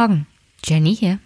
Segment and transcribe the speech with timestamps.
[0.00, 0.26] Morgen,
[0.64, 1.18] Jenny hier.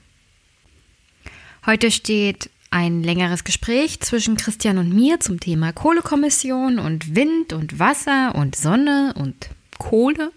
[1.64, 7.78] Heute steht ein längeres Gespräch zwischen Christian und mir zum Thema Kohlekommission und Wind und
[7.78, 9.48] Wasser und Sonne und
[9.78, 10.32] Kohle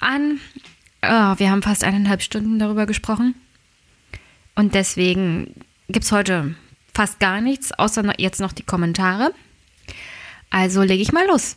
[0.00, 0.40] an.
[1.00, 3.36] Oh, wir haben fast eineinhalb Stunden darüber gesprochen.
[4.56, 5.54] Und deswegen
[5.86, 6.56] gibt es heute
[6.92, 9.32] fast gar nichts, außer jetzt noch die Kommentare.
[10.50, 11.56] Also lege ich mal los.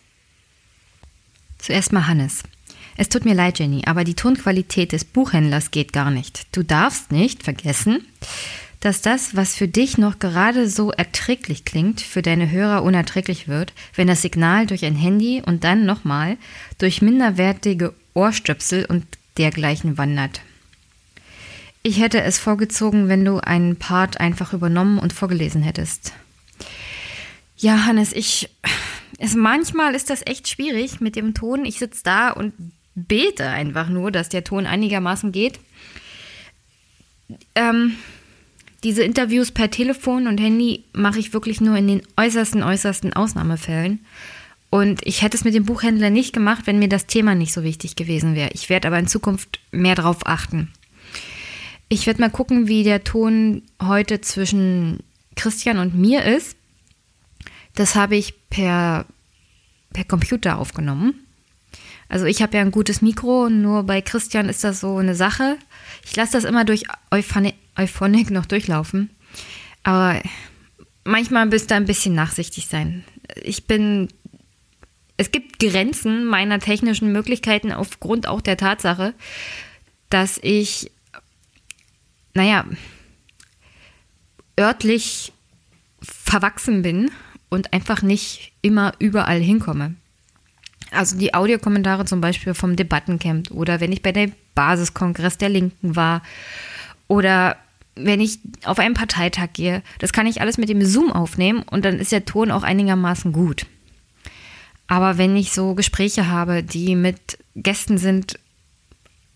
[1.57, 2.43] Zuerst mal Hannes.
[2.97, 6.47] Es tut mir leid, Jenny, aber die Tonqualität des Buchhändlers geht gar nicht.
[6.51, 8.03] Du darfst nicht vergessen,
[8.79, 13.73] dass das, was für dich noch gerade so erträglich klingt, für deine Hörer unerträglich wird,
[13.95, 16.37] wenn das Signal durch ein Handy und dann nochmal
[16.79, 19.05] durch minderwertige Ohrstöpsel und
[19.37, 20.41] dergleichen wandert.
[21.83, 26.13] Ich hätte es vorgezogen, wenn du einen Part einfach übernommen und vorgelesen hättest.
[27.57, 28.49] Ja, Hannes, ich.
[29.19, 31.65] Es, manchmal ist das echt schwierig mit dem Ton.
[31.65, 32.53] Ich sitze da und
[32.97, 35.59] bete einfach nur, dass der Ton einigermaßen geht.
[37.53, 37.95] Ähm,
[38.83, 44.05] diese Interviews per Telefon und Handy mache ich wirklich nur in den äußersten, äußersten Ausnahmefällen.
[44.69, 47.63] Und ich hätte es mit dem Buchhändler nicht gemacht, wenn mir das Thema nicht so
[47.63, 48.49] wichtig gewesen wäre.
[48.53, 50.71] Ich werde aber in Zukunft mehr darauf achten.
[51.89, 54.99] Ich werde mal gucken, wie der Ton heute zwischen
[55.35, 56.57] Christian und mir ist.
[57.75, 59.05] Das habe ich per,
[59.93, 61.26] per Computer aufgenommen.
[62.09, 65.57] Also ich habe ja ein gutes Mikro, nur bei Christian ist das so eine Sache.
[66.05, 69.09] Ich lasse das immer durch Euphonic noch durchlaufen.
[69.83, 70.21] Aber
[71.03, 73.03] manchmal müsst ihr ein bisschen nachsichtig sein.
[73.41, 74.09] Ich bin.
[75.17, 79.15] Es gibt Grenzen meiner technischen Möglichkeiten aufgrund auch der Tatsache,
[80.09, 80.91] dass ich,
[82.35, 82.65] naja,
[84.59, 85.33] örtlich
[86.01, 87.09] verwachsen bin
[87.49, 89.95] und einfach nicht immer überall hinkomme.
[90.91, 95.95] Also die Audiokommentare zum Beispiel vom Debattencamp oder wenn ich bei der Basiskongress der Linken
[95.95, 96.21] war
[97.07, 97.57] oder
[97.95, 101.83] wenn ich auf einen Parteitag gehe, das kann ich alles mit dem Zoom aufnehmen und
[101.83, 103.65] dann ist der Ton auch einigermaßen gut.
[104.87, 108.39] Aber wenn ich so Gespräche habe, die mit Gästen sind,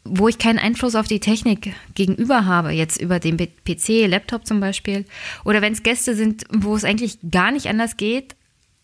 [0.03, 4.59] wo ich keinen Einfluss auf die Technik gegenüber habe, jetzt über den PC, Laptop zum
[4.59, 5.05] Beispiel,
[5.43, 8.35] oder wenn es Gäste sind, wo es eigentlich gar nicht anders geht,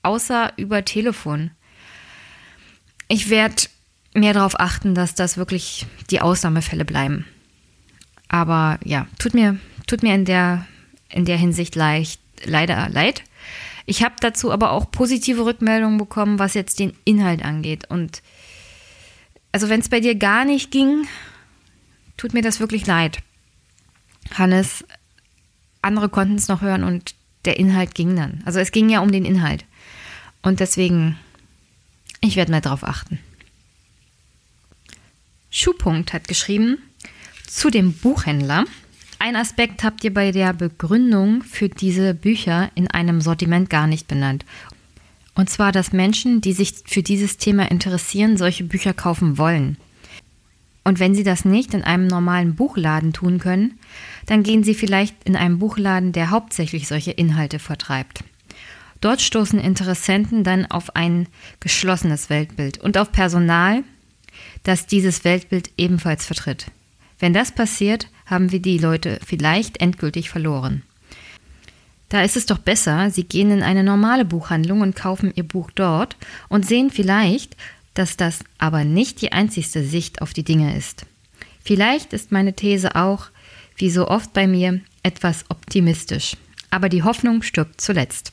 [0.04, 1.52] außer über Telefon,
[3.08, 3.64] ich werde
[4.14, 7.26] mehr darauf achten, dass das wirklich die Ausnahmefälle bleiben.
[8.28, 10.66] Aber ja, tut mir, tut mir in der,
[11.10, 13.24] in der Hinsicht leicht, leider leid.
[13.86, 17.90] Ich habe dazu aber auch positive Rückmeldungen bekommen, was jetzt den Inhalt angeht.
[17.90, 18.22] Und
[19.54, 21.08] also wenn es bei dir gar nicht ging,
[22.18, 23.20] tut mir das wirklich leid.
[24.34, 24.84] Hannes,
[25.82, 28.42] andere konnten es noch hören und der Inhalt ging dann.
[28.46, 29.64] Also es ging ja um den Inhalt.
[30.42, 31.18] Und deswegen
[32.22, 33.20] ich werde mal drauf achten.
[35.50, 36.78] Schuhpunkt hat geschrieben
[37.48, 38.66] zu dem Buchhändler.
[39.20, 44.08] Ein Aspekt habt ihr bei der Begründung für diese Bücher in einem Sortiment gar nicht
[44.08, 44.46] benannt.
[45.34, 49.78] Und zwar, dass Menschen, die sich für dieses Thema interessieren, solche Bücher kaufen wollen.
[50.84, 53.78] Und wenn sie das nicht in einem normalen Buchladen tun können,
[54.26, 58.24] dann gehen sie vielleicht in einen Buchladen, der hauptsächlich solche Inhalte vertreibt.
[59.02, 61.28] Dort stoßen Interessenten dann auf ein
[61.60, 63.84] geschlossenes Weltbild und auf Personal,
[64.64, 66.68] das dieses Weltbild ebenfalls vertritt.
[67.20, 70.84] Wenn das passiert, haben wir die Leute vielleicht endgültig verloren.
[72.10, 75.72] Da ist es doch besser, Sie gehen in eine normale Buchhandlung und kaufen Ihr Buch
[75.72, 76.16] dort
[76.48, 77.58] und sehen vielleicht,
[77.94, 81.06] dass das aber nicht die einzigste Sicht auf die Dinge ist.
[81.64, 83.28] Vielleicht ist meine These auch,
[83.76, 86.38] wie so oft bei mir, etwas optimistisch.
[86.70, 88.32] Aber die Hoffnung stirbt zuletzt.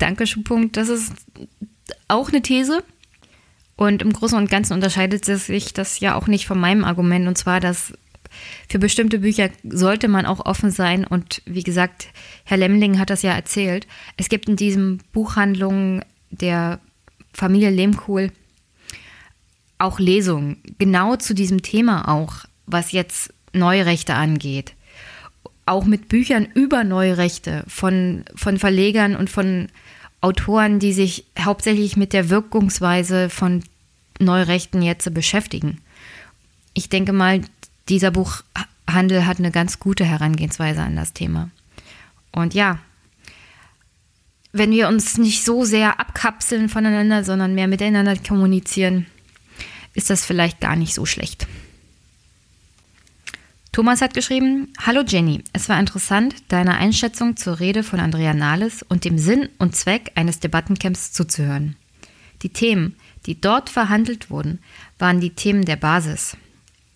[0.00, 0.76] Danke, Schuhpunkt.
[0.76, 1.12] Das ist
[2.08, 2.82] auch eine These.
[3.76, 7.28] Und im Großen und Ganzen unterscheidet sich das ja auch nicht von meinem Argument.
[7.28, 7.92] Und zwar, dass
[8.68, 11.06] für bestimmte Bücher sollte man auch offen sein.
[11.06, 12.08] Und wie gesagt,
[12.44, 13.86] Herr Lemling hat das ja erzählt.
[14.16, 16.80] Es gibt in diesem Buchhandlung der
[17.32, 18.32] Familie Lehmkohl
[19.78, 24.74] auch Lesungen, genau zu diesem Thema auch, was jetzt Neurechte angeht.
[25.64, 29.68] Auch mit Büchern über Neurechte von, von Verlegern und von
[30.20, 33.62] Autoren, die sich hauptsächlich mit der Wirkungsweise von
[34.18, 35.80] Neurechten jetzt beschäftigen.
[36.74, 37.40] Ich denke mal,
[37.88, 41.50] dieser Buchhandel hat eine ganz gute Herangehensweise an das Thema.
[42.32, 42.78] Und ja,
[44.52, 49.06] wenn wir uns nicht so sehr abkapseln voneinander, sondern mehr miteinander kommunizieren,
[49.94, 51.46] ist das vielleicht gar nicht so schlecht.
[53.72, 58.82] Thomas hat geschrieben, Hallo Jenny, es war interessant, deiner Einschätzung zur Rede von Andrea Nahles
[58.88, 61.76] und dem Sinn und Zweck eines Debattencamps zuzuhören.
[62.42, 62.96] Die Themen,
[63.26, 64.58] die dort verhandelt wurden,
[64.98, 66.36] waren die Themen der Basis.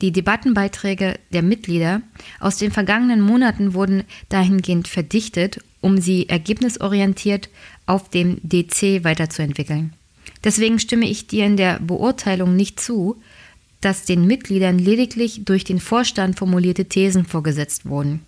[0.00, 2.02] Die Debattenbeiträge der Mitglieder
[2.40, 7.50] aus den vergangenen Monaten wurden dahingehend verdichtet, um sie ergebnisorientiert
[7.86, 9.92] auf dem DC weiterzuentwickeln.
[10.42, 13.22] Deswegen stimme ich dir in der Beurteilung nicht zu,
[13.84, 18.24] dass den Mitgliedern lediglich durch den Vorstand formulierte Thesen vorgesetzt wurden.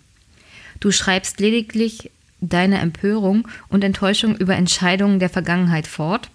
[0.79, 6.29] Du schreibst lediglich deine Empörung und Enttäuschung über Entscheidungen der Vergangenheit fort.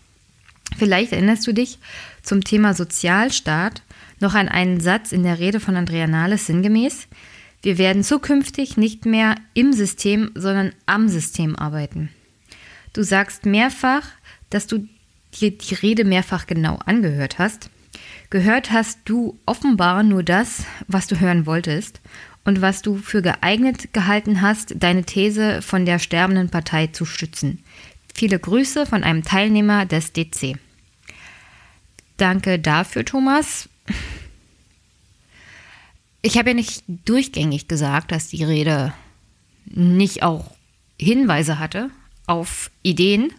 [0.77, 1.79] Vielleicht erinnerst du dich
[2.23, 3.83] zum Thema Sozialstaat
[4.19, 7.07] noch an einen Satz in der Rede von Andrea Nahles sinngemäß.
[7.63, 12.09] Wir werden zukünftig nicht mehr im System, sondern am System arbeiten.
[12.93, 14.07] Du sagst mehrfach,
[14.51, 14.89] dass du
[15.41, 17.71] dir die Rede mehrfach genau angehört hast.
[18.33, 22.01] Gehört hast du offenbar nur das, was du hören wolltest
[22.47, 27.63] und was du für geeignet gehalten hast, deine These von der sterbenden Partei zu stützen.
[28.15, 30.57] Viele Grüße von einem Teilnehmer des DC.
[32.17, 33.69] Danke dafür, Thomas.
[36.23, 38.95] Ich habe ja nicht durchgängig gesagt, dass die Rede
[39.67, 40.53] nicht auch
[40.99, 41.91] Hinweise hatte
[42.27, 43.31] auf Ideen.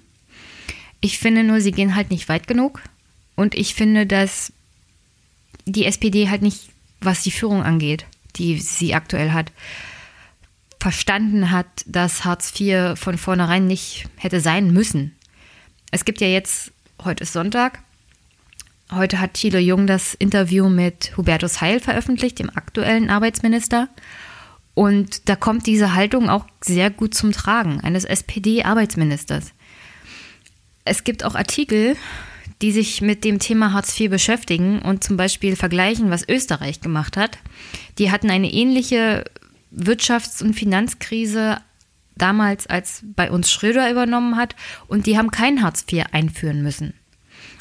[1.02, 2.84] Ich finde nur, sie gehen halt nicht weit genug.
[3.36, 4.54] Und ich finde, dass
[5.66, 6.70] die SPD halt nicht,
[7.02, 8.06] was die Führung angeht,
[8.36, 9.52] die sie aktuell hat,
[10.80, 15.16] verstanden hat, dass Hartz IV von vornherein nicht hätte sein müssen.
[15.92, 16.74] Es gibt ja jetzt,
[17.04, 17.80] heute ist Sonntag,
[18.92, 23.88] heute hat Thilo Jung das Interview mit Hubertus Heil veröffentlicht, dem aktuellen Arbeitsminister.
[24.74, 29.54] Und da kommt diese Haltung auch sehr gut zum Tragen, eines SPD-Arbeitsministers.
[30.84, 31.96] Es gibt auch Artikel,
[32.64, 37.18] die sich mit dem Thema Hartz IV beschäftigen und zum Beispiel vergleichen, was Österreich gemacht
[37.18, 37.38] hat.
[37.98, 39.26] Die hatten eine ähnliche
[39.76, 41.58] Wirtschafts- und Finanzkrise
[42.16, 44.56] damals, als bei uns Schröder übernommen hat,
[44.88, 46.94] und die haben kein Hartz IV einführen müssen.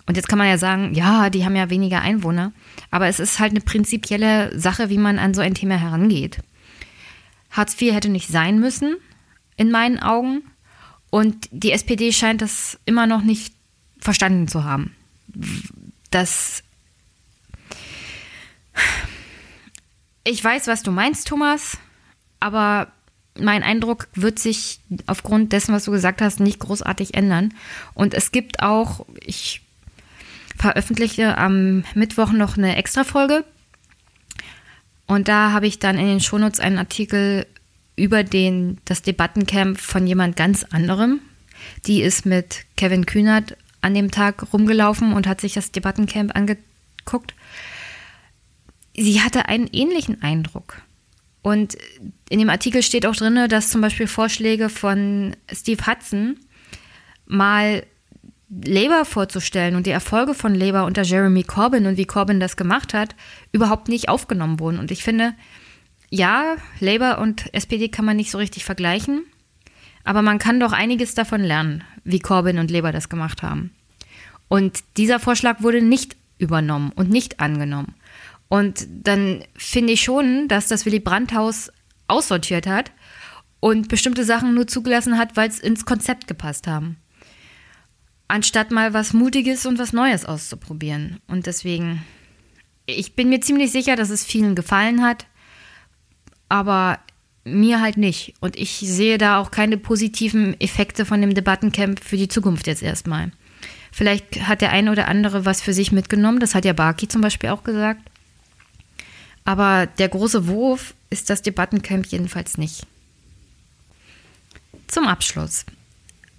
[0.07, 2.53] Und jetzt kann man ja sagen, ja, die haben ja weniger Einwohner,
[2.93, 6.39] aber es ist halt eine prinzipielle Sache, wie man an so ein Thema herangeht.
[7.51, 8.95] Hartz IV hätte nicht sein müssen,
[9.57, 10.43] in meinen Augen,
[11.11, 13.53] und die SPD scheint das immer noch nicht
[14.03, 14.95] verstanden zu haben.
[16.11, 16.63] Das.
[20.25, 21.79] Ich weiß, was du meinst, Thomas,
[22.41, 22.93] aber
[23.39, 27.55] mein Eindruck wird sich aufgrund dessen, was du gesagt hast, nicht großartig ändern.
[27.95, 29.63] Und es gibt auch, ich
[30.57, 33.45] veröffentliche am Mittwoch noch eine Extra-Folge.
[35.07, 37.47] Und da habe ich dann in den Shownotes einen Artikel
[37.97, 41.21] über den, das Debattencamp von jemand ganz anderem.
[41.87, 47.35] Die ist mit Kevin Kühnert an dem Tag rumgelaufen und hat sich das Debattencamp angeguckt.
[48.97, 50.83] Sie hatte einen ähnlichen Eindruck.
[51.43, 51.77] Und
[52.29, 56.39] in dem Artikel steht auch drin, dass zum Beispiel Vorschläge von Steve Hudson
[57.27, 57.85] mal
[58.65, 62.95] Labour vorzustellen und die Erfolge von Labour unter Jeremy Corbyn und wie Corbyn das gemacht
[62.95, 63.17] hat,
[63.51, 64.79] überhaupt nicht aufgenommen wurden.
[64.79, 65.35] Und ich finde,
[66.11, 69.25] ja, Labour und SPD kann man nicht so richtig vergleichen.
[70.05, 73.73] Aber man kann doch einiges davon lernen, wie Corbyn und Labour das gemacht haben.
[74.49, 77.95] Und dieser Vorschlag wurde nicht übernommen und nicht angenommen.
[78.49, 81.73] Und dann finde ich schon, dass das Willy Brandt-Haus
[82.07, 82.93] aussortiert hat
[83.61, 86.97] und bestimmte Sachen nur zugelassen hat, weil es ins Konzept gepasst haben.
[88.29, 91.21] Anstatt mal was Mutiges und was Neues auszuprobieren.
[91.29, 92.03] Und deswegen,
[92.87, 95.27] ich bin mir ziemlich sicher, dass es vielen gefallen hat,
[96.49, 96.99] aber
[97.45, 98.35] mir halt nicht.
[98.41, 102.83] Und ich sehe da auch keine positiven Effekte von dem Debattencamp für die Zukunft jetzt
[102.83, 103.33] erstmal.
[103.91, 106.41] Vielleicht hat der eine oder andere was für sich mitgenommen.
[106.41, 108.01] Das hat ja Barki zum Beispiel auch gesagt.
[109.45, 112.87] Aber der große Wurf ist das Debattencamp jedenfalls nicht.
[114.87, 115.67] Zum Abschluss.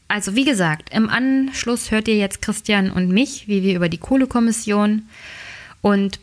[0.07, 3.97] Also wie gesagt, im Anschluss hört ihr jetzt Christian und mich, wie wir über die
[3.97, 5.03] Kohlekommission
[5.81, 6.19] und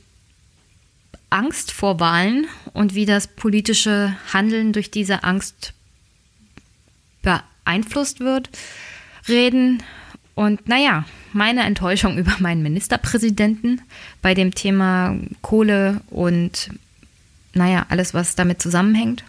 [1.31, 5.73] Angst vor Wahlen und wie das politische Handeln durch diese Angst
[7.23, 8.51] beeinflusst wird,
[9.29, 9.83] reden.
[10.35, 13.81] Und naja, meine Enttäuschung über meinen Ministerpräsidenten
[14.23, 16.71] bei dem Thema Kohle und
[17.53, 19.25] naja, alles, was damit zusammenhängt.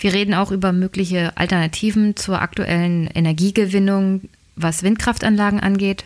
[0.00, 6.04] Wir reden auch über mögliche Alternativen zur aktuellen Energiegewinnung, was Windkraftanlagen angeht,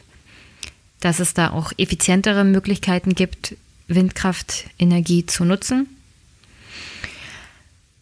[1.01, 3.57] dass es da auch effizientere Möglichkeiten gibt,
[3.95, 5.89] Windkraftenergie zu nutzen.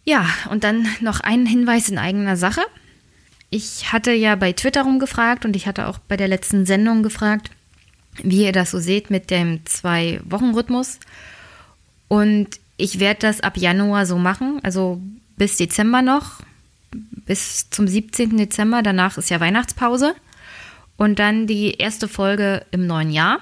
[0.05, 2.63] Ja, und dann noch ein Hinweis in eigener Sache.
[3.51, 7.51] Ich hatte ja bei Twitter rumgefragt und ich hatte auch bei der letzten Sendung gefragt,
[8.23, 10.99] wie ihr das so seht mit dem Zwei-Wochen-Rhythmus.
[12.09, 15.01] Und ich werde das ab Januar so machen, also
[15.37, 16.41] bis Dezember noch,
[17.27, 18.37] bis zum 17.
[18.37, 18.83] Dezember.
[18.83, 20.15] Danach ist ja Weihnachtspause.
[20.97, 23.39] Und dann die erste Folge im neuen Jahr.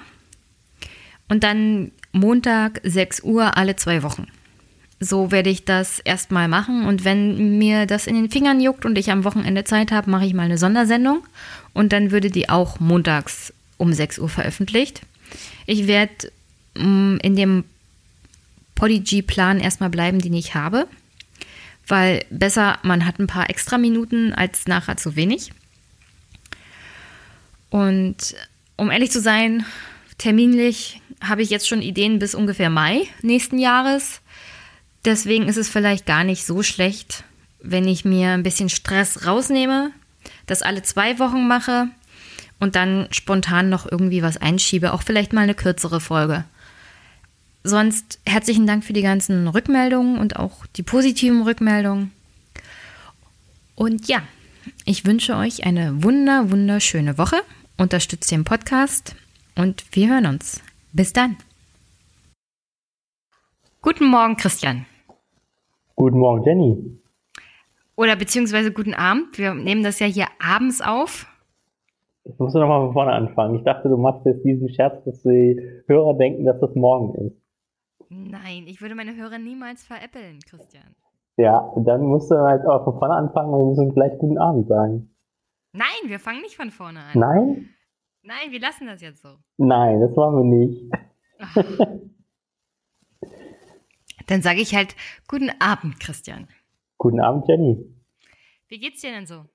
[1.27, 4.27] Und dann Montag 6 Uhr alle zwei Wochen.
[4.99, 8.97] So werde ich das erstmal machen und wenn mir das in den Fingern juckt und
[8.97, 11.23] ich am Wochenende Zeit habe, mache ich mal eine Sondersendung
[11.73, 15.01] und dann würde die auch montags um 6 Uhr veröffentlicht.
[15.65, 16.31] Ich werde
[16.75, 17.63] mm, in dem
[18.75, 20.87] Podigy-Plan erstmal bleiben, den ich habe,
[21.87, 25.51] weil besser, man hat ein paar extra Minuten als nachher zu wenig.
[27.69, 28.35] Und
[28.75, 29.65] um ehrlich zu sein,
[30.17, 34.21] terminlich habe ich jetzt schon Ideen bis ungefähr Mai nächsten Jahres.
[35.05, 37.23] Deswegen ist es vielleicht gar nicht so schlecht,
[37.61, 39.91] wenn ich mir ein bisschen Stress rausnehme,
[40.45, 41.87] das alle zwei Wochen mache
[42.59, 46.45] und dann spontan noch irgendwie was einschiebe, auch vielleicht mal eine kürzere Folge.
[47.63, 52.11] Sonst herzlichen Dank für die ganzen Rückmeldungen und auch die positiven Rückmeldungen.
[53.75, 54.21] Und ja,
[54.85, 57.37] ich wünsche euch eine wunder, wunderschöne Woche.
[57.77, 59.15] Unterstützt den Podcast
[59.55, 60.61] und wir hören uns.
[60.91, 61.37] Bis dann.
[63.81, 64.85] Guten Morgen, Christian.
[65.95, 66.99] Guten Morgen, Jenny.
[67.95, 69.37] Oder beziehungsweise guten Abend.
[69.37, 71.27] Wir nehmen das ja hier abends auf.
[72.23, 73.55] Ich muss nochmal von vorne anfangen.
[73.55, 77.37] Ich dachte, du machst jetzt diesen Scherz, dass die Hörer denken, dass das morgen ist.
[78.09, 80.95] Nein, ich würde meine Hörer niemals veräppeln, Christian.
[81.37, 84.67] Ja, dann musst du halt auch von vorne anfangen und wir müssen gleich guten Abend
[84.67, 85.15] sagen.
[85.73, 87.19] Nein, wir fangen nicht von vorne an.
[87.19, 87.69] Nein?
[88.21, 89.37] Nein, wir lassen das jetzt so.
[89.57, 90.91] Nein, das machen wir nicht.
[94.27, 94.95] Dann sage ich halt
[95.27, 96.47] guten Abend, Christian.
[96.97, 97.83] Guten Abend, Jenny.
[98.67, 99.45] Wie geht's dir denn so?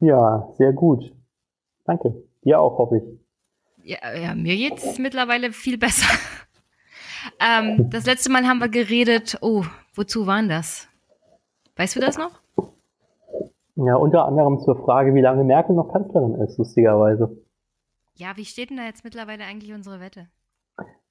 [0.00, 1.12] Ja, sehr gut.
[1.84, 2.22] Danke.
[2.44, 3.02] Dir auch, hoffe ich.
[3.84, 6.06] Ja, ja mir geht's mittlerweile viel besser.
[7.40, 9.36] ähm, das letzte Mal haben wir geredet.
[9.42, 10.88] Oh, wozu waren das?
[11.76, 12.40] Weißt du das noch?
[13.74, 17.36] Ja, unter anderem zur Frage, wie lange Merkel noch Kanzlerin ist, lustigerweise.
[18.16, 20.28] Ja, wie steht denn da jetzt mittlerweile eigentlich unsere Wette?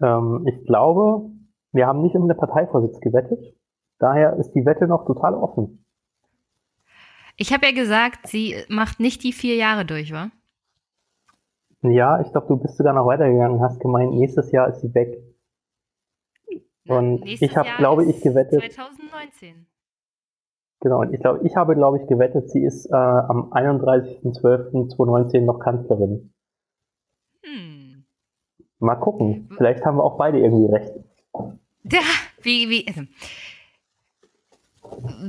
[0.02, 1.30] Ähm, ich glaube,
[1.72, 3.56] wir haben nicht um den Parteivorsitz gewettet.
[4.00, 5.86] Daher ist die Wette noch total offen.
[7.38, 10.32] Ich habe ja gesagt, sie macht nicht die vier Jahre durch, wa?
[11.82, 14.94] Ja, ich glaube, du bist sogar noch weitergegangen und hast gemeint, nächstes Jahr ist sie
[14.96, 15.22] weg.
[16.88, 18.62] Und Na, ich habe, glaube ich, gewettet.
[18.74, 19.68] 2019.
[20.82, 25.60] Genau, und ich glaube, ich habe, glaube ich, gewettet, sie ist äh, am 31.12.2019 noch
[25.60, 26.32] Kanzlerin.
[28.80, 29.50] Mal gucken.
[29.58, 30.92] Vielleicht haben wir auch beide irgendwie recht.
[31.84, 32.02] Ja,
[32.42, 33.02] wie, wie, also,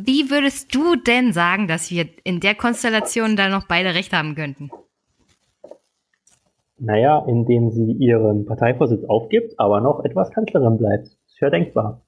[0.04, 4.34] wie würdest du denn sagen, dass wir in der Konstellation da noch beide recht haben
[4.34, 4.70] könnten?
[6.78, 11.06] Naja, indem sie ihren Parteivorsitz aufgibt, aber noch etwas Kanzlerin bleibt.
[11.06, 12.02] Ist ja denkbar.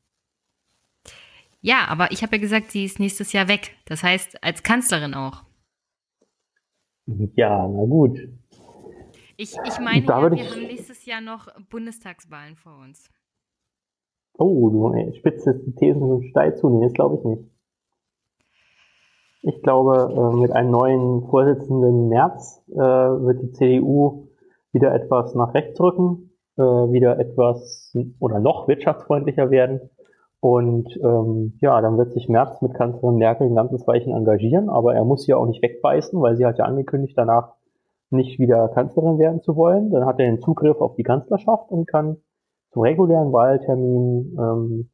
[1.60, 3.76] Ja, aber ich habe ja gesagt, sie ist nächstes Jahr weg.
[3.86, 5.44] Das heißt, als Kanzlerin auch.
[7.34, 8.18] Ja, na gut.
[9.40, 10.50] Ich, ich meine, ja, wir ich...
[10.50, 13.08] haben nächstes Jahr noch Bundestagswahlen vor uns.
[14.36, 16.68] Oh, du spitzt jetzt die Thesen so steil zu.
[16.68, 17.44] Nee, das glaube ich nicht.
[19.42, 24.26] Ich glaube, äh, mit einem neuen Vorsitzenden März äh, wird die CDU
[24.72, 29.88] wieder etwas nach rechts rücken, äh, wieder etwas oder noch wirtschaftsfreundlicher werden.
[30.40, 34.96] Und ähm, ja, dann wird sich Merz mit Kanzlerin Merkel ein ganzes Weichen engagieren, aber
[34.96, 37.57] er muss sie ja auch nicht wegbeißen, weil sie hat ja angekündigt, danach
[38.10, 39.90] nicht wieder Kanzlerin werden zu wollen.
[39.90, 42.16] Dann hat er den Zugriff auf die Kanzlerschaft und kann
[42.72, 44.90] zum regulären Wahltermin ähm,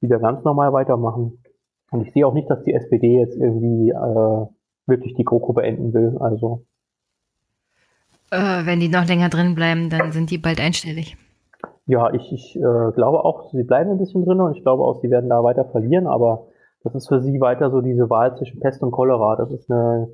[0.00, 1.42] wieder ganz normal weitermachen.
[1.90, 4.46] Und ich sehe auch nicht, dass die SPD jetzt irgendwie äh,
[4.86, 6.16] wirklich die GroKo beenden will.
[6.20, 6.64] Also
[8.30, 11.16] äh, wenn die noch länger drin bleiben, dann sind die bald einstellig.
[11.86, 15.00] Ja, ich, ich äh, glaube auch, sie bleiben ein bisschen drin und ich glaube auch,
[15.00, 16.46] sie werden da weiter verlieren, aber
[16.82, 19.36] das ist für sie weiter so diese Wahl zwischen Pest und Cholera.
[19.36, 20.08] Das ist eine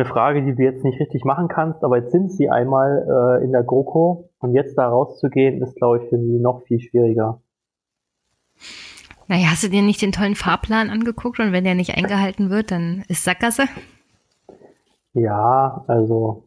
[0.00, 3.44] eine Frage, die du jetzt nicht richtig machen kannst, aber jetzt sind sie einmal äh,
[3.44, 7.40] in der GroKo und jetzt da rauszugehen, ist, glaube ich, für sie noch viel schwieriger.
[9.28, 12.70] Naja, hast du dir nicht den tollen Fahrplan angeguckt und wenn der nicht eingehalten wird,
[12.70, 13.64] dann ist Sackgasse?
[15.12, 16.44] Ja, also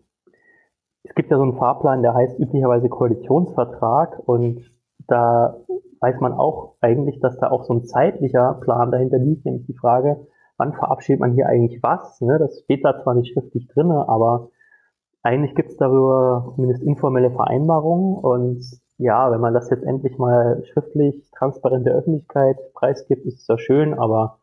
[1.04, 4.62] es gibt ja so einen Fahrplan, der heißt üblicherweise Koalitionsvertrag und
[5.08, 5.58] da
[6.00, 9.78] weiß man auch eigentlich, dass da auch so ein zeitlicher Plan dahinter liegt, nämlich die
[9.78, 10.28] Frage,
[10.64, 12.22] wann verabschiedet man hier eigentlich was?
[12.22, 12.40] Ne?
[12.40, 14.50] Das steht da zwar nicht schriftlich drin, aber
[15.22, 18.64] eigentlich gibt es darüber zumindest informelle Vereinbarungen und
[18.98, 23.58] ja, wenn man das jetzt endlich mal schriftlich, transparent der Öffentlichkeit preisgibt, ist es ja
[23.58, 24.38] schön, aber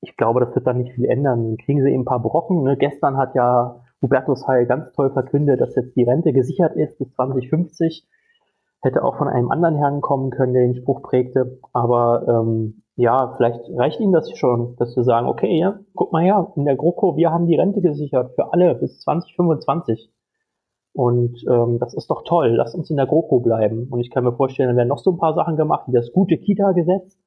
[0.00, 1.44] ich glaube, das wird dann nicht viel ändern.
[1.44, 2.62] Dann kriegen sie eben ein paar Brocken.
[2.62, 2.76] Ne?
[2.76, 7.10] Gestern hat ja Hubertus Heil ganz toll verkündet, dass jetzt die Rente gesichert ist bis
[7.14, 8.06] 2050.
[8.82, 11.58] Hätte auch von einem anderen Herrn kommen können, der den Spruch prägte.
[11.72, 16.22] Aber ähm, ja, vielleicht reicht Ihnen das schon, dass wir sagen, okay, ja, guck mal
[16.22, 20.10] her, in der GroKo, wir haben die Rente gesichert für alle bis 2025.
[20.92, 23.88] Und ähm, das ist doch toll, lass uns in der GroKo bleiben.
[23.90, 26.12] Und ich kann mir vorstellen, da werden noch so ein paar Sachen gemacht, wie das
[26.12, 27.18] gute Kita-Gesetz,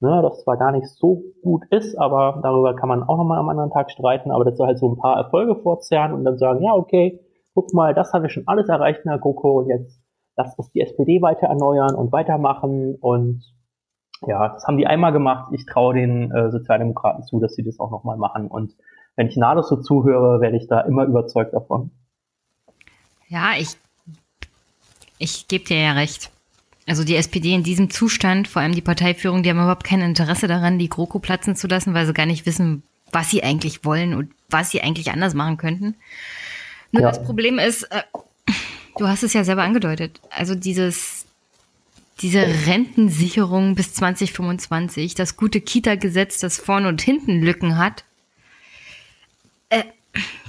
[0.00, 3.50] ne, das zwar gar nicht so gut ist, aber darüber kann man auch nochmal am
[3.50, 6.62] anderen Tag streiten, aber das soll halt so ein paar Erfolge vorzerren und dann sagen,
[6.62, 7.20] ja, okay,
[7.54, 10.00] guck mal, das haben wir schon alles erreicht in der GroKo und jetzt
[10.36, 13.42] lass uns die SPD weiter erneuern und weitermachen und
[14.26, 15.52] ja, das haben die einmal gemacht.
[15.52, 18.48] Ich traue den äh, Sozialdemokraten zu, dass sie das auch nochmal machen.
[18.48, 18.74] Und
[19.16, 21.90] wenn ich Nades so zuhöre, werde ich da immer überzeugt davon.
[23.28, 23.76] Ja, ich,
[25.18, 26.30] ich gebe dir ja recht.
[26.86, 30.48] Also die SPD in diesem Zustand, vor allem die Parteiführung, die haben überhaupt kein Interesse
[30.48, 34.14] daran, die GroKo platzen zu lassen, weil sie gar nicht wissen, was sie eigentlich wollen
[34.14, 35.94] und was sie eigentlich anders machen könnten.
[36.92, 37.08] Nur ja.
[37.08, 38.02] das Problem ist, äh,
[38.98, 41.19] du hast es ja selber angedeutet, also dieses,
[42.20, 48.04] diese Rentensicherung bis 2025, das gute Kita-Gesetz, das vorne und hinten Lücken hat,
[49.70, 49.84] äh,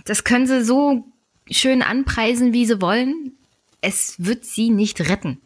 [0.06, 1.06] das können sie so
[1.50, 3.34] schön anpreisen, wie sie wollen.
[3.80, 5.42] Es wird sie nicht retten.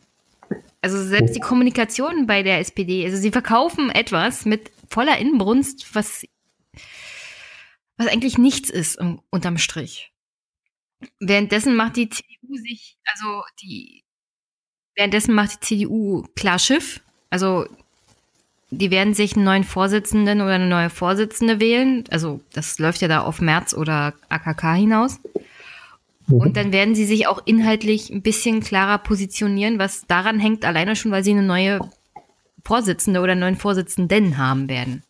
[0.81, 6.25] Also selbst die Kommunikation bei der SPD, also sie verkaufen etwas mit voller Inbrunst, was,
[7.97, 10.11] was eigentlich nichts ist unterm Strich.
[11.19, 14.04] Währenddessen macht die CDU sich, also die,
[14.95, 17.01] währenddessen macht die CDU klar Schiff.
[17.29, 17.65] Also
[18.71, 22.03] die werden sich einen neuen Vorsitzenden oder eine neue Vorsitzende wählen.
[22.09, 25.19] Also das läuft ja da auf März oder AKK hinaus.
[26.27, 26.37] Mhm.
[26.37, 30.95] Und dann werden sie sich auch inhaltlich ein bisschen klarer positionieren, was daran hängt, alleine
[30.95, 31.79] schon, weil sie eine neue
[32.63, 35.03] Vorsitzende oder einen neuen Vorsitzenden haben werden.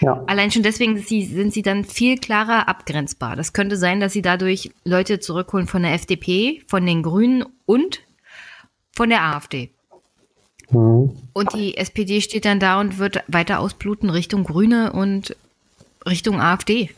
[0.00, 0.22] Ja.
[0.26, 3.34] Allein schon deswegen sind sie, sind sie dann viel klarer abgrenzbar.
[3.36, 8.00] Das könnte sein, dass sie dadurch Leute zurückholen von der FDP, von den Grünen und
[8.96, 9.70] von der AfD.
[10.70, 11.12] Mhm.
[11.32, 15.36] Und die SPD steht dann da und wird weiter ausbluten Richtung Grüne und
[16.04, 16.90] Richtung AfD.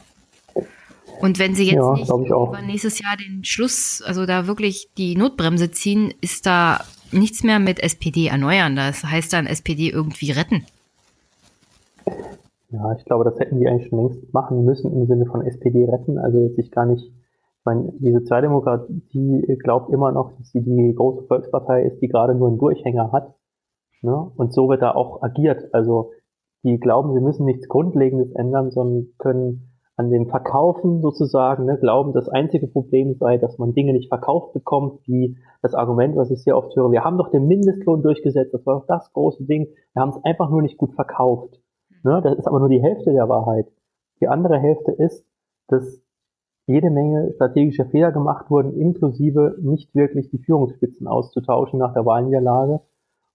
[1.20, 5.16] Und wenn sie jetzt ja, nicht über nächstes Jahr den Schluss, also da wirklich die
[5.16, 8.76] Notbremse ziehen, ist da nichts mehr mit SPD erneuern.
[8.76, 10.64] Das heißt dann SPD irgendwie retten.
[12.70, 15.86] Ja, ich glaube, das hätten die eigentlich schon längst machen müssen im Sinne von SPD
[15.86, 16.18] retten.
[16.18, 17.17] Also jetzt sich gar nicht, ich
[17.68, 22.48] meine, die Sozialdemokratie glaubt immer noch, dass sie die große Volkspartei ist, die gerade nur
[22.48, 23.34] einen Durchhänger hat.
[24.02, 24.30] Ne?
[24.36, 25.68] Und so wird da auch agiert.
[25.72, 26.12] Also
[26.64, 32.12] die glauben, sie müssen nichts Grundlegendes ändern, sondern können an dem Verkaufen sozusagen ne, glauben,
[32.12, 36.42] das einzige Problem sei, dass man Dinge nicht verkauft bekommt, wie das Argument, was ich
[36.42, 39.66] sehr oft höre, wir haben doch den Mindestlohn durchgesetzt, das war doch das große Ding,
[39.94, 41.60] wir haben es einfach nur nicht gut verkauft.
[42.04, 43.66] Ne, das ist aber nur die Hälfte der Wahrheit.
[44.20, 45.26] Die andere Hälfte ist,
[45.66, 46.00] dass
[46.68, 52.80] jede Menge strategische Fehler gemacht wurden, inklusive nicht wirklich die Führungsspitzen auszutauschen nach der Wahlniederlage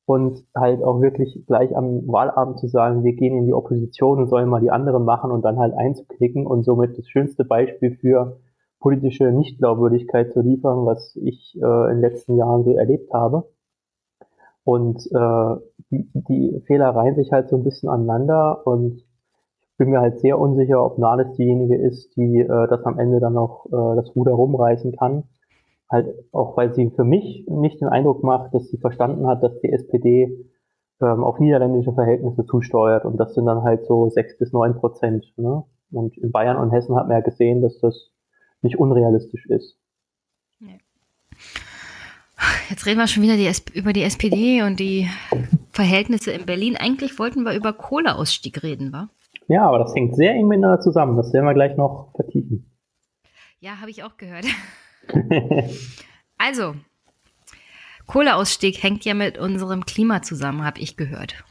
[0.05, 4.27] und halt auch wirklich gleich am Wahlabend zu sagen, wir gehen in die Opposition und
[4.27, 8.37] sollen mal die anderen machen und dann halt einzuklicken und somit das schönste Beispiel für
[8.79, 13.49] politische Nichtglaubwürdigkeit zu liefern, was ich äh, in den letzten Jahren so erlebt habe.
[14.65, 15.55] Und äh,
[15.89, 19.03] die, die Fehler reihen sich halt so ein bisschen aneinander und
[19.83, 23.33] bin mir halt sehr unsicher, ob Nahles diejenige ist, die äh, das am Ende dann
[23.33, 25.23] noch äh, das Ruder rumreißen kann
[25.93, 29.59] halt auch, weil sie für mich nicht den Eindruck macht, dass sie verstanden hat, dass
[29.61, 30.49] die SPD
[30.99, 35.31] ähm, auf niederländische Verhältnisse zusteuert und das sind dann halt so sechs bis neun Prozent.
[35.37, 35.63] Ne?
[35.91, 38.09] Und in Bayern und Hessen hat man ja gesehen, dass das
[38.63, 39.77] nicht unrealistisch ist.
[42.69, 45.07] Jetzt reden wir schon wieder die über die SPD und die
[45.71, 46.75] Verhältnisse in Berlin.
[46.75, 49.09] Eigentlich wollten wir über Kohleausstieg reden, wa?
[49.47, 51.17] Ja, aber das hängt sehr eng miteinander zusammen.
[51.17, 52.71] Das werden wir gleich noch vertiefen.
[53.59, 54.45] Ja, habe ich auch gehört.
[56.37, 56.75] also,
[58.05, 61.43] Kohleausstieg hängt ja mit unserem Klima zusammen, habe ich gehört.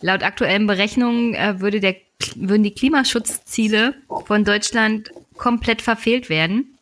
[0.00, 1.96] Laut aktuellen Berechnungen äh, würde der,
[2.34, 6.78] würden die Klimaschutzziele von Deutschland komplett verfehlt werden,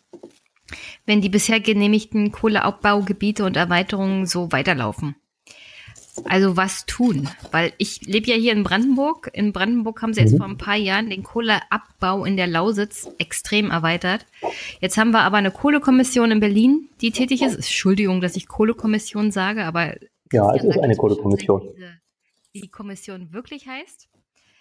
[1.07, 5.15] wenn die bisher genehmigten Kohleabbaugebiete und Erweiterungen so weiterlaufen.
[6.25, 7.29] Also was tun?
[7.51, 9.31] Weil ich lebe ja hier in Brandenburg.
[9.33, 10.39] In Brandenburg haben sie jetzt mhm.
[10.39, 14.27] vor ein paar Jahren den Kohleabbau in der Lausitz extrem erweitert.
[14.81, 17.57] Jetzt haben wir aber eine Kohlekommission in Berlin, die tätig ist.
[17.57, 19.95] Entschuldigung, dass ich Kohlekommission sage, aber
[20.33, 21.63] ja, es ist eine Kohlekommission.
[22.53, 24.09] Wie die Kommission wirklich heißt?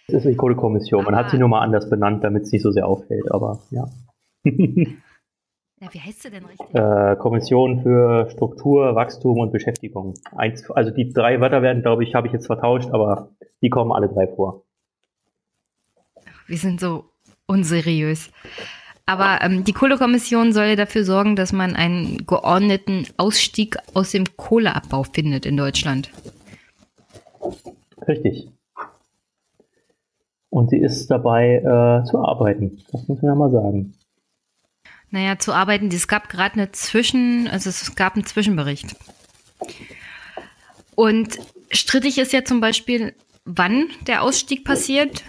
[0.08, 1.04] Es ist eine Kohlekommission.
[1.04, 3.88] Man hat sie nur mal anders benannt, damit es nicht so sehr auffällt, aber ja.
[5.84, 6.74] Ja, wie heißt sie denn richtig?
[6.74, 10.14] Äh, Kommission für Struktur, Wachstum und Beschäftigung.
[10.34, 13.28] Eins, also die drei Wörter werden, glaube ich, habe ich jetzt vertauscht, aber
[13.60, 14.62] die kommen alle drei vor.
[16.46, 17.04] Wir sind so
[17.46, 18.30] unseriös.
[19.04, 25.02] Aber ähm, die Kohlekommission soll dafür sorgen, dass man einen geordneten Ausstieg aus dem Kohleabbau
[25.02, 26.10] findet in Deutschland.
[28.08, 28.48] Richtig.
[30.48, 32.82] Und sie ist dabei äh, zu arbeiten.
[32.90, 33.92] Das muss man ja mal sagen.
[35.14, 38.96] Naja, zu arbeiten, es gab gerade eine Zwischen, also es gab einen Zwischenbericht.
[40.96, 41.38] Und
[41.70, 45.22] strittig ist ja zum Beispiel, wann der Ausstieg passiert,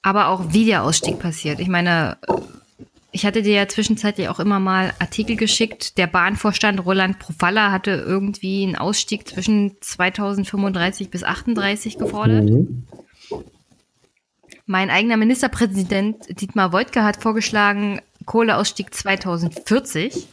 [0.00, 1.60] aber auch wie der Ausstieg passiert.
[1.60, 2.16] Ich meine,
[3.10, 5.98] ich hatte dir ja zwischenzeitlich auch immer mal Artikel geschickt.
[5.98, 12.48] Der Bahnvorstand Roland Profalla hatte irgendwie einen Ausstieg zwischen 2035 bis 38 gefordert.
[12.48, 12.84] Mhm.
[14.64, 20.28] Mein eigener Ministerpräsident Dietmar Woidke hat vorgeschlagen, Kohleausstieg 2040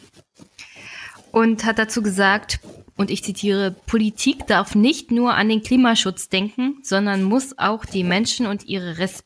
[1.31, 2.59] und hat dazu gesagt,
[2.97, 8.03] und ich zitiere, Politik darf nicht nur an den Klimaschutz denken, sondern muss auch die
[8.03, 9.23] Menschen und ihre, Res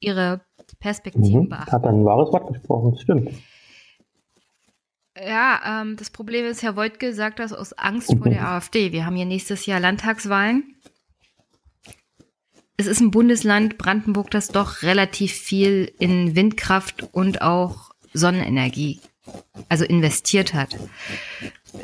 [0.00, 0.42] ihre
[0.80, 1.48] Perspektiven mhm.
[1.48, 1.72] beachten.
[1.72, 3.30] Hat ein wahres Wort gesprochen, stimmt.
[5.18, 8.92] Ja, ähm, das Problem ist, Herr Woidke sagt das aus Angst vor der AfD.
[8.92, 10.74] Wir haben hier nächstes Jahr Landtagswahlen.
[12.76, 17.85] Es ist ein Bundesland, Brandenburg, das doch relativ viel in Windkraft und auch
[18.16, 19.00] Sonnenenergie,
[19.68, 20.76] also investiert hat.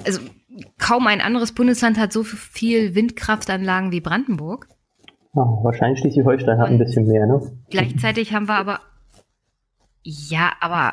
[0.05, 0.21] Also
[0.79, 4.68] kaum ein anderes Bundesland hat so viel Windkraftanlagen wie Brandenburg.
[5.35, 7.40] Oh, wahrscheinlich Schleswig-Holstein hat ein bisschen mehr, ne?
[7.71, 8.81] Gleichzeitig haben wir aber,
[10.03, 10.92] ja, aber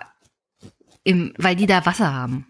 [1.04, 2.46] im, weil die da Wasser haben.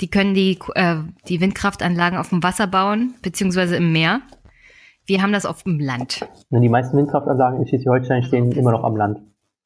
[0.00, 0.96] Die können die, äh,
[1.28, 4.20] die Windkraftanlagen auf dem Wasser bauen, beziehungsweise im Meer.
[5.04, 6.26] Wir haben das auf dem Land.
[6.50, 9.20] Die meisten Windkraftanlagen in Schleswig-Holstein stehen immer noch am Land.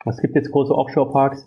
[0.04, 1.46] Es gibt jetzt große Offshore-Parks,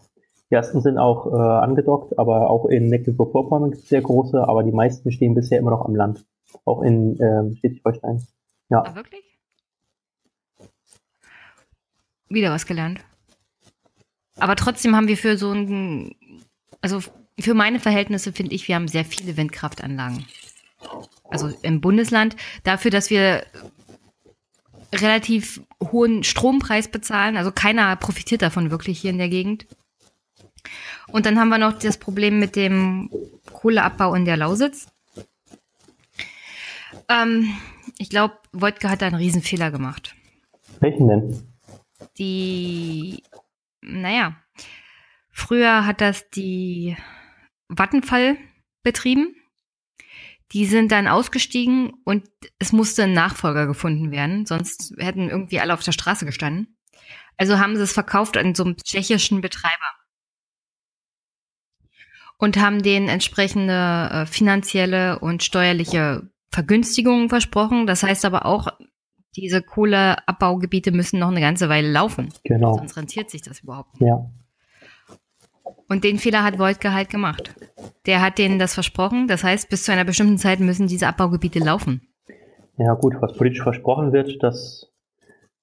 [0.51, 4.63] die ersten sind auch äh, angedockt, aber auch in Mecklenburg-Vorpommern gibt es sehr große, aber
[4.63, 6.25] die meisten stehen bisher immer noch am Land.
[6.65, 8.25] Auch in äh, Schleswig-Holstein.
[8.69, 8.83] Ja.
[8.83, 9.23] Ah, wirklich?
[12.29, 12.99] Wieder was gelernt.
[14.37, 16.15] Aber trotzdem haben wir für so ein,
[16.81, 16.99] also
[17.39, 20.25] für meine Verhältnisse finde ich, wir haben sehr viele Windkraftanlagen.
[21.29, 22.35] Also im Bundesland.
[22.63, 23.43] Dafür, dass wir
[24.93, 27.37] relativ hohen Strompreis bezahlen.
[27.37, 29.65] Also keiner profitiert davon wirklich hier in der Gegend.
[31.07, 33.09] Und dann haben wir noch das Problem mit dem
[33.51, 34.87] Kohleabbau in der Lausitz.
[37.09, 37.55] Ähm,
[37.97, 40.15] ich glaube, Wojtka hat da einen Riesenfehler gemacht.
[40.79, 41.47] Welchen denn?
[42.17, 43.23] Die,
[43.81, 44.35] naja,
[45.31, 46.97] früher hat das die
[47.67, 48.37] Vattenfall
[48.83, 49.35] betrieben.
[50.51, 52.27] Die sind dann ausgestiegen und
[52.59, 56.77] es musste ein Nachfolger gefunden werden, sonst hätten irgendwie alle auf der Straße gestanden.
[57.37, 59.73] Also haben sie es verkauft an so einem tschechischen Betreiber
[62.37, 67.87] und haben denen entsprechende äh, finanzielle und steuerliche Vergünstigungen versprochen.
[67.87, 68.67] Das heißt aber auch,
[69.35, 72.29] diese Kohleabbaugebiete müssen noch eine ganze Weile laufen.
[72.43, 72.75] Genau.
[72.77, 74.07] Sonst rentiert sich das überhaupt nicht.
[74.07, 74.29] Ja.
[75.87, 77.53] Und den Fehler hat Wojtke halt gemacht.
[78.05, 79.27] Der hat denen das versprochen.
[79.27, 82.07] Das heißt, bis zu einer bestimmten Zeit müssen diese Abbaugebiete laufen.
[82.77, 84.91] Ja gut, was politisch versprochen wird, das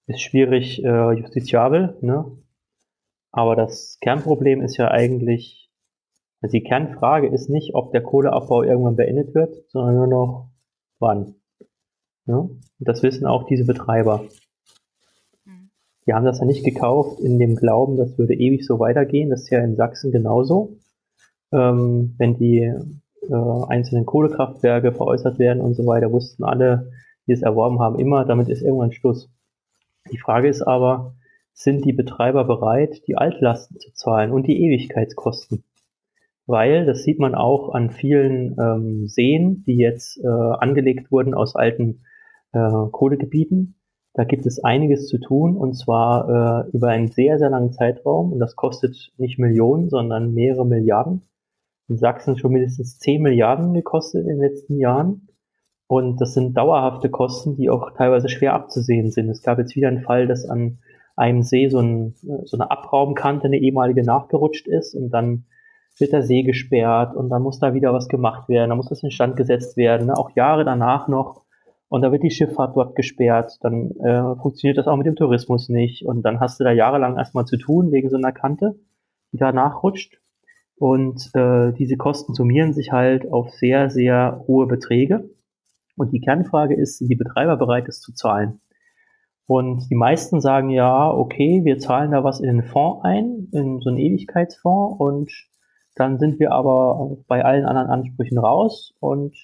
[0.07, 1.97] ist schwierig äh, justiziabel.
[2.01, 2.25] Ne?
[3.33, 5.62] Aber das Kernproblem ist ja eigentlich,
[6.43, 10.51] also die Kernfrage ist nicht, ob der Kohleabbau irgendwann beendet wird, sondern nur noch
[10.99, 11.37] wann.
[12.27, 12.49] Ja?
[12.81, 14.25] Das wissen auch diese Betreiber.
[15.45, 15.71] Mhm.
[16.07, 19.31] Die haben das ja nicht gekauft in dem Glauben, das würde ewig so weitergehen.
[19.31, 20.79] Das ist ja in Sachsen genauso.
[21.53, 26.91] Ähm, wenn die äh, einzelnen Kohlekraftwerke veräußert werden und so weiter, wussten alle,
[27.29, 29.31] die es erworben haben, immer, damit ist irgendwann Schluss.
[30.11, 31.15] Die Frage ist aber,
[31.53, 35.63] sind die Betreiber bereit, die Altlasten zu zahlen und die Ewigkeitskosten?
[36.47, 41.55] Weil das sieht man auch an vielen ähm, Seen, die jetzt äh, angelegt wurden aus
[41.55, 42.03] alten
[42.53, 42.59] äh,
[42.91, 43.77] Kohlegebieten.
[44.15, 48.33] Da gibt es einiges zu tun und zwar äh, über einen sehr, sehr langen Zeitraum
[48.33, 51.23] und das kostet nicht Millionen, sondern mehrere Milliarden.
[51.89, 55.29] In Sachsen schon mindestens 10 Milliarden gekostet in den letzten Jahren.
[55.87, 59.29] Und das sind dauerhafte Kosten, die auch teilweise schwer abzusehen sind.
[59.29, 60.79] Es gab jetzt wieder einen Fall, dass an
[61.17, 65.45] einem See so, ein, so eine Abraumkante, eine ehemalige nachgerutscht ist und dann
[65.99, 69.03] wird der See gesperrt und dann muss da wieder was gemacht werden, dann muss das
[69.03, 70.17] instand gesetzt werden, ne?
[70.17, 71.43] auch Jahre danach noch.
[71.89, 75.69] Und da wird die Schifffahrt dort gesperrt, dann äh, funktioniert das auch mit dem Tourismus
[75.69, 76.07] nicht.
[76.07, 78.77] Und dann hast du da jahrelang erstmal zu tun wegen so einer Kante,
[79.31, 80.19] die da nachrutscht.
[80.77, 85.29] Und äh, diese Kosten summieren sich halt auf sehr, sehr hohe Beträge.
[85.97, 88.63] Und die Kernfrage ist, sind die Betreiber bereit, es zu zahlen?
[89.47, 93.81] Und die meisten sagen ja, okay, wir zahlen da was in den Fonds ein, in
[93.81, 95.31] so einen Ewigkeitsfonds und
[95.95, 99.35] dann sind wir aber bei allen anderen Ansprüchen raus und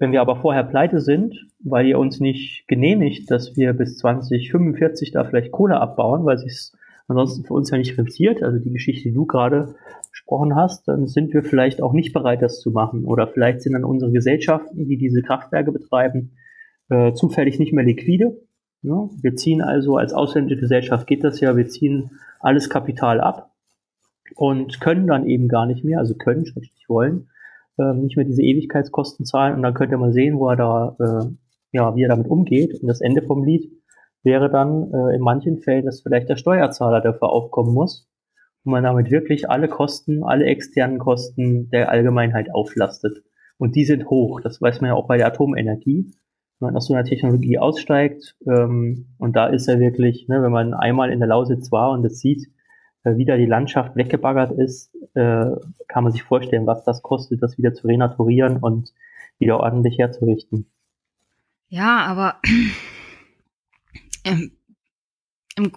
[0.00, 5.12] wenn wir aber vorher pleite sind, weil ihr uns nicht genehmigt, dass wir bis 2045
[5.12, 6.72] da vielleicht Kohle abbauen, weil es
[7.06, 9.74] ansonsten für uns ja nicht rentiert, also die Geschichte, die du gerade
[10.10, 13.04] gesprochen hast, dann sind wir vielleicht auch nicht bereit, das zu machen.
[13.04, 16.32] Oder vielleicht sind dann unsere Gesellschaften, die diese Kraftwerke betreiben,
[16.88, 18.40] äh, zufällig nicht mehr liquide.
[18.82, 23.49] Ja, wir ziehen also als ausländische Gesellschaft geht das ja, wir ziehen alles Kapital ab
[24.36, 27.28] und können dann eben gar nicht mehr, also können, schrägstrich wollen,
[27.78, 31.26] äh, nicht mehr diese Ewigkeitskosten zahlen und dann könnte man sehen, wo er da, äh,
[31.72, 32.80] ja, wie er damit umgeht.
[32.80, 33.70] Und das Ende vom Lied
[34.22, 38.08] wäre dann äh, in manchen Fällen, dass vielleicht der Steuerzahler dafür aufkommen muss
[38.64, 43.22] und man damit wirklich alle Kosten, alle externen Kosten der Allgemeinheit auflastet.
[43.58, 44.40] Und die sind hoch.
[44.40, 46.12] Das weiß man ja auch bei der Atomenergie.
[46.58, 50.52] Wenn man aus so einer Technologie aussteigt, ähm, und da ist er wirklich, ne, wenn
[50.52, 52.48] man einmal in der Lausitz war und es sieht,
[53.04, 55.50] äh, wie da die Landschaft weggebaggert ist, äh,
[55.88, 58.92] kann man sich vorstellen, was das kostet, das wieder zu renaturieren und
[59.38, 60.70] wieder ordentlich herzurichten.
[61.68, 62.40] Ja, aber
[64.24, 64.52] ähm,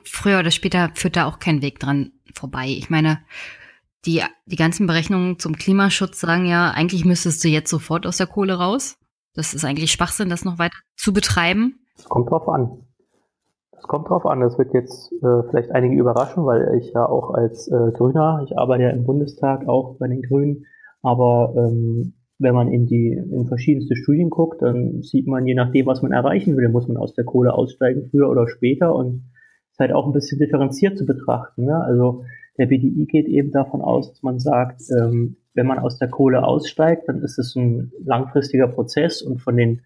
[0.04, 2.68] früher oder später führt da auch kein Weg dran vorbei.
[2.68, 3.20] Ich meine,
[4.06, 8.28] die, die ganzen Berechnungen zum Klimaschutz sagen ja, eigentlich müsstest du jetzt sofort aus der
[8.28, 8.98] Kohle raus.
[9.34, 11.80] Das ist eigentlich Schwachsinn, das noch weiter zu betreiben.
[11.98, 12.83] Es kommt drauf an.
[13.84, 14.40] Es kommt drauf an.
[14.40, 18.58] Das wird jetzt äh, vielleicht einige überraschen, weil ich ja auch als äh, Grüner, ich
[18.58, 20.66] arbeite ja im Bundestag auch bei den Grünen,
[21.02, 25.86] aber ähm, wenn man in die in verschiedenste Studien guckt, dann sieht man, je nachdem,
[25.86, 28.96] was man erreichen will, muss man aus der Kohle aussteigen, früher oder später.
[28.96, 29.26] Und
[29.72, 31.66] ist halt auch ein bisschen differenziert zu betrachten.
[31.66, 31.76] Ne?
[31.84, 32.24] Also
[32.58, 36.46] der BDI geht eben davon aus, dass man sagt, ähm, wenn man aus der Kohle
[36.46, 39.82] aussteigt, dann ist es ein langfristiger Prozess und von den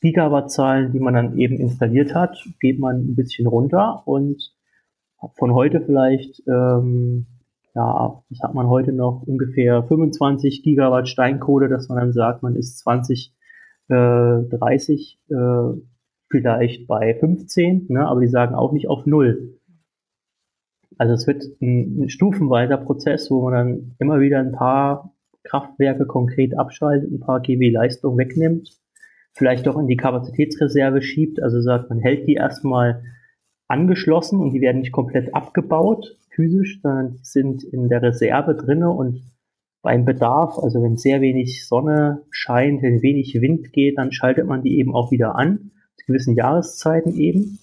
[0.00, 4.52] Gigawattzahlen, die man dann eben installiert hat, geht man ein bisschen runter und
[5.34, 7.26] von heute vielleicht, ähm,
[7.74, 12.56] ja, was hat man heute noch, ungefähr 25 Gigawatt Steinkohle, dass man dann sagt, man
[12.56, 13.34] ist 20,
[13.88, 15.80] äh, 30 äh,
[16.30, 19.58] vielleicht bei 15, ne, aber die sagen auch nicht auf Null.
[20.96, 25.12] Also es wird ein, ein stufenweiter Prozess, wo man dann immer wieder ein paar
[25.44, 28.80] Kraftwerke konkret abschaltet, ein paar GW Leistung wegnimmt,
[29.32, 33.02] vielleicht doch in die Kapazitätsreserve schiebt, also sagt, man hält die erstmal
[33.68, 39.22] angeschlossen und die werden nicht komplett abgebaut physisch, sondern sind in der Reserve drinne und
[39.82, 44.62] beim Bedarf, also wenn sehr wenig Sonne scheint, wenn wenig Wind geht, dann schaltet man
[44.62, 47.58] die eben auch wieder an, zu gewissen Jahreszeiten eben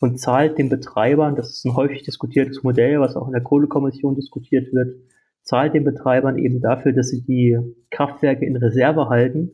[0.00, 4.14] und zahlt den Betreibern, das ist ein häufig diskutiertes Modell, was auch in der Kohlekommission
[4.14, 4.96] diskutiert wird,
[5.42, 7.58] zahlt den Betreibern eben dafür, dass sie die
[7.90, 9.52] Kraftwerke in Reserve halten,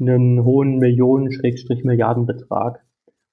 [0.00, 2.84] einen hohen Millionen-, Schrägstrich Milliardenbetrag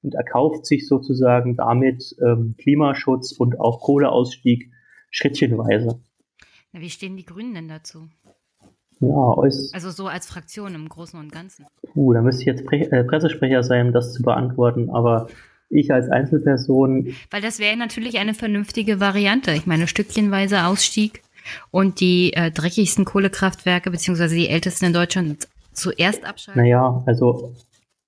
[0.01, 4.71] und erkauft sich sozusagen damit ähm, Klimaschutz und auch Kohleausstieg
[5.09, 5.99] schrittchenweise.
[6.73, 8.09] Ja, wie stehen die Grünen denn dazu?
[8.99, 9.35] Ja,
[9.73, 11.65] also so als Fraktion im Großen und Ganzen.
[11.95, 15.27] Uh, da müsste ich jetzt Pre äh, Pressesprecher sein, um das zu beantworten, aber
[15.69, 17.13] ich als Einzelperson.
[17.31, 19.51] Weil das wäre natürlich eine vernünftige Variante.
[19.51, 21.23] Ich meine, stückchenweise Ausstieg
[21.71, 26.61] und die äh, dreckigsten Kohlekraftwerke, beziehungsweise die ältesten in Deutschland, zuerst abschalten.
[26.61, 27.53] Naja, also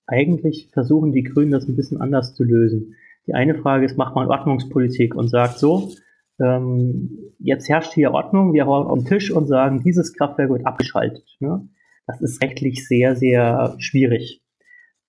[0.08, 2.96] eigentlich versuchen die Grünen das ein bisschen anders zu lösen.
[3.28, 5.92] Die eine Frage ist, macht man Ordnungspolitik und sagt so,
[6.40, 10.66] ähm, jetzt herrscht hier Ordnung, wir hauen auf den Tisch und sagen, dieses Kraftwerk wird
[10.66, 11.26] abgeschaltet.
[11.40, 11.68] Ne?
[12.06, 14.42] Das ist rechtlich sehr, sehr schwierig.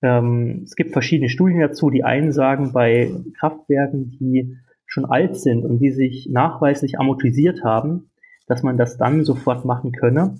[0.02, 1.90] Ähm, es gibt verschiedene Studien dazu.
[1.90, 8.10] Die einen sagen, bei Kraftwerken, die schon alt sind und die sich nachweislich amortisiert haben,
[8.46, 10.38] dass man das dann sofort machen könne.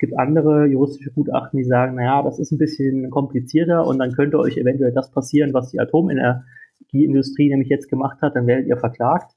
[0.00, 4.38] Gibt andere juristische Gutachten, die sagen, naja, das ist ein bisschen komplizierter und dann könnte
[4.38, 9.32] euch eventuell das passieren, was die Atomenergieindustrie nämlich jetzt gemacht hat, dann werdet ihr verklagt.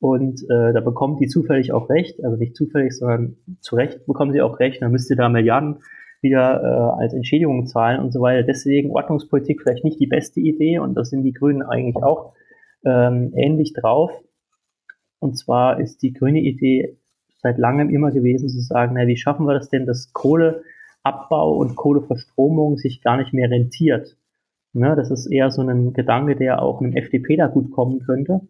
[0.00, 4.32] Und äh, da bekommt die zufällig auch recht, also nicht zufällig, sondern zu Recht bekommen
[4.32, 5.78] sie auch recht, dann müsst ihr da Milliarden
[6.20, 8.42] wieder äh, als Entschädigung zahlen und so weiter.
[8.42, 12.34] Deswegen Ordnungspolitik vielleicht nicht die beste Idee und das sind die Grünen eigentlich auch
[12.84, 14.10] ähm, ähnlich drauf.
[15.20, 16.98] Und zwar ist die grüne Idee
[17.38, 21.76] seit langem immer gewesen zu sagen, na, wie schaffen wir das denn, dass Kohleabbau und
[21.76, 24.16] Kohleverstromung sich gar nicht mehr rentiert.
[24.74, 28.40] Ne, das ist eher so ein Gedanke, der auch einem FDP da gut kommen könnte.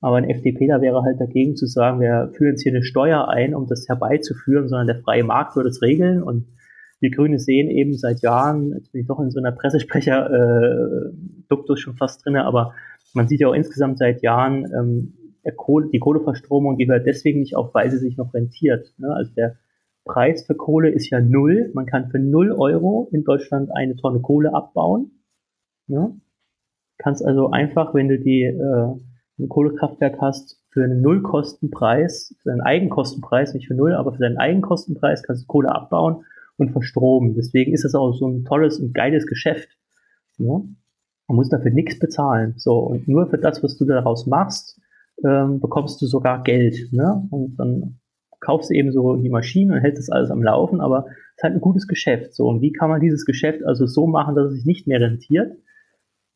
[0.00, 3.28] Aber ein FDP da wäre halt dagegen zu sagen, wir führen jetzt hier eine Steuer
[3.28, 6.46] ein, um das herbeizuführen, sondern der freie Markt würde es regeln und
[7.00, 11.82] wir Grüne sehen eben seit Jahren, jetzt bin ich doch in so einer Pressesprecher-Duktus äh,
[11.82, 12.74] schon fast drinne, aber
[13.14, 15.14] man sieht ja auch insgesamt seit Jahren, ähm,
[15.52, 18.92] Kohle, die Kohleverstromung, die hört deswegen nicht auf, weil sie sich noch rentiert.
[18.98, 19.12] Ne?
[19.14, 19.56] Also der
[20.04, 21.70] Preis für Kohle ist ja null.
[21.74, 25.22] Man kann für null Euro in Deutschland eine Tonne Kohle abbauen.
[25.86, 26.20] Ne?
[26.98, 28.94] Kannst also einfach, wenn du die äh,
[29.38, 34.38] ein Kohlekraftwerk hast, für einen Nullkostenpreis, für einen Eigenkostenpreis, nicht für null, aber für deinen
[34.38, 36.24] Eigenkostenpreis kannst du Kohle abbauen
[36.56, 37.34] und verstromen.
[37.34, 39.68] Deswegen ist es auch so ein tolles und geiles Geschäft.
[40.38, 40.62] Ne?
[41.26, 42.54] Man muss dafür nichts bezahlen.
[42.56, 44.80] So, und nur für das, was du daraus machst,
[45.24, 46.92] ähm, bekommst du sogar Geld.
[46.92, 47.26] Ne?
[47.30, 48.00] Und dann
[48.40, 51.44] kaufst du eben so die Maschine und hältst das alles am Laufen, aber es ist
[51.44, 52.34] halt ein gutes Geschäft.
[52.34, 55.00] So, und wie kann man dieses Geschäft also so machen, dass es sich nicht mehr
[55.00, 55.52] rentiert?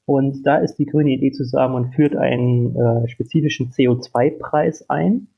[0.07, 5.29] Und da ist die grüne Idee zu sagen, man führt einen äh, spezifischen CO2-Preis ein,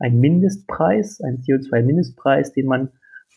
[0.00, 2.88] einen Mindestpreis, einen CO2-Mindestpreis, den man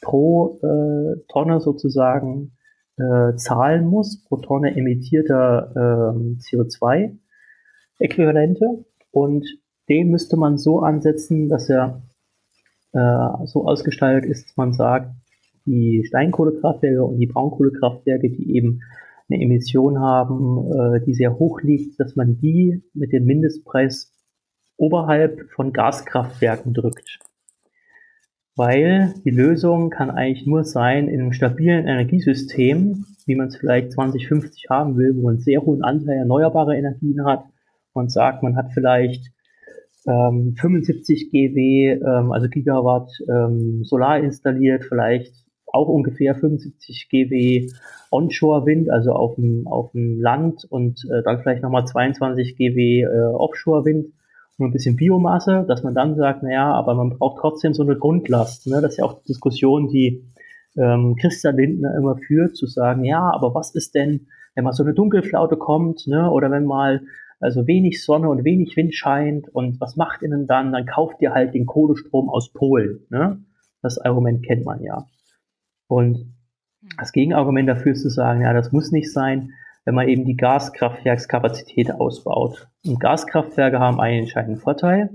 [0.01, 2.57] pro äh, Tonne sozusagen
[2.97, 8.83] äh, zahlen muss, pro Tonne emittierter äh, CO2-Äquivalente.
[9.13, 9.45] Und
[9.89, 12.01] den müsste man so ansetzen, dass er
[12.93, 15.11] äh, so ausgestaltet ist, dass man sagt,
[15.65, 18.81] die Steinkohlekraftwerke und die Braunkohlekraftwerke, die eben
[19.29, 24.11] eine Emission haben, äh, die sehr hoch liegt, dass man die mit dem Mindestpreis
[24.77, 27.19] oberhalb von Gaskraftwerken drückt.
[28.55, 33.91] Weil die Lösung kann eigentlich nur sein, in einem stabilen Energiesystem, wie man es vielleicht
[33.93, 37.45] 2050 haben will, wo man einen sehr hohen Anteil erneuerbarer Energien hat.
[37.93, 39.31] Man sagt, man hat vielleicht
[40.07, 45.33] ähm, 75 GW, ähm, also Gigawatt ähm, Solar installiert, vielleicht
[45.65, 47.67] auch ungefähr 75 GW
[48.11, 53.07] Onshore-Wind, also auf dem, auf dem Land und äh, dann vielleicht nochmal 22 GW äh,
[53.33, 54.13] Offshore-Wind
[54.57, 57.97] und ein bisschen Biomasse, dass man dann sagt, naja, aber man braucht trotzdem so eine
[57.97, 58.67] Grundlast.
[58.67, 58.81] Ne?
[58.81, 60.23] Das ist ja auch die Diskussion, die
[60.77, 64.83] ähm, Christian Lindner immer führt, zu sagen, ja, aber was ist denn, wenn mal so
[64.83, 66.29] eine Dunkelflaute kommt, ne?
[66.29, 67.01] oder wenn mal
[67.39, 70.71] also wenig Sonne und wenig Wind scheint und was macht ihr denn dann?
[70.71, 73.05] Dann kauft ihr halt den Kohlestrom aus Polen.
[73.09, 73.43] Ne?
[73.81, 75.05] Das Argument kennt man ja.
[75.87, 76.33] Und hm.
[76.97, 79.51] das Gegenargument dafür ist zu sagen, ja, das muss nicht sein,
[79.85, 82.69] wenn man eben die Gaskraftwerkskapazität ausbaut.
[82.85, 85.09] Und Gaskraftwerke haben einen entscheidenden Vorteil.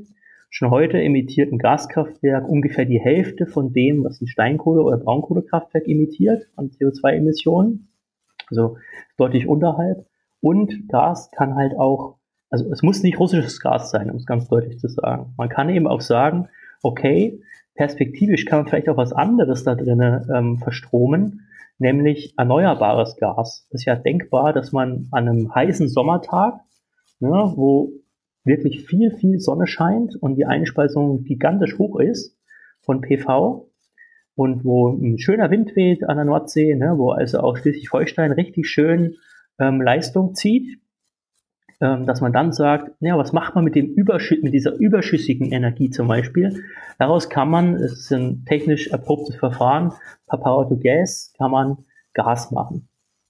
[0.51, 5.87] Schon heute emittiert ein Gaskraftwerk ungefähr die Hälfte von dem, was ein Steinkohle- oder Braunkohlekraftwerk
[5.87, 7.89] emittiert an CO2-Emissionen.
[8.51, 8.79] Also
[9.19, 10.07] deutlich unterhalb.
[10.41, 12.19] Und Gas kann halt auch,
[12.51, 15.35] also es muss nicht russisches Gas sein, um es ganz deutlich zu sagen.
[15.37, 16.49] Man kann eben auch sagen,
[16.83, 17.41] okay,
[17.75, 21.43] perspektivisch kann man vielleicht auch was anderes da drinnen ähm, verstromen,
[21.79, 23.67] nämlich erneuerbares Gas.
[23.71, 26.61] Es ist ja denkbar, dass man an einem heißen Sommertag,
[27.21, 27.93] ne, wo
[28.45, 32.37] wirklich viel, viel Sonne scheint und die Einspeisung gigantisch hoch ist
[32.81, 33.69] von PV
[34.35, 38.69] und wo ein schöner Wind weht an der Nordsee, ne, wo also auch Schleswig-Holstein richtig
[38.69, 39.17] schön
[39.59, 40.81] ähm, Leistung zieht,
[41.81, 45.53] ähm, dass man dann sagt, ja, was macht man mit dem Überschütt, mit dieser überschüssigen
[45.53, 46.65] Energie zum Beispiel?
[46.99, 49.93] Daraus kann man, es ist ein technisch erprobtes Verfahren,
[50.27, 51.79] per Power to Gas kann man
[52.15, 52.89] Gas machen.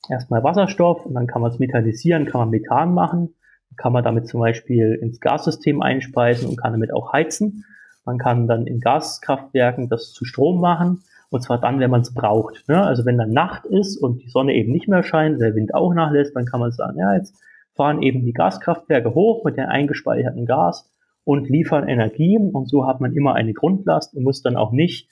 [0.09, 3.35] Erstmal Wasserstoff und dann kann man es metallisieren, kann man Methan machen,
[3.77, 7.65] kann man damit zum Beispiel ins Gassystem einspeisen und kann damit auch heizen.
[8.05, 12.15] Man kann dann in Gaskraftwerken das zu Strom machen und zwar dann, wenn man es
[12.15, 12.69] braucht.
[12.69, 12.83] Ne?
[12.83, 15.93] Also wenn dann Nacht ist und die Sonne eben nicht mehr scheint, der Wind auch
[15.95, 17.37] nachlässt, dann kann man sagen, ja, jetzt
[17.75, 20.91] fahren eben die Gaskraftwerke hoch mit dem eingespeicherten Gas
[21.25, 25.09] und liefern Energie und so hat man immer eine Grundlast und muss dann auch nicht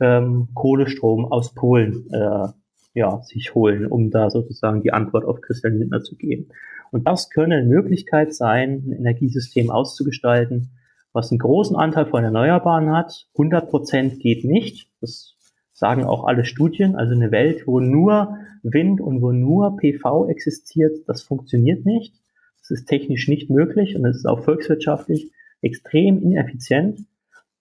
[0.00, 2.48] ähm, Kohlestrom aus Polen äh,
[2.94, 6.48] ja, sich holen, um da sozusagen die Antwort auf Christian Lindner zu geben.
[6.90, 10.72] Und das könnte eine Möglichkeit sein, ein Energiesystem auszugestalten,
[11.12, 13.28] was einen großen Anteil von Erneuerbaren hat.
[13.34, 14.90] 100 Prozent geht nicht.
[15.00, 15.36] Das
[15.80, 16.94] sagen auch alle Studien.
[16.94, 22.14] Also eine Welt, wo nur Wind und wo nur PV existiert, das funktioniert nicht.
[22.60, 27.06] Das ist technisch nicht möglich und es ist auch volkswirtschaftlich extrem ineffizient.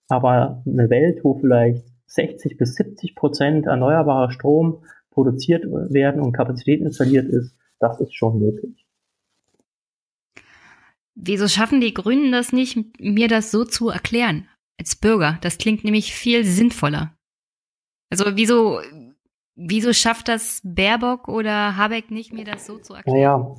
[0.10, 6.82] Aber eine Welt, wo vielleicht 60 bis 70 Prozent erneuerbarer Strom produziert werden und Kapazität
[6.82, 8.86] installiert ist, das ist schon möglich.
[11.16, 14.48] Wieso schaffen die Grünen das nicht, mir das so zu erklären?
[14.78, 15.38] Als Bürger.
[15.42, 17.14] Das klingt nämlich viel sinnvoller.
[18.10, 18.82] Also wieso,
[19.56, 23.18] wieso schafft das Baerbock oder Habeck nicht, mir das so zu erklären?
[23.18, 23.56] Naja,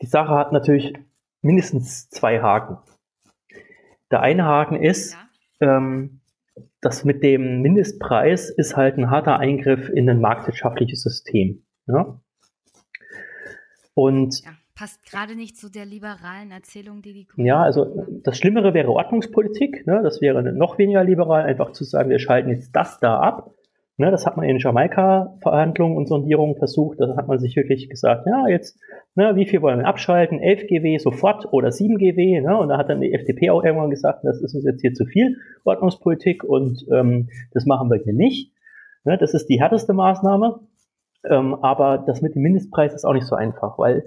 [0.00, 0.94] die Sache hat natürlich
[1.40, 2.78] mindestens zwei Haken.
[4.10, 5.16] Der eine Haken ist,
[5.60, 5.78] ja.
[5.78, 6.20] ähm,
[6.80, 11.62] das mit dem Mindestpreis ist halt ein harter Eingriff in ein marktwirtschaftliches System.
[11.86, 12.20] Ja?
[13.94, 18.36] Und ja, passt gerade nicht zu der liberalen Erzählung, die die Grünen Ja, also das
[18.36, 19.86] Schlimmere wäre Ordnungspolitik.
[19.86, 20.00] Ne?
[20.02, 23.54] Das wäre noch weniger liberal, einfach zu sagen, wir schalten jetzt das da ab
[23.98, 26.98] Ne, das hat man in Jamaika-Verhandlungen und Sondierungen versucht.
[26.98, 28.80] Da hat man sich wirklich gesagt, ja, jetzt,
[29.14, 30.40] ne, wie viel wollen wir abschalten?
[30.40, 32.40] 11 GW sofort oder 7 GW.
[32.40, 32.56] Ne?
[32.56, 35.04] Und da hat dann die FDP auch irgendwann gesagt, das ist uns jetzt hier zu
[35.04, 38.52] viel Ordnungspolitik und ähm, das machen wir hier nicht.
[39.04, 40.60] Ne, das ist die härteste Maßnahme.
[41.28, 44.04] Ähm, aber das mit dem Mindestpreis ist auch nicht so einfach, weil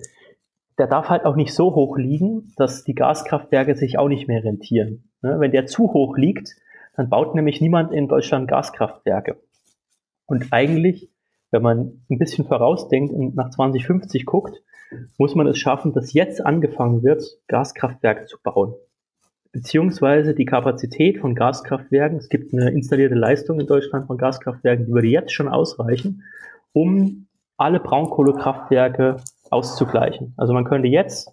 [0.78, 4.44] der darf halt auch nicht so hoch liegen, dass die Gaskraftwerke sich auch nicht mehr
[4.44, 5.10] rentieren.
[5.22, 5.40] Ne?
[5.40, 6.56] Wenn der zu hoch liegt,
[6.96, 9.38] dann baut nämlich niemand in Deutschland Gaskraftwerke.
[10.26, 11.10] Und eigentlich,
[11.52, 14.62] wenn man ein bisschen vorausdenkt und nach 2050 guckt,
[15.18, 18.76] muss man es schaffen, dass jetzt angefangen wird, Gaskraftwerke zu bauen.
[19.52, 24.92] Beziehungsweise die Kapazität von Gaskraftwerken, es gibt eine installierte Leistung in Deutschland von Gaskraftwerken, die
[24.92, 26.24] würde jetzt schon ausreichen,
[26.74, 29.18] um alle Braunkohlekraftwerke
[29.50, 30.34] auszugleichen.
[30.36, 31.32] Also man könnte jetzt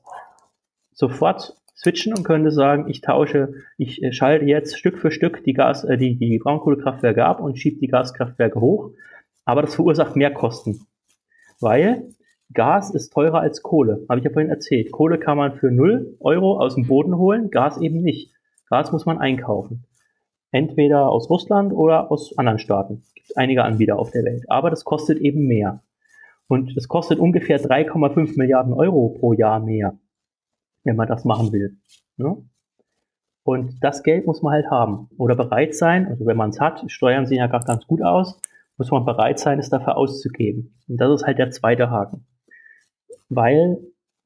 [0.93, 5.53] sofort switchen und könnte sagen, ich tausche, ich äh, schalte jetzt Stück für Stück die
[5.53, 8.91] Gas, äh, die, die Braunkohlekraftwerke ab und schiebe die Gaskraftwerke hoch.
[9.45, 10.87] Aber das verursacht mehr Kosten.
[11.61, 12.09] Weil
[12.53, 14.93] Gas ist teurer als Kohle, habe ich ja vorhin erzählt.
[14.93, 18.31] Kohle kann man für 0 Euro aus dem Boden holen, Gas eben nicht.
[18.69, 19.85] Gas muss man einkaufen.
[20.51, 23.03] Entweder aus Russland oder aus anderen Staaten.
[23.07, 24.45] Es gibt einige Anbieter auf der Welt.
[24.49, 25.83] Aber das kostet eben mehr.
[26.47, 29.99] Und es kostet ungefähr 3,5 Milliarden Euro pro Jahr mehr,
[30.85, 31.77] wenn man das machen will.
[32.17, 32.37] Ne?
[33.45, 36.07] Und das Geld muss man halt haben oder bereit sein.
[36.07, 38.41] Also wenn man es hat, Steuern sehen ja gerade ganz gut aus,
[38.77, 40.75] muss man bereit sein, es dafür auszugeben.
[40.89, 42.27] Und das ist halt der zweite Haken.
[43.29, 43.79] Weil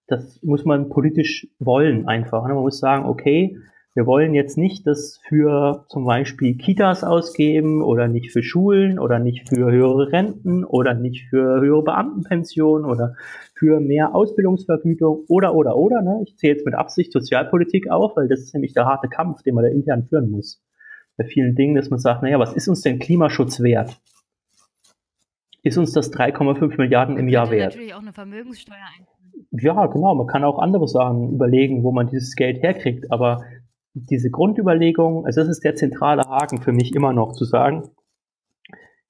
[0.06, 2.46] das muss man politisch wollen einfach.
[2.46, 2.54] Ne?
[2.54, 3.58] Man muss sagen, okay,
[3.96, 9.18] wir wollen jetzt nicht das für zum Beispiel Kitas ausgeben oder nicht für Schulen oder
[9.18, 13.14] nicht für höhere Renten oder nicht für höhere Beamtenpensionen oder
[13.54, 16.02] für mehr Ausbildungsvergütung oder, oder, oder.
[16.02, 16.24] Ne?
[16.26, 19.54] Ich zähle jetzt mit Absicht Sozialpolitik auf, weil das ist nämlich der harte Kampf, den
[19.54, 20.62] man da intern führen muss.
[21.16, 23.98] Bei vielen Dingen, dass man sagt, naja, was ist uns denn Klimaschutz wert?
[25.62, 27.72] Ist uns das 3,5 Milliarden im Jahr wert?
[27.72, 28.76] Natürlich auch eine Vermögenssteuer
[29.50, 30.14] ja, genau.
[30.14, 33.10] Man kann auch andere Sachen überlegen, wo man dieses Geld herkriegt.
[33.10, 33.42] Aber
[33.96, 37.90] diese Grundüberlegung, also das ist der zentrale Haken für mich immer noch zu sagen,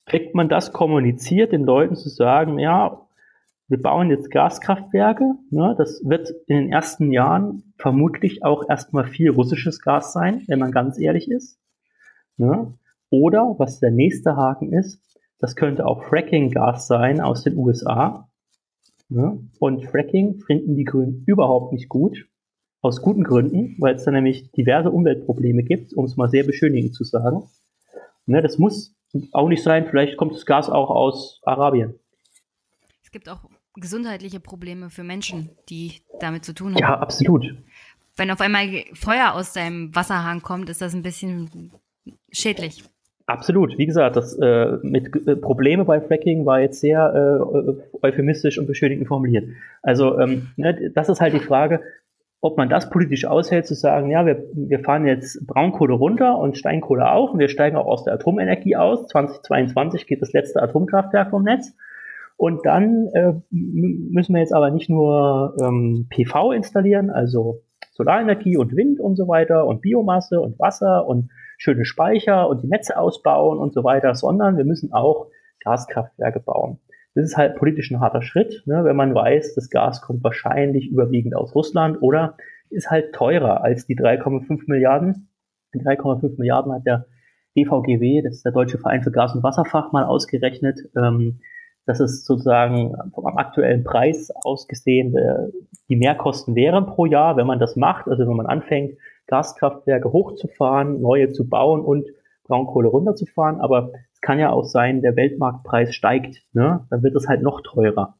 [0.04, 3.02] kriegt man das kommuniziert, den Leuten zu sagen, ja,
[3.68, 9.30] wir bauen jetzt Gaskraftwerke, ne, das wird in den ersten Jahren vermutlich auch erstmal viel
[9.30, 11.58] russisches Gas sein, wenn man ganz ehrlich ist.
[12.36, 12.74] Ne?
[13.10, 15.00] Oder, was der nächste Haken ist,
[15.40, 18.28] das könnte auch Fracking-Gas sein aus den USA.
[19.08, 19.38] Ne?
[19.58, 22.28] Und Fracking finden die Grünen überhaupt nicht gut.
[22.86, 26.94] Aus guten Gründen, weil es da nämlich diverse Umweltprobleme gibt, um es mal sehr beschönigend
[26.94, 27.42] zu sagen.
[28.26, 28.94] Ne, das muss
[29.32, 31.98] auch nicht sein, vielleicht kommt das Gas auch aus Arabien.
[33.02, 33.40] Es gibt auch
[33.74, 36.80] gesundheitliche Probleme für Menschen, die damit zu tun haben.
[36.80, 37.56] Ja, absolut.
[38.14, 41.72] Wenn auf einmal Feuer aus deinem Wasserhahn kommt, ist das ein bisschen
[42.30, 42.84] schädlich.
[43.26, 43.76] Absolut.
[43.78, 48.68] Wie gesagt, das äh, mit äh, Probleme bei Fracking war jetzt sehr äh, euphemistisch und
[48.68, 49.48] beschönigend formuliert.
[49.82, 51.80] Also ähm, ne, das ist halt die Frage,
[52.40, 56.56] ob man das politisch aushält, zu sagen, ja, wir, wir fahren jetzt Braunkohle runter und
[56.56, 59.06] Steinkohle auch und wir steigen auch aus der Atomenergie aus.
[59.08, 61.74] 2022 geht das letzte Atomkraftwerk vom Netz.
[62.36, 67.62] Und dann äh, müssen wir jetzt aber nicht nur ähm, PV installieren, also
[67.92, 72.68] Solarenergie und Wind und so weiter und Biomasse und Wasser und schöne Speicher und die
[72.68, 75.28] Netze ausbauen und so weiter, sondern wir müssen auch
[75.60, 76.78] Gaskraftwerke bauen.
[77.16, 80.90] Das ist halt politisch ein harter Schritt, ne, wenn man weiß, das Gas kommt wahrscheinlich
[80.90, 82.36] überwiegend aus Russland oder
[82.68, 85.28] ist halt teurer als die 3,5 Milliarden.
[85.74, 87.06] Die 3,5 Milliarden hat der
[87.56, 90.78] DVGW, das ist der Deutsche Verein für Gas- und Wasserfach, mal ausgerechnet.
[90.94, 91.40] Ähm,
[91.86, 95.48] das ist sozusagen vom aktuellen Preis ausgesehen äh,
[95.88, 101.00] die Mehrkosten wären pro Jahr, wenn man das macht, also wenn man anfängt, Gaskraftwerke hochzufahren,
[101.00, 102.08] neue zu bauen und
[102.44, 103.60] Braunkohle runterzufahren.
[103.60, 106.86] Aber kann ja auch sein, der Weltmarktpreis steigt, ne?
[106.90, 108.16] dann wird es halt noch teurer.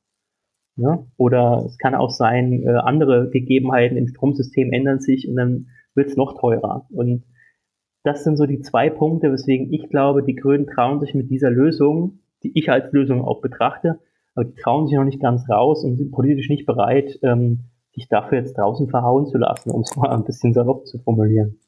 [0.77, 1.07] Ne?
[1.17, 6.09] Oder es kann auch sein, äh, andere Gegebenheiten im Stromsystem ändern sich und dann wird
[6.09, 6.87] es noch teurer.
[6.91, 7.25] Und
[8.05, 11.51] das sind so die zwei Punkte, weswegen ich glaube, die Grünen trauen sich mit dieser
[11.51, 13.99] Lösung, die ich als Lösung auch betrachte,
[14.35, 18.09] aber die trauen sich noch nicht ganz raus und sind politisch nicht bereit, ähm, sich
[18.09, 21.59] dafür jetzt draußen verhauen zu lassen, um es mal ein bisschen salopp zu formulieren.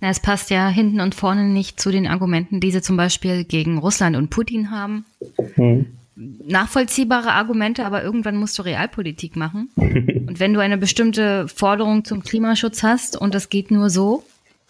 [0.00, 3.44] Na, es passt ja hinten und vorne nicht zu den Argumenten, die sie zum Beispiel
[3.44, 5.06] gegen Russland und Putin haben.
[5.54, 5.86] Hm.
[6.16, 9.70] Nachvollziehbare Argumente, aber irgendwann musst du Realpolitik machen.
[9.76, 14.24] und wenn du eine bestimmte Forderung zum Klimaschutz hast und das geht nur so,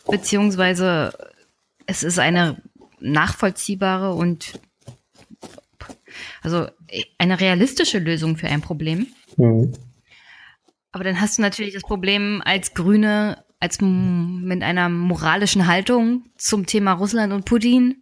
[0.09, 1.13] beziehungsweise
[1.87, 2.57] es ist eine
[3.01, 4.61] nachvollziehbare und
[6.43, 6.69] also
[7.19, 9.09] eine realistische Lösung für ein Problem.
[9.37, 9.73] Mhm.
[10.93, 16.67] Aber dann hast du natürlich das Problem als Grüne als mit einer moralischen Haltung zum
[16.67, 17.97] Thema Russland und Putin,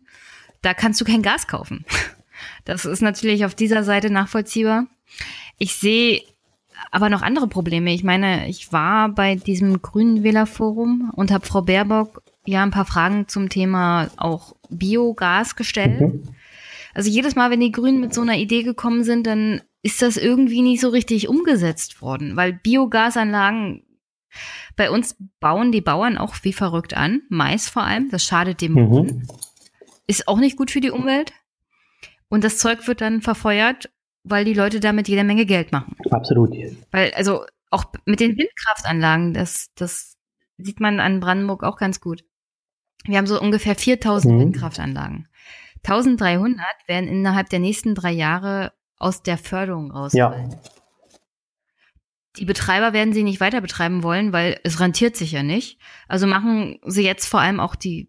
[0.61, 1.85] da kannst du kein Gas kaufen.
[2.67, 4.87] Das ist natürlich auf dieser Seite nachvollziehbar.
[5.57, 6.23] Ich sehe
[6.91, 7.95] aber noch andere Probleme.
[7.95, 12.87] Ich meine, ich war bei diesem Grünen Wählerforum und habe Frau Baerbock ja ein paar
[12.87, 16.01] Fragen zum Thema auch Biogas gestellt.
[16.01, 16.23] Mhm.
[16.93, 20.17] Also jedes Mal, wenn die Grünen mit so einer Idee gekommen sind, dann ist das
[20.17, 23.84] irgendwie nicht so richtig umgesetzt worden, weil Biogasanlagen
[24.77, 28.73] bei uns bauen die Bauern auch wie verrückt an, Mais vor allem, das schadet dem
[28.73, 28.89] mhm.
[28.89, 29.29] Boden.
[30.07, 31.33] Ist auch nicht gut für die Umwelt.
[32.29, 33.91] Und das Zeug wird dann verfeuert,
[34.25, 35.97] weil die Leute damit jede Menge Geld machen.
[36.11, 36.55] Absolut.
[36.91, 40.17] Weil, also auch mit den Windkraftanlagen, das, das
[40.59, 42.25] sieht man an Brandenburg auch ganz gut.
[43.05, 44.41] Wir haben so ungefähr 4000 mhm.
[44.41, 45.29] Windkraftanlagen.
[45.85, 50.51] 1300 werden innerhalb der nächsten drei Jahre aus der Förderung rausfallen.
[50.51, 50.59] Ja.
[52.37, 55.79] Die Betreiber werden sie nicht weiter betreiben wollen, weil es rentiert sich ja nicht.
[56.09, 58.09] Also machen sie jetzt vor allem auch die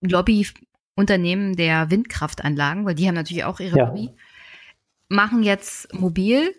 [0.00, 3.86] Lobbyunternehmen der Windkraftanlagen, weil die haben natürlich auch ihre ja.
[3.86, 4.10] Lobby,
[5.08, 6.54] machen jetzt mobil,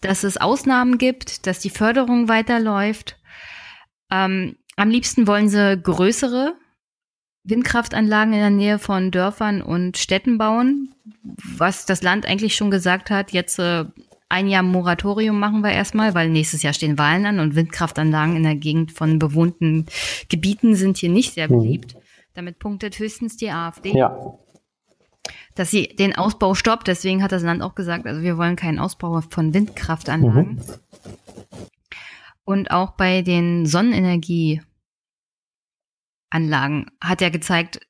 [0.00, 3.16] dass es Ausnahmen gibt, dass die Förderung weiterläuft.
[4.10, 6.54] Ähm, am liebsten wollen sie größere
[7.44, 13.10] Windkraftanlagen in der Nähe von Dörfern und Städten bauen, was das Land eigentlich schon gesagt
[13.10, 13.84] hat, jetzt äh,
[14.28, 18.42] ein Jahr Moratorium machen wir erstmal, weil nächstes Jahr stehen Wahlen an und Windkraftanlagen in
[18.42, 19.86] der Gegend von bewohnten
[20.28, 21.58] Gebieten sind hier nicht sehr mhm.
[21.58, 21.94] beliebt.
[21.94, 22.00] Mhm.
[22.34, 23.96] Damit punktet höchstens die AfD.
[23.96, 24.38] Ja.
[25.54, 26.88] Dass sie den Ausbau stoppt.
[26.88, 30.56] Deswegen hat das Land auch gesagt, also wir wollen keinen Ausbau von Windkraftanlagen.
[30.56, 30.62] Mhm.
[32.44, 34.66] Und auch bei den Sonnenenergieanlagen
[37.02, 37.80] hat er gezeigt,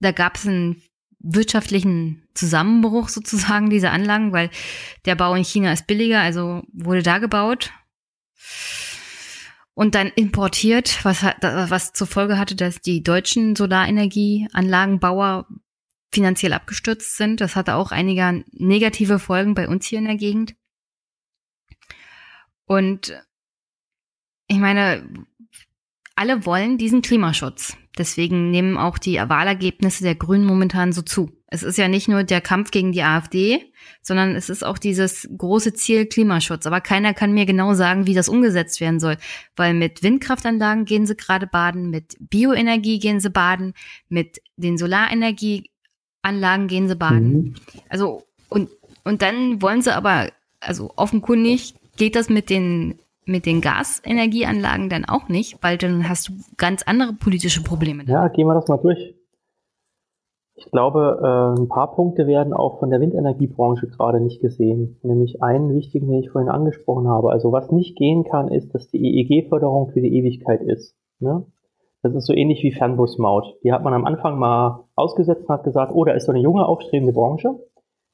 [0.00, 0.82] da gab es einen
[1.24, 4.50] wirtschaftlichen Zusammenbruch sozusagen dieser Anlagen, weil
[5.04, 7.72] der Bau in China ist billiger, also wurde da gebaut
[9.74, 15.48] und dann importiert, was, was zur Folge hatte, dass die deutschen Solarenergieanlagenbauer
[16.12, 17.40] finanziell abgestürzt sind.
[17.40, 20.54] Das hatte auch einige negative Folgen bei uns hier in der Gegend.
[22.66, 23.12] Und
[24.46, 25.26] ich meine,
[26.14, 27.76] alle wollen diesen Klimaschutz.
[27.96, 31.30] Deswegen nehmen auch die Wahlergebnisse der Grünen momentan so zu.
[31.46, 33.72] Es ist ja nicht nur der Kampf gegen die AfD,
[34.02, 36.66] sondern es ist auch dieses große Ziel Klimaschutz.
[36.66, 39.16] Aber keiner kann mir genau sagen, wie das umgesetzt werden soll.
[39.54, 43.74] Weil mit Windkraftanlagen gehen sie gerade baden, mit Bioenergie gehen sie baden,
[44.08, 47.32] mit den Solarenergieanlagen gehen sie baden.
[47.32, 47.54] Mhm.
[47.88, 48.70] Also, und,
[49.04, 55.04] und dann wollen sie aber, also offenkundig geht das mit den mit den Gasenergieanlagen dann
[55.04, 58.04] auch nicht, weil dann hast du ganz andere politische Probleme.
[58.06, 59.14] Ja, gehen wir das mal durch.
[60.56, 64.98] Ich glaube, äh, ein paar Punkte werden auch von der Windenergiebranche gerade nicht gesehen.
[65.02, 67.30] Nämlich einen wichtigen, den ich vorhin angesprochen habe.
[67.30, 70.94] Also was nicht gehen kann, ist, dass die EEG-Förderung für die Ewigkeit ist.
[71.18, 71.44] Ne?
[72.02, 73.58] Das ist so ähnlich wie Fernbusmaut.
[73.64, 76.40] Die hat man am Anfang mal ausgesetzt und hat gesagt, oh, da ist so eine
[76.40, 77.58] junge, aufstrebende Branche,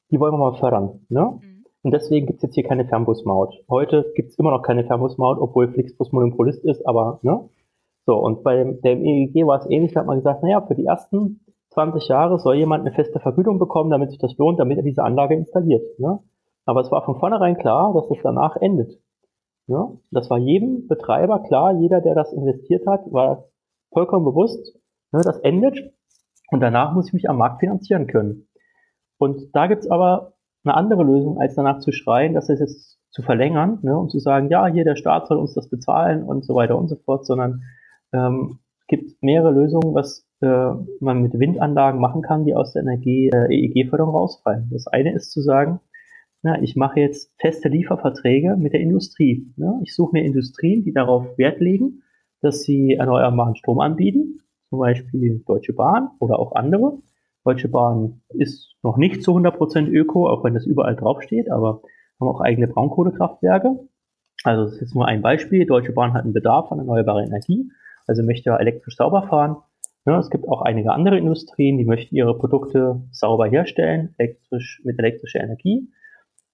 [0.09, 1.01] die wollen wir mal fördern.
[1.09, 1.39] Ne?
[1.41, 1.50] Mhm.
[1.83, 3.63] Und deswegen gibt es jetzt hier keine Fernbusmaut.
[3.69, 7.49] Heute gibt es immer noch keine Fernbusmaut, obwohl Flixbus Monopolist ist, aber ne?
[8.05, 10.85] So, und bei dem EEG war es ähnlich, da hat man gesagt, naja, für die
[10.85, 14.83] ersten 20 Jahre soll jemand eine feste Vergütung bekommen, damit sich das lohnt, damit er
[14.83, 15.99] diese Anlage installiert.
[15.99, 16.19] Ne?
[16.65, 18.99] Aber es war von vornherein klar, dass das danach endet.
[19.67, 19.99] Ne?
[20.09, 23.45] Das war jedem Betreiber klar, jeder, der das investiert hat, war
[23.93, 24.75] vollkommen bewusst,
[25.11, 25.93] ne, das endet
[26.51, 28.47] und danach muss ich mich am Markt finanzieren können.
[29.17, 30.30] Und da gibt's aber
[30.63, 34.19] eine andere Lösung, als danach zu schreien, dass es jetzt zu verlängern ne, und zu
[34.19, 37.25] sagen, ja, hier der Staat soll uns das bezahlen und so weiter und so fort,
[37.25, 37.63] sondern
[38.13, 42.83] ähm, es gibt mehrere Lösungen, was äh, man mit Windanlagen machen kann, die aus der
[42.83, 44.69] Energie äh, EEG-Förderung rausfallen.
[44.71, 45.79] Das eine ist zu sagen,
[46.43, 49.53] na, ich mache jetzt feste Lieferverträge mit der Industrie.
[49.57, 49.79] Ne?
[49.83, 52.01] Ich suche mir Industrien, die darauf Wert legen,
[52.41, 54.39] dass sie erneuerbaren Strom anbieten,
[54.69, 56.97] zum Beispiel Deutsche Bahn oder auch andere.
[57.43, 61.81] Deutsche Bahn ist noch nicht zu 100% öko, auch wenn das überall draufsteht, aber
[62.19, 63.79] haben auch eigene Braunkohlekraftwerke.
[64.43, 65.65] Also das ist jetzt nur ein Beispiel.
[65.65, 67.71] Deutsche Bahn hat einen Bedarf an erneuerbarer Energie,
[68.07, 69.57] also möchte elektrisch sauber fahren.
[70.05, 74.97] Ja, es gibt auch einige andere Industrien, die möchten ihre Produkte sauber herstellen, elektrisch, mit
[74.97, 75.89] elektrischer Energie.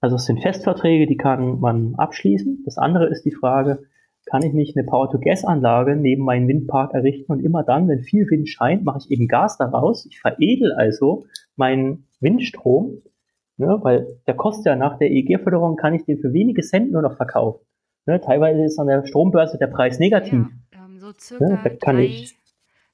[0.02, 2.64] Also es sind Festverträge, die kann man abschließen.
[2.66, 3.84] Das andere ist die Frage,
[4.30, 8.50] kann ich nicht eine Power-to-Gas-Anlage neben meinen Windpark errichten und immer dann, wenn viel Wind
[8.50, 10.06] scheint, mache ich eben Gas daraus.
[10.06, 11.26] Ich veredel also
[11.56, 13.02] meinen Windstrom,
[13.58, 17.02] ne, weil der kostet ja nach der EEG-Förderung, kann ich den für wenige Cent nur
[17.02, 17.66] noch verkaufen.
[18.06, 20.46] Ne, teilweise ist an der Strombörse der Preis negativ.
[20.74, 22.38] Ja, ähm, so circa ne, kann drei, ich,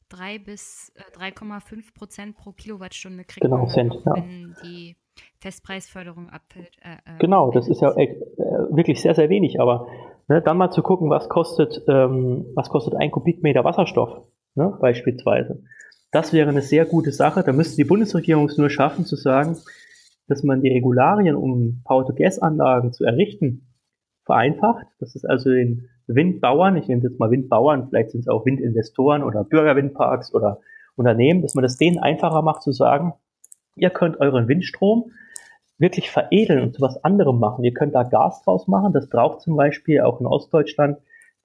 [0.10, 4.16] 3 bis äh, 3,5 Prozent pro Kilowattstunde kriegt genau, man, Cent, ja.
[4.16, 4.96] wenn die
[5.40, 6.78] Festpreisförderung abfällt.
[6.82, 8.16] Äh, äh, genau, das ist ja äh,
[8.70, 9.88] wirklich sehr, sehr wenig, aber
[10.30, 14.24] Ne, dann mal zu gucken, was kostet, ähm, was kostet ein Kubikmeter Wasserstoff,
[14.56, 15.64] ne, beispielsweise.
[16.12, 17.44] Das wäre eine sehr gute Sache.
[17.44, 19.58] Da müsste die Bundesregierung es nur schaffen, zu sagen,
[20.28, 23.68] dass man die Regularien, um Power-to-Gas-Anlagen zu errichten,
[24.24, 24.86] vereinfacht.
[25.00, 28.46] Das ist also den Windbauern, ich nenne es jetzt mal Windbauern, vielleicht sind es auch
[28.46, 30.60] Windinvestoren oder Bürgerwindparks oder
[30.96, 33.14] Unternehmen, dass man das denen einfacher macht zu sagen,
[33.76, 35.12] ihr könnt euren Windstrom
[35.78, 37.64] wirklich veredeln und zu was anderem machen.
[37.64, 38.94] Ihr könnt da Gas draus machen.
[38.94, 40.98] Das braucht zum Beispiel auch in Ostdeutschland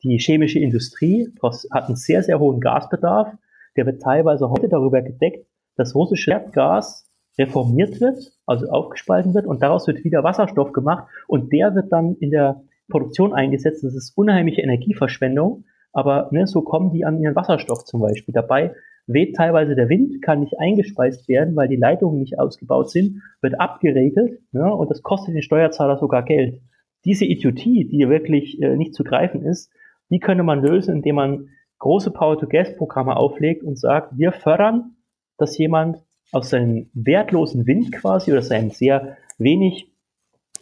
[0.03, 1.33] die chemische Industrie.
[1.41, 3.33] Das hat einen sehr, sehr hohen Gasbedarf.
[3.77, 7.09] Der wird teilweise heute darüber gedeckt, dass russische Erdgas
[7.39, 12.17] reformiert wird, also aufgespalten wird und daraus wird wieder Wasserstoff gemacht und der wird dann
[12.17, 13.85] in der Produktion eingesetzt.
[13.85, 18.33] Das ist unheimliche Energieverschwendung, aber ne, so kommen die an ihren Wasserstoff zum Beispiel.
[18.33, 18.75] Dabei
[19.09, 23.59] weht teilweise der Wind, kann nicht eingespeist werden, weil die Leitungen nicht ausgebaut sind, wird
[23.59, 26.61] abgeregelt ja, und das kostet den Steuerzahler sogar Geld.
[27.05, 29.73] diese Idiotie, die wirklich äh, nicht zu greifen ist,
[30.11, 31.49] die könnte man lösen, indem man
[31.79, 34.97] große Power-to-Gas-Programme auflegt und sagt, wir fördern,
[35.39, 35.99] dass jemand
[36.33, 39.91] aus seinem wertlosen Wind quasi oder seinen sehr wenig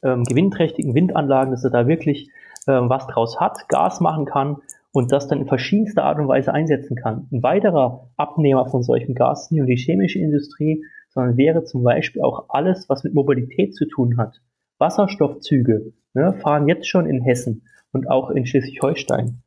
[0.02, 2.30] ähm, gewinnträchtigen Windanlagen, dass er da wirklich
[2.68, 4.58] ähm, was draus hat, Gas machen kann
[4.96, 7.28] und das dann in verschiedenster Art und Weise einsetzen kann.
[7.30, 11.82] Ein weiterer Abnehmer von solchem Gas ist nicht nur die chemische Industrie, sondern wäre zum
[11.82, 14.40] Beispiel auch alles, was mit Mobilität zu tun hat.
[14.78, 19.42] Wasserstoffzüge ne, fahren jetzt schon in Hessen und auch in Schleswig-Holstein.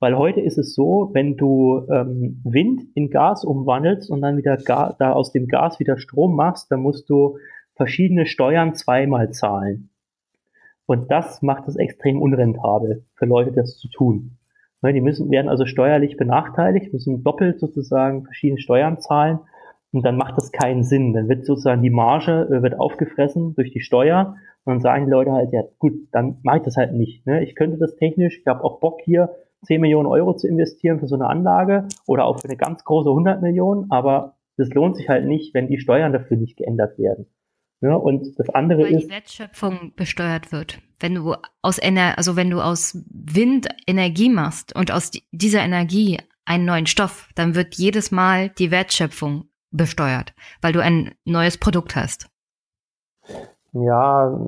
[0.00, 4.56] Weil heute ist es so, wenn du ähm, Wind in Gas umwandelst und dann wieder
[4.56, 7.36] Ga da aus dem Gas wieder Strom machst, dann musst du
[7.76, 9.90] verschiedene Steuern zweimal zahlen.
[10.86, 14.38] Und das macht es extrem unrentabel für Leute, das zu tun.
[14.82, 19.40] Ne, die müssen, werden also steuerlich benachteiligt, müssen doppelt sozusagen verschiedene Steuern zahlen
[19.92, 21.12] und dann macht das keinen Sinn.
[21.12, 25.10] Dann wird sozusagen die Marge äh, wird aufgefressen durch die Steuer und dann sagen die
[25.10, 27.26] Leute halt, ja gut, dann mache ich das halt nicht.
[27.26, 27.44] Ne?
[27.44, 29.28] Ich könnte das technisch, ich habe auch Bock hier
[29.62, 33.08] 10 Millionen Euro zu investieren für so eine Anlage oder auch für eine ganz große
[33.08, 37.26] 100 Millionen, aber das lohnt sich halt nicht, wenn die Steuern dafür nicht geändert werden.
[37.82, 39.04] Ja, und das andere Weil ist.
[39.04, 40.80] die Wertschöpfung besteuert wird.
[40.98, 46.18] Wenn du aus Ener also wenn du aus Wind Energie machst und aus dieser Energie
[46.44, 51.96] einen neuen Stoff, dann wird jedes Mal die Wertschöpfung besteuert, weil du ein neues Produkt
[51.96, 52.28] hast.
[53.72, 54.38] Ja,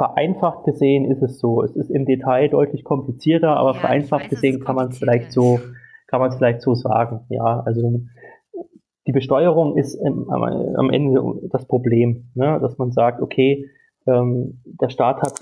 [0.00, 1.62] vereinfacht gesehen ist es so.
[1.62, 5.30] Es ist im Detail deutlich komplizierter, aber ja, vereinfacht weiß, gesehen kann man es vielleicht
[5.30, 5.60] so,
[6.06, 7.26] kann man es vielleicht so sagen.
[7.28, 8.00] Ja, also
[9.06, 11.20] die Besteuerung ist im, am, Ende
[11.50, 12.58] das Problem, ne?
[12.62, 13.68] dass man sagt, okay,
[14.06, 15.38] ähm, der Staat hat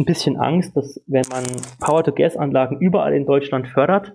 [0.00, 1.44] ein bisschen Angst, dass wenn man
[1.80, 4.14] Power-to-Gas-Anlagen überall in Deutschland fördert,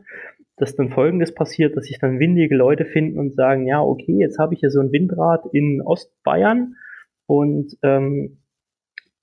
[0.55, 4.39] dass dann Folgendes passiert, dass sich dann windige Leute finden und sagen, ja, okay, jetzt
[4.39, 6.73] habe ich hier so ein Windrad in Ostbayern
[7.28, 8.39] und ähm,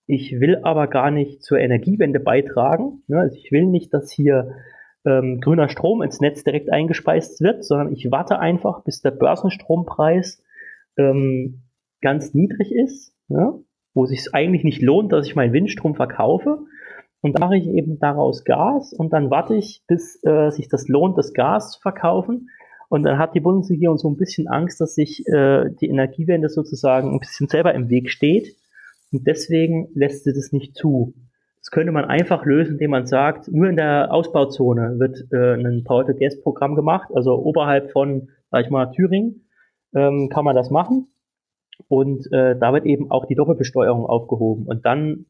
[0.07, 3.03] ich will aber gar nicht zur Energiewende beitragen.
[3.07, 3.21] Ne?
[3.21, 4.57] Also ich will nicht, dass hier
[5.07, 10.43] ähm, grüner Strom ins Netz direkt eingespeist wird, sondern ich warte einfach, bis der Börsenstrompreis
[10.97, 11.63] ähm,
[12.01, 13.61] ganz niedrig ist, ne?
[13.95, 16.67] wo sich eigentlich nicht lohnt, dass ich meinen Windstrom verkaufe
[17.25, 20.89] und dann mache ich eben daraus Gas und dann warte ich, bis äh, sich das
[20.89, 22.51] lohnt, das Gas zu verkaufen.
[22.91, 27.15] Und dann hat die Bundesregierung so ein bisschen Angst, dass sich äh, die Energiewende sozusagen
[27.15, 28.55] ein bisschen selber im Weg steht.
[29.13, 31.15] Und deswegen lässt sie das nicht zu.
[31.61, 35.83] Das könnte man einfach lösen, indem man sagt, nur in der Ausbauzone wird äh, ein
[35.85, 39.49] Power-to-Gas-Programm gemacht, also oberhalb von, sag ich mal, Thüringen,
[39.95, 41.09] ähm, kann man das machen.
[41.89, 44.67] Und äh, da wird eben auch die Doppelbesteuerung aufgehoben.
[44.67, 45.27] Und dann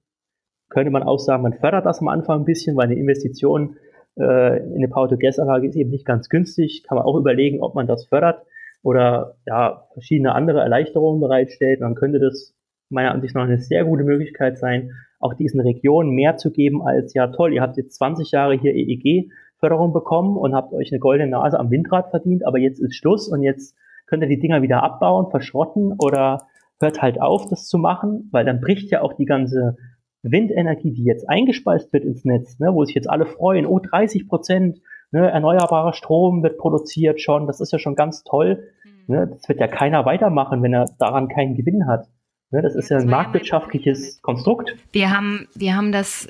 [0.69, 3.77] könnte man auch sagen, man fördert das am Anfang ein bisschen, weil eine Investition
[4.17, 6.85] äh, in eine Power-to-Gas-Anlage ist eben nicht ganz günstig.
[6.87, 8.45] Kann man auch überlegen, ob man das fördert
[8.83, 11.81] oder ja, verschiedene andere Erleichterungen bereitstellt.
[11.81, 12.54] Dann könnte das
[12.91, 17.15] meiner Ansicht nach eine sehr gute Möglichkeit sein, auch diesen Regionen mehr zu geben als,
[17.15, 21.31] ja toll, ihr habt jetzt 20 Jahre hier EEG-Förderung bekommen und habt euch eine goldene
[21.31, 23.77] Nase am Windrad verdient, aber jetzt ist Schluss und jetzt
[24.07, 26.47] könnt ihr die Dinger wieder abbauen, verschrotten oder
[26.81, 29.77] hört halt auf, das zu machen, weil dann bricht ja auch die ganze
[30.23, 34.29] Windenergie, die jetzt eingespeist wird ins Netz, ne, wo sich jetzt alle freuen, oh, 30
[34.29, 34.81] Prozent
[35.11, 38.65] ne, erneuerbarer Strom wird produziert schon, das ist ja schon ganz toll.
[38.85, 39.15] Mhm.
[39.15, 42.09] Ne, das wird ja keiner weitermachen, wenn er daran keinen Gewinn hat.
[42.55, 44.77] Ne, das ist ja ein marktwirtschaftliches Konstrukt.
[44.93, 46.29] Wir haben, wir haben das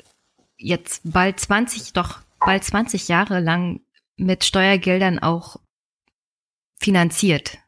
[0.57, 3.81] jetzt bald 20, doch bald 20 Jahre lang
[4.17, 5.57] mit Steuergeldern auch
[6.81, 7.59] finanziert.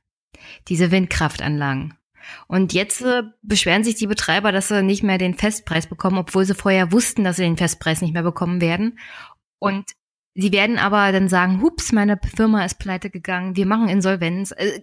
[0.69, 1.99] Diese Windkraftanlagen.
[2.47, 6.45] Und jetzt äh, beschweren sich die Betreiber, dass sie nicht mehr den Festpreis bekommen, obwohl
[6.45, 8.97] sie vorher wussten, dass sie den Festpreis nicht mehr bekommen werden.
[9.59, 9.91] Und
[10.33, 14.51] sie werden aber dann sagen, hups, meine Firma ist pleite gegangen, wir machen Insolvenz.
[14.53, 14.81] Äh,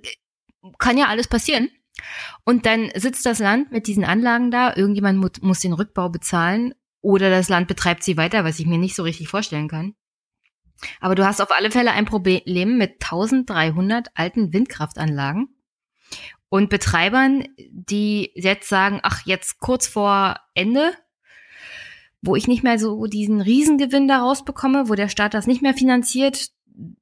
[0.78, 1.70] kann ja alles passieren.
[2.44, 6.74] Und dann sitzt das Land mit diesen Anlagen da, irgendjemand mu muss den Rückbau bezahlen
[7.00, 9.94] oder das Land betreibt sie weiter, was ich mir nicht so richtig vorstellen kann.
[11.00, 15.48] Aber du hast auf alle Fälle ein Problem mit 1300 alten Windkraftanlagen
[16.48, 20.92] und Betreibern, die jetzt sagen, ach, jetzt kurz vor Ende,
[22.22, 25.74] wo ich nicht mehr so diesen Riesengewinn daraus bekomme, wo der Staat das nicht mehr
[25.74, 26.48] finanziert,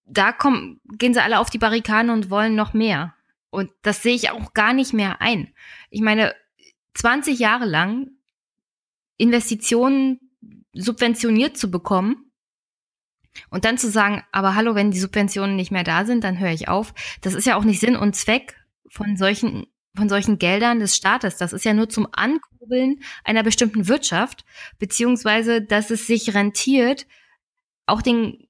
[0.04, 3.14] da kommen, gehen sie alle auf die Barrikaden und wollen noch mehr.
[3.52, 5.52] Und das sehe ich auch gar nicht mehr ein.
[5.90, 6.34] Ich meine,
[6.94, 8.08] 20 Jahre lang
[9.18, 10.18] Investitionen
[10.72, 12.32] subventioniert zu bekommen
[13.50, 16.50] und dann zu sagen, aber hallo, wenn die Subventionen nicht mehr da sind, dann höre
[16.50, 16.94] ich auf.
[17.20, 18.56] Das ist ja auch nicht Sinn und Zweck
[18.88, 21.36] von solchen, von solchen Geldern des Staates.
[21.36, 24.46] Das ist ja nur zum Ankurbeln einer bestimmten Wirtschaft,
[24.78, 27.06] beziehungsweise, dass es sich rentiert,
[27.84, 28.48] auch den,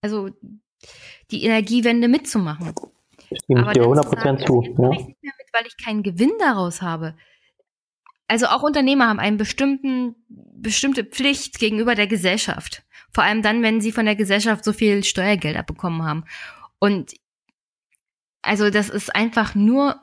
[0.00, 0.30] also
[1.32, 2.72] die Energiewende mitzumachen.
[3.32, 4.62] Stimme ich dir 100% zu.
[4.62, 4.90] Ja.
[4.90, 7.14] Ich nicht mehr mit, weil ich keinen Gewinn daraus habe.
[8.28, 12.82] Also auch Unternehmer haben bestimmten, bestimmte Pflicht gegenüber der Gesellschaft.
[13.12, 16.24] Vor allem dann, wenn sie von der Gesellschaft so viel Steuergeld abbekommen haben.
[16.78, 17.14] Und
[18.42, 19.96] also das ist einfach nur,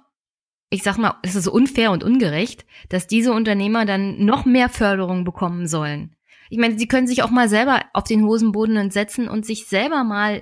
[0.69, 5.24] ich sag mal, es ist unfair und ungerecht, dass diese Unternehmer dann noch mehr Förderung
[5.24, 6.15] bekommen sollen.
[6.49, 10.03] Ich meine, sie können sich auch mal selber auf den Hosenboden setzen und sich selber
[10.03, 10.41] mal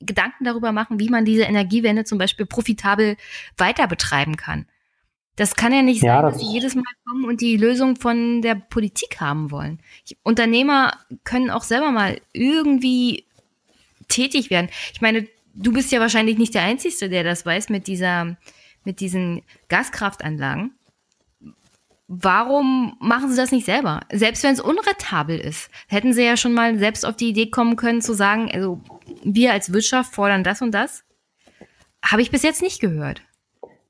[0.00, 3.16] Gedanken darüber machen, wie man diese Energiewende zum Beispiel profitabel
[3.56, 4.66] weiter betreiben kann.
[5.36, 8.40] Das kann ja nicht ja, sein, dass sie jedes Mal kommen und die Lösung von
[8.40, 9.80] der Politik haben wollen.
[10.06, 10.92] Ich, Unternehmer
[11.24, 13.24] können auch selber mal irgendwie
[14.08, 14.68] tätig werden.
[14.92, 18.36] Ich meine, du bist ja wahrscheinlich nicht der Einzige, der das weiß mit dieser,
[18.84, 20.72] mit diesen Gaskraftanlagen.
[22.22, 24.00] Warum machen sie das nicht selber?
[24.12, 27.74] Selbst wenn es unrentabel ist, hätten sie ja schon mal selbst auf die Idee kommen
[27.74, 28.78] können zu sagen, also
[29.24, 31.04] wir als Wirtschaft fordern das und das.
[32.04, 33.22] Habe ich bis jetzt nicht gehört.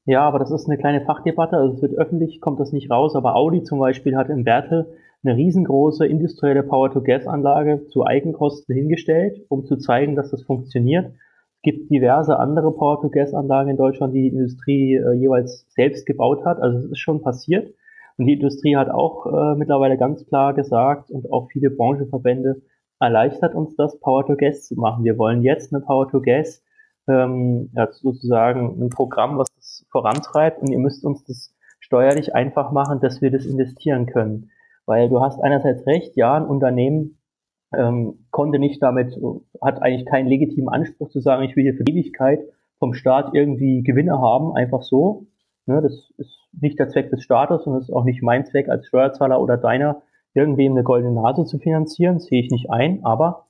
[0.06, 1.56] Ja, aber das ist eine kleine Fachdebatte.
[1.56, 3.14] Also es wird öffentlich, kommt das nicht raus.
[3.14, 4.86] Aber Audi zum Beispiel hat in Bertel
[5.22, 11.12] eine riesengroße industrielle Power-to-Gas-Anlage zu Eigenkosten hingestellt, um zu zeigen, dass das funktioniert.
[11.56, 16.60] Es gibt diverse andere Power-to-Gas-Anlagen in Deutschland, die die Industrie äh, jeweils selbst gebaut hat.
[16.60, 17.74] Also es ist schon passiert.
[18.16, 22.62] Und die Industrie hat auch äh, mittlerweile ganz klar gesagt und auch viele Branchenverbände
[23.00, 25.04] erleichtert uns das, Power-to-Gas zu machen.
[25.04, 26.62] Wir wollen jetzt eine Power-to-Gas
[27.08, 32.72] ähm, ja, sozusagen ein Programm, was das vorantreibt und ihr müsst uns das steuerlich einfach
[32.72, 34.50] machen, dass wir das investieren können.
[34.86, 37.18] Weil du hast einerseits recht, ja, ein Unternehmen
[37.76, 39.18] ähm, konnte nicht damit,
[39.60, 42.40] hat eigentlich keinen legitimen Anspruch zu sagen, ich will hier für Ewigkeit
[42.78, 45.26] vom Staat irgendwie Gewinne haben, einfach so.
[45.66, 48.68] Ne, das ist nicht der Zweck des Staates und das ist auch nicht mein Zweck
[48.68, 50.02] als Steuerzahler oder deiner,
[50.34, 53.46] irgendwem eine goldene Nase zu finanzieren, sehe ich nicht ein, aber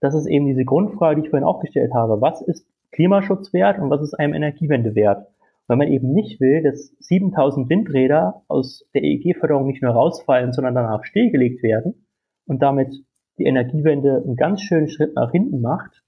[0.00, 2.20] das ist eben diese Grundfrage, die ich vorhin auch gestellt habe.
[2.20, 5.26] Was ist Klimaschutz wert und was ist einem Energiewende wert?
[5.66, 10.74] Weil man eben nicht will, dass 7000 Windräder aus der EEG-Förderung nicht nur rausfallen, sondern
[10.74, 12.06] danach stillgelegt werden
[12.46, 12.94] und damit
[13.38, 16.02] die Energiewende einen ganz schönen Schritt nach hinten macht,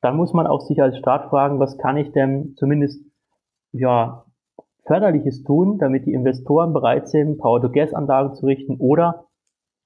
[0.00, 3.04] dann muss man auch sich als Staat fragen, was kann ich denn zumindest
[3.72, 4.24] ja
[4.90, 9.26] förderliches tun, damit die Investoren bereit sind, Power-to-Gas-Anlagen zu richten oder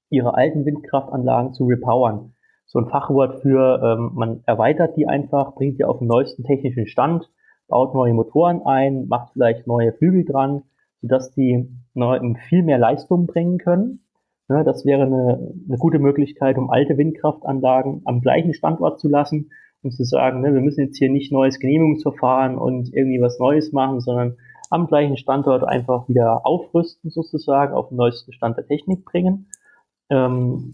[0.09, 2.31] ihre alten Windkraftanlagen zu repowern
[2.65, 6.87] so ein Fachwort für, ähm, man erweitert die einfach, bringt die auf den neuesten technischen
[6.87, 7.29] Stand,
[7.67, 10.63] baut neue Motoren ein, macht vielleicht neue Flügel dran,
[11.01, 11.69] sodass die
[12.49, 14.01] viel mehr Leistung bringen können.
[14.47, 19.51] Ne, das wäre eine, eine gute Möglichkeit, um alte Windkraftanlagen am gleichen Standort zu lassen
[19.81, 23.71] und zu sagen, ne, wir müssen jetzt hier nicht neues Genehmigungsverfahren und irgendwie was Neues
[23.71, 24.37] machen, sondern
[24.71, 29.49] am gleichen Standort einfach wieder aufrüsten sozusagen, auf den neuesten Stand der Technik bringen.
[30.09, 30.71] Ähm,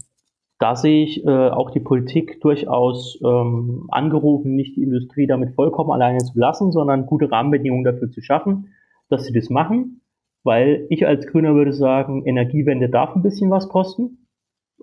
[0.58, 5.90] da sehe ich äh, auch die Politik durchaus ähm, angerufen, nicht die Industrie damit vollkommen
[5.90, 8.68] alleine zu lassen, sondern gute Rahmenbedingungen dafür zu schaffen,
[9.08, 10.02] dass sie das machen.
[10.44, 14.28] Weil ich als Grüner würde sagen, Energiewende darf ein bisschen was kosten.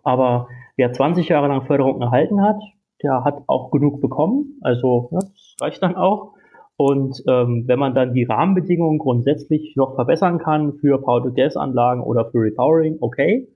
[0.04, 2.62] Aber wer 20 Jahre lang Förderung erhalten hat,
[3.02, 4.60] der hat auch genug bekommen.
[4.62, 6.34] Also ja, das reicht dann auch.
[6.82, 12.38] Und ähm, wenn man dann die Rahmenbedingungen grundsätzlich noch verbessern kann für Power-to-Gas-Anlagen oder für
[12.38, 13.50] Repowering, okay.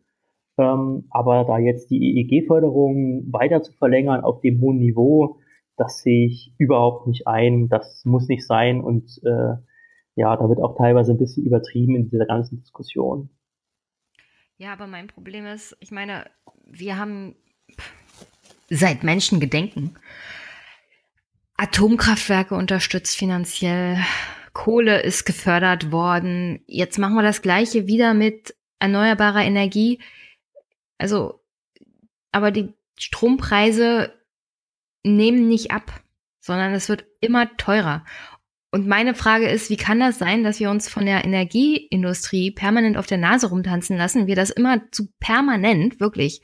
[0.58, 5.38] Ähm, aber da jetzt die EEG-Förderung weiter zu verlängern auf dem hohen Niveau,
[5.78, 7.70] das sehe ich überhaupt nicht ein.
[7.70, 8.82] Das muss nicht sein.
[8.82, 9.56] Und äh,
[10.16, 13.30] ja, da wird auch teilweise ein bisschen übertrieben in dieser ganzen Diskussion.
[14.58, 16.26] Ja, aber mein Problem ist, ich meine,
[16.66, 17.36] wir haben
[18.70, 19.96] seit Menschen gedenken
[21.58, 23.98] Atomkraftwerke unterstützt finanziell,
[24.54, 26.64] Kohle ist gefördert worden.
[26.68, 30.00] Jetzt machen wir das gleiche wieder mit erneuerbarer Energie.
[30.98, 31.44] Also,
[32.32, 34.14] aber die Strompreise
[35.04, 36.02] nehmen nicht ab,
[36.40, 38.06] sondern es wird immer teurer.
[38.72, 42.98] Und meine Frage ist, wie kann das sein, dass wir uns von der Energieindustrie permanent
[42.98, 46.42] auf der Nase rumtanzen lassen, wir das immer zu permanent wirklich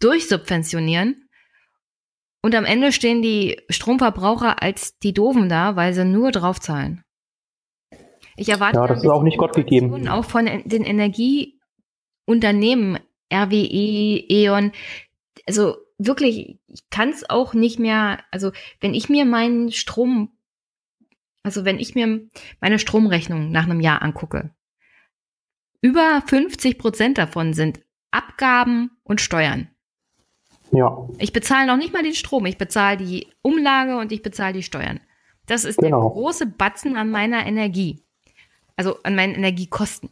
[0.00, 1.25] durchsubventionieren
[2.46, 7.02] und am Ende stehen die Stromverbraucher als die Doofen da, weil sie nur draufzahlen.
[8.36, 10.06] Ich erwarte ja, das ist auch nicht Gott gegeben.
[10.06, 13.00] Auch von den Energieunternehmen,
[13.34, 14.70] RWE, E.ON.
[15.48, 20.30] Also wirklich, ich kann es auch nicht mehr, also wenn ich mir meinen Strom
[21.42, 22.28] also wenn ich mir
[22.60, 24.54] meine Stromrechnung nach einem Jahr angucke,
[25.80, 27.80] über 50 Prozent davon sind
[28.10, 29.70] Abgaben und Steuern.
[30.72, 31.08] Ja.
[31.18, 34.62] Ich bezahle noch nicht mal den Strom, ich bezahle die Umlage und ich bezahle die
[34.62, 35.00] Steuern.
[35.46, 36.02] Das ist genau.
[36.02, 38.02] der große Batzen an meiner Energie.
[38.76, 40.10] Also an meinen Energiekosten.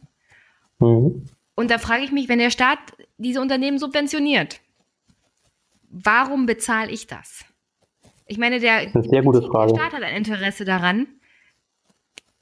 [0.79, 1.25] Mhm.
[1.55, 2.79] Und da frage ich mich, wenn der Staat
[3.17, 4.59] diese Unternehmen subventioniert,
[5.89, 7.45] warum bezahle ich das?
[8.27, 11.07] Ich meine, der, der Staat hat ein Interesse daran,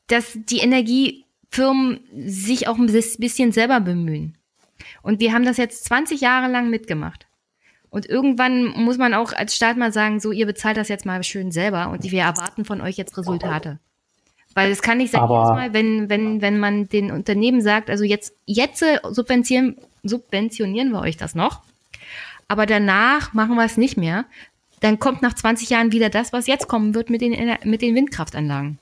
[0.08, 4.38] dass die Energiefirmen sich auch ein bisschen selber bemühen.
[5.02, 7.28] Und wir haben das jetzt 20 Jahre lang mitgemacht.
[7.94, 11.24] Und irgendwann muss man auch als Staat mal sagen, so, ihr bezahlt das jetzt mal
[11.24, 13.78] schön selber und wir erwarten von euch jetzt Resultate.
[14.56, 18.04] Weil es kann nicht sein, jedes Mal, wenn, wenn, wenn man den Unternehmen sagt, also
[18.04, 21.62] jetzt, jetzt subventionieren, subventionieren wir euch das noch,
[22.48, 24.26] aber danach machen wir es nicht mehr,
[24.80, 27.94] dann kommt nach 20 Jahren wieder das, was jetzt kommen wird mit den, mit den
[27.94, 28.80] Windkraftanlagen.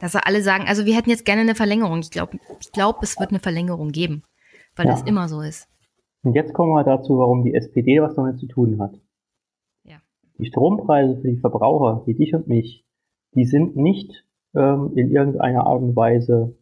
[0.00, 1.98] Dass alle sagen, also wir hätten jetzt gerne eine Verlängerung.
[1.98, 4.22] Ich glaube, ich glaub, es wird eine Verlängerung geben,
[4.76, 4.92] weil ja.
[4.92, 5.66] das immer so ist.
[6.24, 8.98] Und jetzt kommen wir dazu, warum die SPD was damit zu tun hat.
[9.84, 9.98] Ja.
[10.38, 12.84] Die Strompreise für die Verbraucher, wie dich und mich,
[13.34, 16.56] die sind nicht ähm, in irgendeiner Art und Weise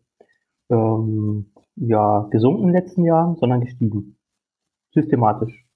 [0.68, 4.16] ähm, ja, gesunken in den letzten Jahren, sondern gestiegen.
[4.90, 5.66] Systematisch.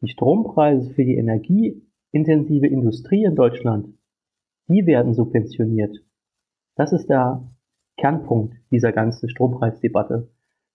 [0.00, 3.94] Die Strompreise für die energieintensive Industrie in Deutschland,
[4.66, 5.96] die werden subventioniert.
[6.74, 7.48] Das ist der
[7.96, 10.28] Kernpunkt dieser ganzen Strompreisdebatte.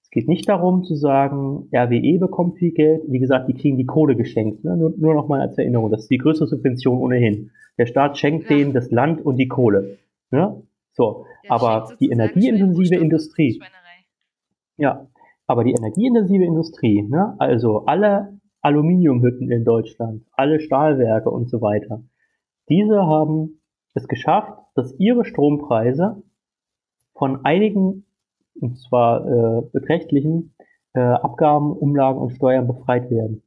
[0.08, 3.04] Es geht nicht darum zu sagen, RWE bekommt viel Geld.
[3.10, 4.64] Wie gesagt, die kriegen die Kohle geschenkt.
[4.64, 4.78] Ne?
[4.78, 5.92] Nur, nur noch mal als Erinnerung.
[5.92, 7.52] Das ist die größte Subvention ohnehin.
[7.78, 8.56] Der Staat schenkt ja.
[8.56, 9.98] denen das Land und die Kohle.
[10.32, 10.64] Ne?
[10.94, 11.26] So.
[11.44, 13.62] Der aber die energieintensive Industrie.
[14.78, 15.08] Ja.
[15.46, 17.36] Aber die energieintensive Industrie, ne?
[17.40, 22.02] also alle Aluminiumhütten in Deutschland, alle Stahlwerke und so weiter,
[22.70, 23.60] diese haben
[23.94, 26.24] es geschafft, dass ihre Strompreise
[27.14, 28.06] von einigen,
[28.62, 30.56] und zwar äh, beträchtlichen,
[30.94, 33.44] äh, Abgaben, Umlagen und Steuern befreit werden.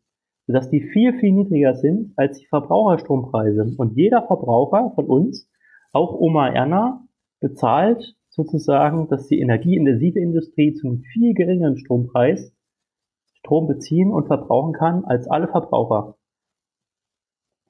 [0.46, 3.74] Sodass die viel, viel niedriger sind als die Verbraucherstrompreise.
[3.76, 5.48] Und jeder Verbraucher von uns,
[5.92, 7.04] auch Oma Erna,
[7.40, 12.52] bezahlt sozusagen, dass die energieintensive Industrie zu einem viel geringeren Strompreis
[13.40, 16.16] Strom beziehen und verbrauchen kann als alle Verbraucher.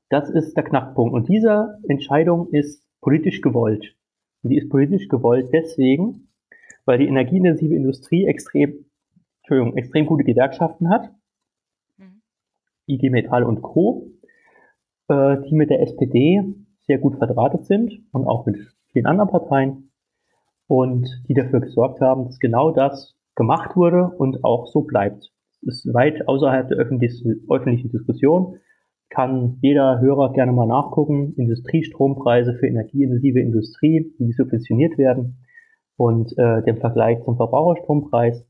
[0.09, 1.15] Das ist der Knackpunkt.
[1.15, 3.97] Und diese Entscheidung ist politisch gewollt.
[4.43, 6.30] Und die ist politisch gewollt deswegen,
[6.85, 8.87] weil die energieintensive Industrie extrem,
[9.43, 11.11] Entschuldigung, extrem gute Gewerkschaften hat.
[11.99, 12.23] Mhm.
[12.87, 14.09] IG Metall und Co.,
[15.09, 16.43] äh, die mit der SPD
[16.87, 18.59] sehr gut verdrahtet sind und auch mit
[18.93, 19.91] vielen anderen Parteien
[20.67, 25.33] und die dafür gesorgt haben, dass genau das gemacht wurde und auch so bleibt.
[25.63, 28.59] Das ist weit außerhalb der öffentlichen Diskussion
[29.11, 31.35] kann jeder Hörer gerne mal nachgucken.
[31.37, 35.45] Industriestrompreise für energieintensive Industrie, die subventioniert werden
[36.01, 38.43] und äh, den Vergleich zum Verbraucherstrompreis.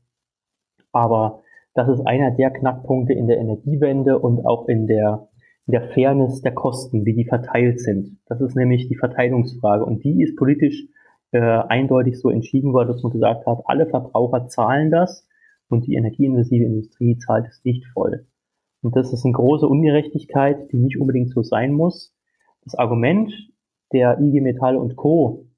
[0.93, 1.41] Aber
[1.73, 5.27] das ist einer der Knackpunkte in der Energiewende und auch in der,
[5.67, 8.19] in der Fairness der Kosten, wie die verteilt sind.
[8.27, 10.87] Das ist nämlich die Verteilungsfrage und die ist politisch
[11.33, 15.27] äh, eindeutig so entschieden worden, dass man gesagt hat, alle Verbraucher zahlen das
[15.67, 18.27] und die energieintensive Industrie zahlt es nicht voll.
[18.81, 22.15] Und das ist eine große Ungerechtigkeit, die nicht unbedingt so sein muss.
[22.63, 23.33] Das Argument
[23.91, 25.50] der IG Metall und Co.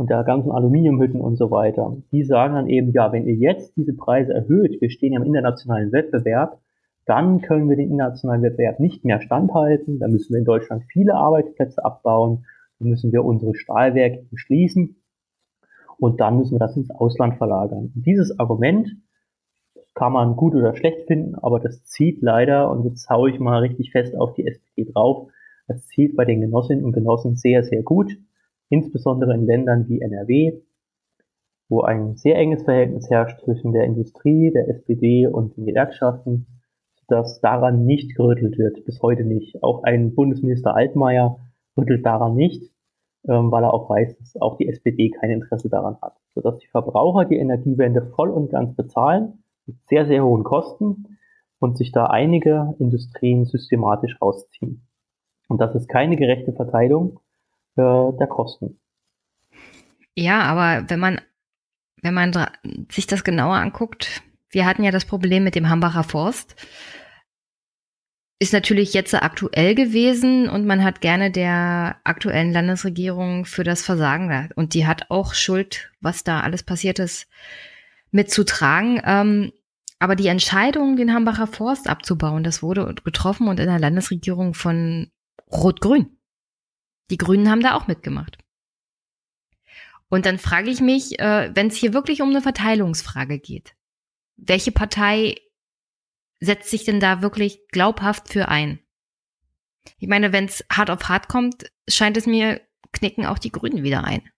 [0.00, 3.76] und der ganzen Aluminiumhütten und so weiter, die sagen dann eben, ja, wenn ihr jetzt
[3.76, 6.58] diese Preise erhöht, wir stehen ja im internationalen Wettbewerb,
[7.04, 11.16] dann können wir den internationalen Wettbewerb nicht mehr standhalten, dann müssen wir in Deutschland viele
[11.16, 12.46] Arbeitsplätze abbauen,
[12.78, 14.96] dann müssen wir unsere Stahlwerke schließen.
[15.98, 17.92] Und dann müssen wir das ins Ausland verlagern.
[17.94, 18.96] Und dieses Argument
[19.92, 23.58] kann man gut oder schlecht finden, aber das zieht leider, und jetzt haue ich mal
[23.58, 25.28] richtig fest auf die SPD drauf,
[25.68, 28.16] das zieht bei den Genossinnen und Genossen sehr, sehr gut,
[28.70, 30.60] insbesondere in Ländern wie NRW,
[31.68, 36.46] wo ein sehr enges Verhältnis herrscht zwischen der Industrie, der SPD und den Gewerkschaften,
[37.08, 39.62] dass daran nicht gerüttelt wird, bis heute nicht.
[39.62, 41.38] Auch ein Bundesminister Altmaier
[41.76, 42.72] rüttelt daran nicht,
[43.28, 46.16] ähm, weil er auch weiß, dass auch die SPD kein Interesse daran hat.
[46.34, 51.18] Sodass die Verbraucher die Energiewende voll und ganz bezahlen, mit sehr, sehr hohen Kosten
[51.58, 54.86] und sich da einige Industrien systematisch rausziehen.
[55.48, 57.18] Und das ist keine gerechte Verteilung
[57.80, 58.78] äh, der Kosten.
[60.14, 61.20] Ja, aber wenn man,
[62.02, 62.32] wenn man
[62.90, 66.56] sich das genauer anguckt, wir hatten ja das Problem mit dem Hambacher Forst.
[68.42, 74.50] Ist natürlich jetzt aktuell gewesen und man hat gerne der aktuellen Landesregierung für das Versagen
[74.56, 77.28] und die hat auch Schuld, was da alles passiert ist,
[78.10, 79.00] mitzutragen.
[79.04, 79.52] Ähm,
[79.98, 85.10] aber die Entscheidung, den Hambacher Forst abzubauen, das wurde getroffen und in der Landesregierung von
[85.52, 86.16] Rot-Grün.
[87.10, 88.38] Die Grünen haben da auch mitgemacht.
[90.08, 93.74] Und dann frage ich mich, äh, wenn es hier wirklich um eine Verteilungsfrage geht,
[94.36, 95.36] welche Partei
[96.40, 98.80] setzt sich denn da wirklich glaubhaft für ein?
[99.98, 102.60] Ich meine, wenn es hart auf hart kommt, scheint es mir,
[102.92, 104.28] knicken auch die Grünen wieder ein.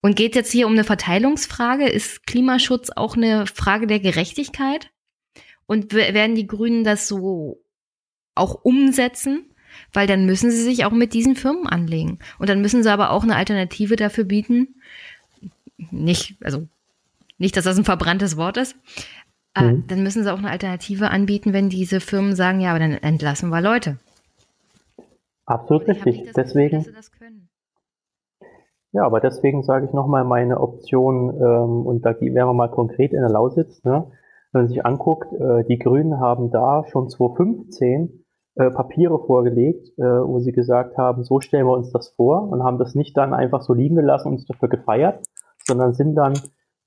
[0.00, 1.88] Und geht jetzt hier um eine Verteilungsfrage?
[1.88, 4.90] Ist Klimaschutz auch eine Frage der Gerechtigkeit?
[5.66, 7.64] Und werden die Grünen das so
[8.34, 9.51] auch umsetzen?
[9.92, 12.18] Weil dann müssen sie sich auch mit diesen Firmen anlegen.
[12.38, 14.74] Und dann müssen sie aber auch eine Alternative dafür bieten.
[15.90, 16.66] Nicht, also
[17.38, 18.76] nicht, dass das ein verbranntes Wort ist.
[19.54, 19.86] Äh, mhm.
[19.88, 23.50] Dann müssen sie auch eine Alternative anbieten, wenn diese Firmen sagen, ja, aber dann entlassen
[23.50, 23.98] wir Leute.
[25.44, 26.30] Absolut richtig.
[26.36, 26.78] Deswegen.
[26.78, 26.94] Gefühl,
[28.92, 33.12] ja, aber deswegen sage ich nochmal meine Option, ähm, und da wären wir mal konkret
[33.12, 34.06] in der Lausitz, ne?
[34.52, 38.21] wenn man sich anguckt, äh, die Grünen haben da schon 2015
[38.56, 42.62] äh, Papiere vorgelegt, äh, wo sie gesagt haben, so stellen wir uns das vor und
[42.62, 45.22] haben das nicht dann einfach so liegen gelassen und uns dafür gefeiert,
[45.66, 46.34] sondern sind dann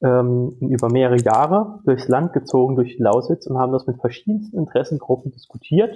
[0.03, 4.57] ähm, über mehrere Jahre durchs Land gezogen, durch die Lausitz und haben das mit verschiedensten
[4.57, 5.95] Interessengruppen diskutiert,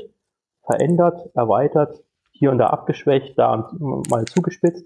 [0.63, 4.85] verändert, erweitert, hier und da abgeschwächt, da mal zugespitzt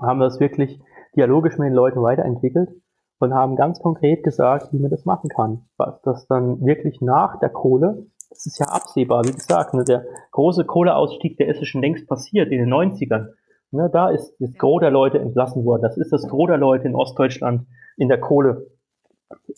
[0.00, 0.80] haben das wirklich
[1.16, 2.70] dialogisch mit den Leuten weiterentwickelt
[3.18, 5.68] und haben ganz konkret gesagt, wie man das machen kann.
[5.76, 10.04] Was das dann wirklich nach der Kohle, das ist ja absehbar, wie gesagt, ne, der
[10.32, 13.28] große Kohleausstieg, der ist ja schon längst passiert in den 90ern.
[13.70, 15.82] Ne, da ist das Gros der Leute entlassen worden.
[15.82, 17.66] Das ist das Gros der Leute in Ostdeutschland
[17.96, 18.66] in der Kohle.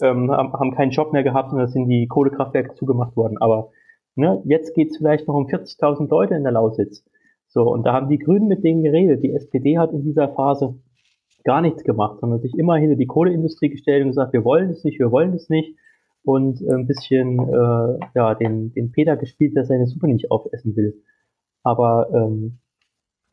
[0.02, 3.38] Ähm, haben keinen Job mehr gehabt und da sind die Kohlekraftwerke zugemacht worden.
[3.38, 3.70] Aber
[4.14, 7.04] ne, jetzt geht es vielleicht noch um 40.000 Leute in der Lausitz.
[7.48, 9.22] So, und da haben die Grünen mit denen geredet.
[9.22, 10.76] Die SPD hat in dieser Phase
[11.44, 14.84] gar nichts gemacht, sondern sich immer hinter die Kohleindustrie gestellt und gesagt, wir wollen es
[14.84, 15.76] nicht, wir wollen es nicht.
[16.22, 21.02] Und ein bisschen äh, ja, den, den Peter gespielt, der seine Suppe nicht aufessen will.
[21.62, 22.60] Aber ähm,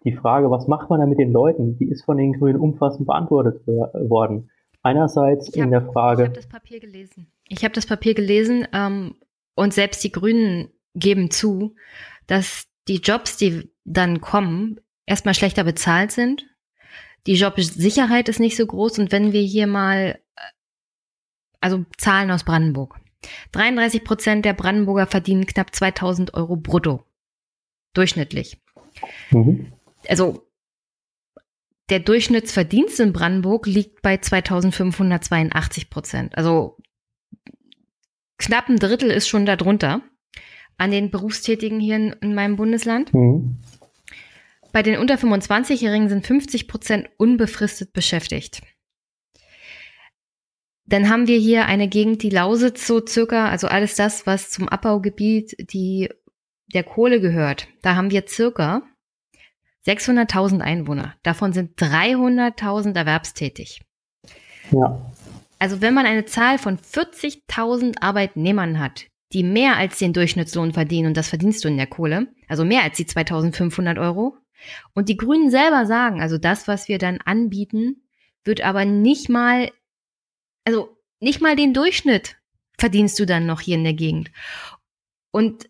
[0.03, 3.07] die Frage, was macht man da mit den Leuten, die ist von den Grünen umfassend
[3.07, 4.49] beantwortet worden.
[4.83, 6.23] Einerseits hab, in der Frage.
[6.23, 7.27] Ich habe das Papier gelesen.
[7.49, 9.15] Ich habe das Papier gelesen ähm,
[9.55, 11.75] und selbst die Grünen geben zu,
[12.27, 16.45] dass die Jobs, die dann kommen, erstmal schlechter bezahlt sind.
[17.25, 18.99] Die Jobsicherheit ist nicht so groß.
[18.99, 20.41] Und wenn wir hier mal, äh,
[21.61, 22.99] also Zahlen aus Brandenburg.
[23.51, 27.03] 33 Prozent der Brandenburger verdienen knapp 2000 Euro brutto.
[27.93, 28.61] Durchschnittlich.
[29.31, 29.73] Mhm.
[30.07, 30.47] Also,
[31.89, 36.37] der Durchschnittsverdienst in Brandenburg liegt bei 2582 Prozent.
[36.37, 36.77] Also,
[38.37, 40.01] knapp ein Drittel ist schon darunter
[40.77, 43.13] an den Berufstätigen hier in, in meinem Bundesland.
[43.13, 43.57] Mhm.
[44.71, 48.61] Bei den unter 25-Jährigen sind 50 Prozent unbefristet beschäftigt.
[50.87, 54.69] Dann haben wir hier eine Gegend, die Lausitz so circa, also alles das, was zum
[54.69, 56.09] Abbaugebiet die,
[56.73, 57.67] der Kohle gehört.
[57.81, 58.83] Da haben wir circa
[59.85, 61.15] 600.000 Einwohner.
[61.23, 63.81] Davon sind 300.000 erwerbstätig.
[64.71, 65.11] Ja.
[65.59, 71.07] Also wenn man eine Zahl von 40.000 Arbeitnehmern hat, die mehr als den Durchschnittslohn verdienen,
[71.07, 74.37] und das verdienst du in der Kohle, also mehr als die 2500 Euro.
[74.93, 78.03] Und die Grünen selber sagen, also das, was wir dann anbieten,
[78.43, 79.69] wird aber nicht mal,
[80.67, 82.35] also nicht mal den Durchschnitt
[82.77, 84.31] verdienst du dann noch hier in der Gegend.
[85.31, 85.69] Und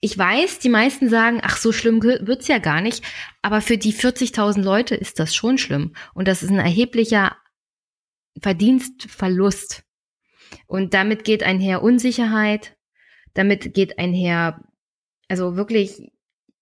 [0.00, 3.04] ich weiß, die meisten sagen, ach, so schlimm wird's ja gar nicht,
[3.40, 5.94] aber für die 40.000 Leute ist das schon schlimm.
[6.14, 7.36] Und das ist ein erheblicher
[8.40, 9.84] Verdienstverlust.
[10.66, 12.76] Und damit geht einher Unsicherheit,
[13.34, 14.68] damit geht einher,
[15.28, 16.10] also wirklich,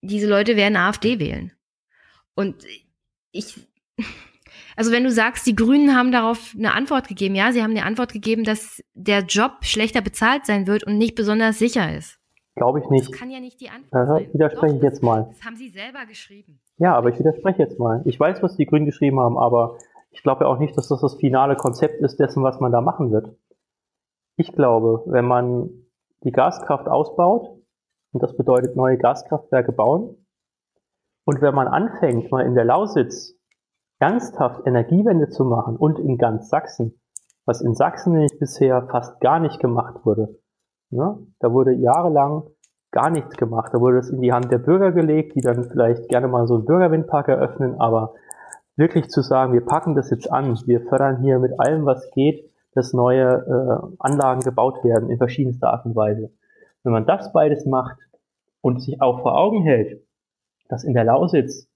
[0.01, 1.53] diese Leute werden AfD wählen.
[2.35, 2.63] Und
[3.31, 3.55] ich,
[4.81, 7.85] also wenn du sagst, die Grünen haben darauf eine Antwort gegeben, ja, sie haben eine
[7.85, 12.19] Antwort gegeben, dass der Job schlechter bezahlt sein wird und nicht besonders sicher ist.
[12.55, 13.11] Glaube ich nicht.
[13.11, 14.33] Das kann ja nicht die Antwort sein.
[14.33, 15.27] Widerspreche Doch, ich jetzt mal.
[15.29, 16.59] Das haben sie selber geschrieben.
[16.79, 18.01] Ja, aber ich widerspreche jetzt mal.
[18.05, 19.77] Ich weiß, was die Grünen geschrieben haben, aber
[20.11, 22.81] Ich glaube ja auch nicht, dass das das finale Konzept ist dessen, was man da
[22.81, 23.35] machen wird.
[24.35, 25.69] Ich glaube, wenn man
[26.23, 27.57] die Gaskraft ausbaut,
[28.13, 30.25] und das bedeutet neue Gaskraftwerke bauen,
[31.23, 33.37] und wenn man anfängt, mal in der Lausitz
[34.01, 36.99] ernsthaft Energiewende zu machen und in ganz Sachsen,
[37.45, 40.39] was in Sachsen nämlich bisher fast gar nicht gemacht wurde.
[40.89, 41.19] Ne?
[41.39, 42.43] Da wurde jahrelang
[42.91, 43.71] gar nichts gemacht.
[43.73, 46.55] Da wurde es in die Hand der Bürger gelegt, die dann vielleicht gerne mal so
[46.55, 48.15] einen Bürgerwindpark eröffnen, aber
[48.75, 52.49] wirklich zu sagen, wir packen das jetzt an, wir fördern hier mit allem, was geht,
[52.73, 56.31] dass neue äh, Anlagen gebaut werden in verschiedenster Art und Weise.
[56.83, 57.97] Wenn man das beides macht
[58.61, 60.01] und sich auch vor Augen hält,
[60.69, 61.70] dass in der Lausitz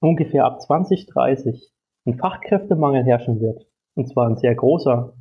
[0.00, 1.72] ungefähr ab 2030
[2.06, 5.14] ein Fachkräftemangel herrschen wird, und zwar ein sehr großer,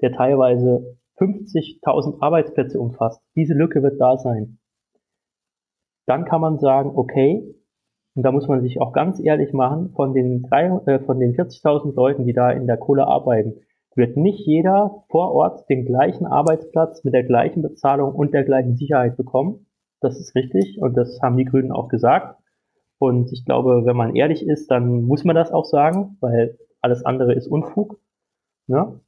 [0.00, 3.20] der teilweise 50.000 Arbeitsplätze umfasst.
[3.34, 4.58] Diese Lücke wird da sein.
[6.06, 7.54] Dann kann man sagen, okay,
[8.14, 12.26] und da muss man sich auch ganz ehrlich machen, von den, äh, den 40.000 Leuten,
[12.26, 13.60] die da in der Kohle arbeiten,
[13.94, 18.76] wird nicht jeder vor Ort den gleichen Arbeitsplatz mit der gleichen Bezahlung und der gleichen
[18.76, 19.66] Sicherheit bekommen.
[20.00, 22.40] Das ist richtig und das haben die Grünen auch gesagt.
[22.98, 27.04] Und ich glaube, wenn man ehrlich ist, dann muss man das auch sagen, weil alles
[27.04, 28.00] andere ist Unfug.
[28.66, 29.00] Ne?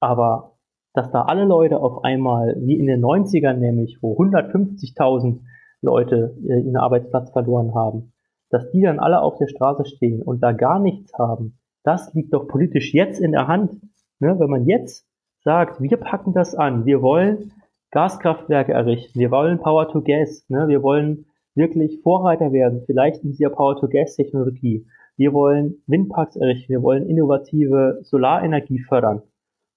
[0.00, 0.58] Aber
[0.94, 5.40] dass da alle Leute auf einmal, wie in den 90ern nämlich, wo 150.000
[5.82, 8.12] Leute äh, ihren Arbeitsplatz verloren haben,
[8.50, 12.32] dass die dann alle auf der Straße stehen und da gar nichts haben, das liegt
[12.32, 13.80] doch politisch jetzt in der Hand.
[14.18, 14.38] Ne?
[14.38, 15.06] Wenn man jetzt
[15.44, 17.52] sagt, wir packen das an, wir wollen
[17.90, 20.68] Gaskraftwerke errichten, wir wollen Power to Gas, ne?
[20.68, 21.26] wir wollen
[21.58, 24.86] wirklich Vorreiter werden, vielleicht in dieser Power to Gas Technologie.
[25.16, 29.22] Wir wollen Windparks errichten, wir wollen innovative Solarenergie fördern.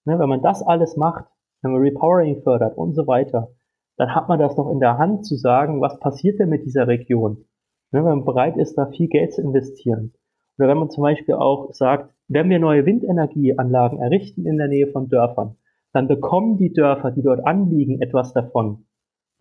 [0.06, 1.26] Ne, wenn man das alles macht,
[1.62, 3.50] wenn man Repowering fördert und so weiter,
[3.98, 6.88] dann hat man das doch in der Hand zu sagen, was passiert denn mit dieser
[6.88, 7.46] Region?
[7.92, 10.14] Ne, wenn man bereit ist, da viel Geld zu investieren.
[10.58, 14.88] Oder wenn man zum Beispiel auch sagt, wenn wir neue Windenergieanlagen errichten in der Nähe
[14.88, 15.58] von Dörfern,
[15.92, 18.86] dann bekommen die Dörfer, die dort anliegen, etwas davon.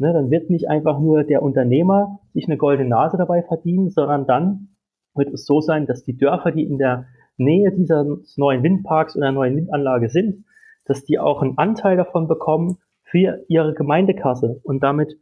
[0.00, 4.26] Ne, dann wird nicht einfach nur der Unternehmer sich eine goldene Nase dabei verdienen, sondern
[4.26, 4.68] dann
[5.14, 7.04] wird es so sein, dass die Dörfer, die in der
[7.36, 10.46] Nähe dieses neuen Windparks oder neuen Windanlage sind,
[10.86, 15.18] dass die auch einen Anteil davon bekommen für ihre Gemeindekasse und damit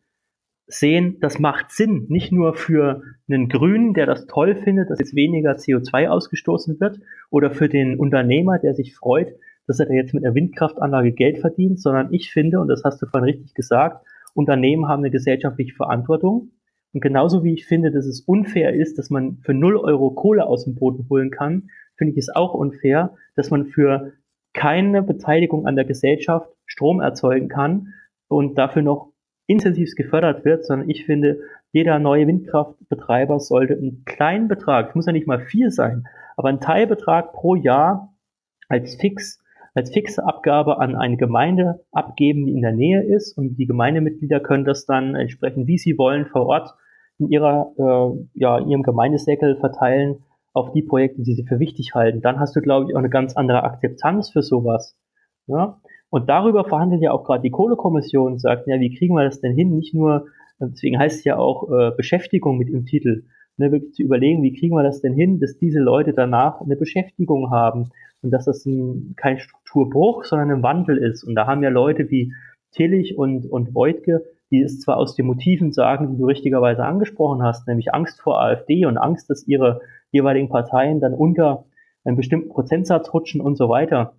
[0.69, 5.17] sehen, das macht Sinn, nicht nur für einen Grünen, der das toll findet, dass jetzt
[5.17, 7.01] weniger CO2 ausgestoßen wird,
[7.31, 9.33] oder für den Unternehmer, der sich freut,
[9.67, 13.07] dass er jetzt mit einer Windkraftanlage Geld verdient, sondern ich finde, und das hast du
[13.07, 14.07] vorhin richtig gesagt,
[14.39, 16.53] Unternehmen haben eine gesellschaftliche Verantwortung.
[16.93, 20.47] Und genauso wie ich finde, dass es unfair ist, dass man für 0 Euro Kohle
[20.47, 24.13] aus dem Boden holen kann, finde ich es auch unfair, dass man für
[24.55, 27.95] keine Beteiligung an der Gesellschaft Strom erzeugen kann
[28.29, 29.13] und dafür noch
[29.49, 31.41] intensiv gefördert wird, sondern ich finde,
[31.73, 36.61] jeder neue Windkraftbetreiber sollte einen kleinen Betrag, muss ja nicht mal viel sein, aber einen
[36.61, 38.15] Teilbetrag pro Jahr
[38.69, 39.43] als fix,
[39.75, 44.41] als fixe Abgabe an eine Gemeinde abgeben, die in der Nähe ist und die Gemeindemitglieder
[44.41, 46.75] können das dann entsprechend, wie sie wollen, vor Ort
[47.19, 51.95] in ihrer, äh, ja, in ihrem Gemeindeseckel verteilen auf die Projekte, die sie für wichtig
[51.95, 52.21] halten.
[52.21, 54.97] Dann hast du, glaube ich, auch eine ganz andere Akzeptanz für sowas.
[55.47, 55.81] Ja?
[56.11, 59.41] Und darüber verhandelt ja auch gerade die Kohlekommission und sagt, ja, wie kriegen wir das
[59.41, 59.77] denn hin?
[59.77, 60.27] Nicht nur,
[60.59, 63.25] deswegen heißt es ja auch äh, Beschäftigung mit im Titel,
[63.59, 66.77] ne, wirklich zu überlegen, wie kriegen wir das denn hin, dass diese Leute danach eine
[66.77, 67.91] Beschäftigung haben
[68.23, 71.25] und dass das ein, kein Strukturbruch, sondern ein Wandel ist.
[71.25, 72.33] Und da haben ja Leute wie
[72.73, 77.43] Tillich und, und Voigtke, die es zwar aus den Motiven sagen, die du richtigerweise angesprochen
[77.43, 79.81] hast, nämlich Angst vor AfD und Angst, dass ihre
[80.11, 81.65] jeweiligen Parteien dann unter
[82.05, 84.15] einen bestimmten Prozentsatz rutschen und so weiter.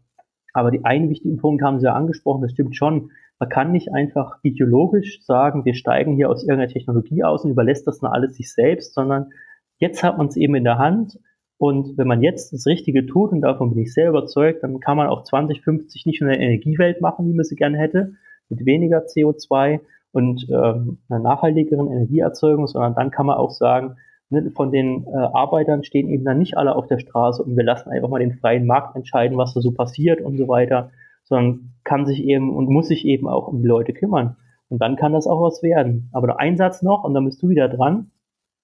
[0.54, 3.12] Aber die einen wichtigen Punkt haben Sie ja angesprochen, das stimmt schon.
[3.40, 7.88] Man kann nicht einfach ideologisch sagen, wir steigen hier aus irgendeiner Technologie aus und überlässt
[7.88, 9.32] das dann alles sich selbst, sondern
[9.78, 11.18] jetzt hat man es eben in der Hand.
[11.58, 14.98] Und wenn man jetzt das Richtige tut, und davon bin ich sehr überzeugt, dann kann
[14.98, 18.14] man auch 2050 nicht nur eine Energiewelt machen, wie man sie gerne hätte,
[18.50, 19.80] mit weniger CO2
[20.12, 23.96] und ähm, einer nachhaltigeren Energieerzeugung, sondern dann kann man auch sagen,
[24.30, 27.64] ne, von den äh, Arbeitern stehen eben dann nicht alle auf der Straße und wir
[27.64, 30.92] lassen einfach mal den freien Markt entscheiden, was da so passiert und so weiter,
[31.30, 34.36] sondern kann sich eben und muss sich eben auch um die Leute kümmern.
[34.68, 36.10] Und dann kann das auch was werden.
[36.12, 38.12] Aber der Einsatz noch, und dann bist du wieder dran,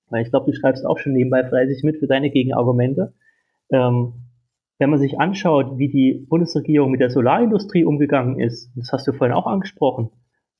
[0.10, 3.14] weil ich glaube, du schreibst auch schon nebenbei fleißig mit für deine Gegenargumente.
[3.72, 4.14] Ähm,
[4.78, 9.14] wenn man sich anschaut, wie die Bundesregierung mit der Solarindustrie umgegangen ist, das hast du
[9.14, 10.10] vorhin auch angesprochen,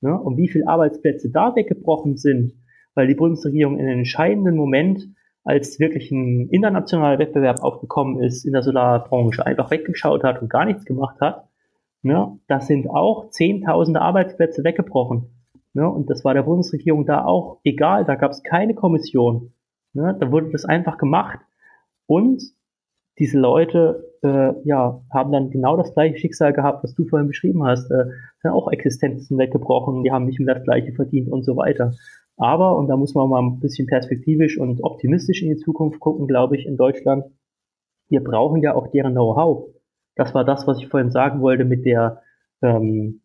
[0.00, 2.54] ne, und wie viele Arbeitsplätze da weggebrochen sind,
[2.94, 5.08] weil die Bundesregierung in einem entscheidenden Moment,
[5.44, 10.64] als wirklich ein internationaler Wettbewerb aufgekommen ist in der Solarbranche, einfach weggeschaut hat und gar
[10.64, 11.46] nichts gemacht hat,
[12.06, 15.30] ne, das sind auch zehntausende Arbeitsplätze weggebrochen.
[15.74, 19.52] Ne, und das war der Bundesregierung da auch egal, da gab es keine Kommission.
[19.92, 21.40] Ne, da wurde das einfach gemacht.
[22.06, 22.42] Und
[23.18, 27.64] diese Leute äh, ja, haben dann genau das gleiche Schicksal gehabt, was du vorhin beschrieben
[27.64, 27.90] hast.
[27.90, 28.06] Äh,
[28.42, 31.92] sind auch Existenzen weggebrochen, die haben nicht mehr das gleiche verdient und so weiter.
[32.36, 36.26] Aber, und da muss man mal ein bisschen perspektivisch und optimistisch in die Zukunft gucken,
[36.26, 37.24] glaube ich, in Deutschland,
[38.08, 39.70] wir brauchen ja auch deren Know-how.
[40.16, 42.22] Das war das, was ich vorhin sagen wollte mit der,
[42.62, 43.20] ähm,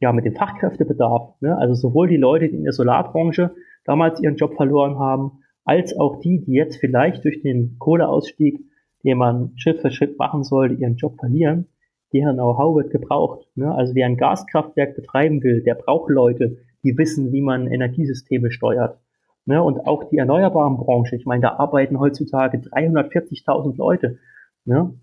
[0.00, 1.40] ja, mit dem Fachkräftebedarf.
[1.40, 1.56] Ne?
[1.58, 3.54] Also sowohl die Leute, die in der Solarbranche
[3.84, 8.60] damals ihren Job verloren haben, als auch die, die jetzt vielleicht durch den Kohleausstieg,
[9.04, 11.66] den man Schritt für Schritt machen sollte, ihren Job verlieren.
[12.12, 13.46] Deren Know-how wird gebraucht.
[13.56, 13.74] Ne?
[13.74, 19.00] Also wer ein Gaskraftwerk betreiben will, der braucht Leute, die wissen, wie man Energiesysteme steuert.
[19.44, 19.60] Ne?
[19.60, 24.18] Und auch die erneuerbaren Branche, ich meine, da arbeiten heutzutage 340.000 Leute.
[24.64, 24.94] Ne?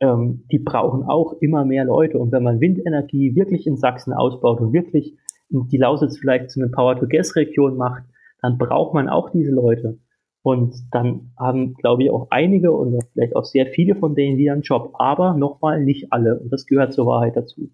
[0.00, 2.18] Ähm, die brauchen auch immer mehr Leute.
[2.18, 5.16] Und wenn man Windenergie wirklich in Sachsen ausbaut und wirklich
[5.48, 8.02] die Lausitz vielleicht zu einer Power-to-Gas-Region macht,
[8.42, 9.98] dann braucht man auch diese Leute.
[10.42, 14.52] Und dann haben, glaube ich, auch einige und vielleicht auch sehr viele von denen wieder
[14.52, 14.94] einen Job.
[14.98, 16.38] Aber nochmal nicht alle.
[16.38, 17.70] Und das gehört zur Wahrheit dazu.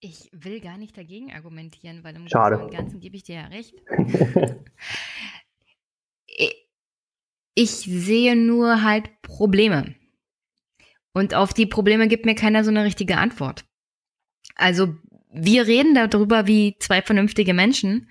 [0.00, 2.56] Ich will gar nicht dagegen argumentieren, weil im Schade.
[2.56, 3.80] Großen und Ganzen gebe ich dir ja recht.
[7.54, 9.94] ich sehe nur halt Probleme.
[11.12, 13.64] Und auf die Probleme gibt mir keiner so eine richtige Antwort.
[14.56, 14.94] Also
[15.32, 18.08] wir reden darüber wie zwei vernünftige Menschen.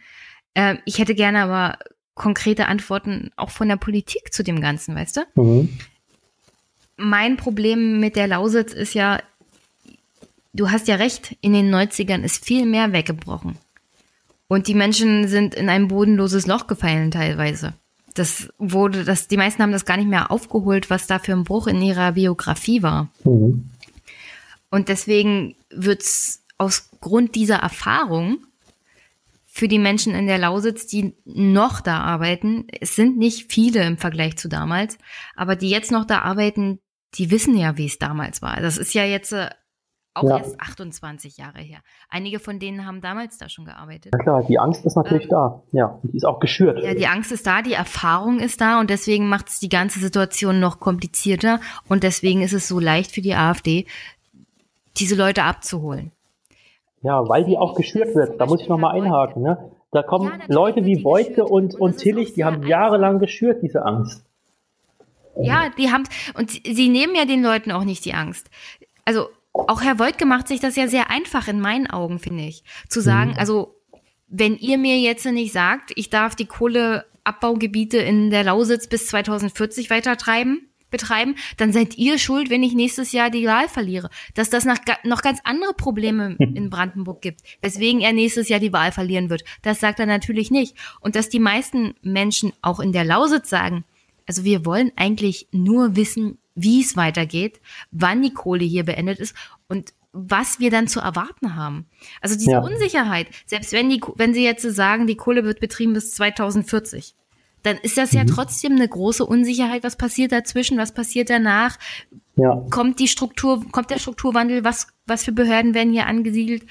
[0.54, 1.78] Äh, ich hätte gerne aber
[2.16, 5.42] konkrete Antworten auch von der Politik zu dem Ganzen, weißt du?
[5.42, 5.70] Mhm.
[6.98, 9.22] Mein Problem mit der Lausitz ist ja,
[10.54, 13.58] du hast ja recht, in den 90ern ist viel mehr weggebrochen.
[14.48, 17.74] Und die Menschen sind in ein bodenloses Loch gefallen teilweise.
[18.16, 21.44] Das wurde, das, die meisten haben das gar nicht mehr aufgeholt, was da für ein
[21.44, 23.10] Bruch in ihrer Biografie war.
[23.24, 23.70] Mhm.
[24.70, 28.46] Und deswegen wird es aus Grund dieser Erfahrung
[29.54, 33.98] für die Menschen in der Lausitz, die noch da arbeiten, es sind nicht viele im
[33.98, 34.98] Vergleich zu damals,
[35.36, 36.80] aber die jetzt noch da arbeiten,
[37.16, 38.62] die wissen ja, wie es damals war.
[38.62, 39.50] Das ist ja jetzt äh,
[40.14, 40.38] auch ja.
[40.38, 41.80] erst 28 Jahre her.
[42.10, 44.14] Einige von denen haben damals da schon gearbeitet.
[44.14, 45.64] Ja klar, die Angst ist natürlich ähm, da.
[45.72, 46.84] Ja, und die ist auch geschürt.
[46.84, 50.00] Ja, die Angst ist da, die Erfahrung ist da und deswegen macht es die ganze
[50.00, 53.86] Situation noch komplizierter und deswegen ist es so leicht für die AfD,
[54.98, 56.12] diese Leute abzuholen.
[57.02, 58.40] Ja, weil die auch geschürt wird.
[58.40, 59.42] Da muss ich nochmal einhaken.
[59.42, 59.72] Ne?
[59.92, 64.24] Da kommen ja, Leute wie Beutke und, und Tillich, die haben jahrelang geschürt, diese Angst.
[65.40, 66.04] Ja, die haben,
[66.38, 68.50] und sie nehmen ja den Leuten auch nicht die Angst.
[69.06, 72.64] Also auch Herr Wojtke macht sich das ja sehr einfach in meinen Augen, finde ich.
[72.88, 73.38] Zu sagen, mhm.
[73.38, 73.76] also
[74.28, 79.90] wenn ihr mir jetzt nicht sagt, ich darf die Kohleabbaugebiete in der Lausitz bis 2040
[79.90, 84.10] weitertreiben, betreiben, dann seid ihr schuld, wenn ich nächstes Jahr die Wahl verliere.
[84.36, 88.74] Dass das noch, noch ganz andere Probleme in Brandenburg gibt, weswegen er nächstes Jahr die
[88.74, 89.44] Wahl verlieren wird.
[89.64, 90.76] Das sagt er natürlich nicht.
[91.00, 93.86] Und dass die meisten Menschen auch in der Lausitz sagen,
[94.28, 97.62] also wir wollen eigentlich nur wissen, wie es weitergeht,
[97.92, 99.36] wann die Kohle hier beendet ist
[99.68, 101.86] und was wir dann zu erwarten haben.
[102.20, 102.60] Also diese ja.
[102.60, 107.16] Unsicherheit, selbst wenn die, wenn sie jetzt sagen, die Kohle wird betrieben bis 2040,
[107.64, 108.18] dann ist das mhm.
[108.18, 109.84] ja trotzdem eine große Unsicherheit.
[109.84, 110.78] Was passiert dazwischen?
[110.78, 111.78] Was passiert danach?
[112.36, 112.66] Ja.
[112.70, 114.64] Kommt die Struktur, kommt der Strukturwandel?
[114.64, 116.64] Was, was für Behörden werden hier angesiedelt?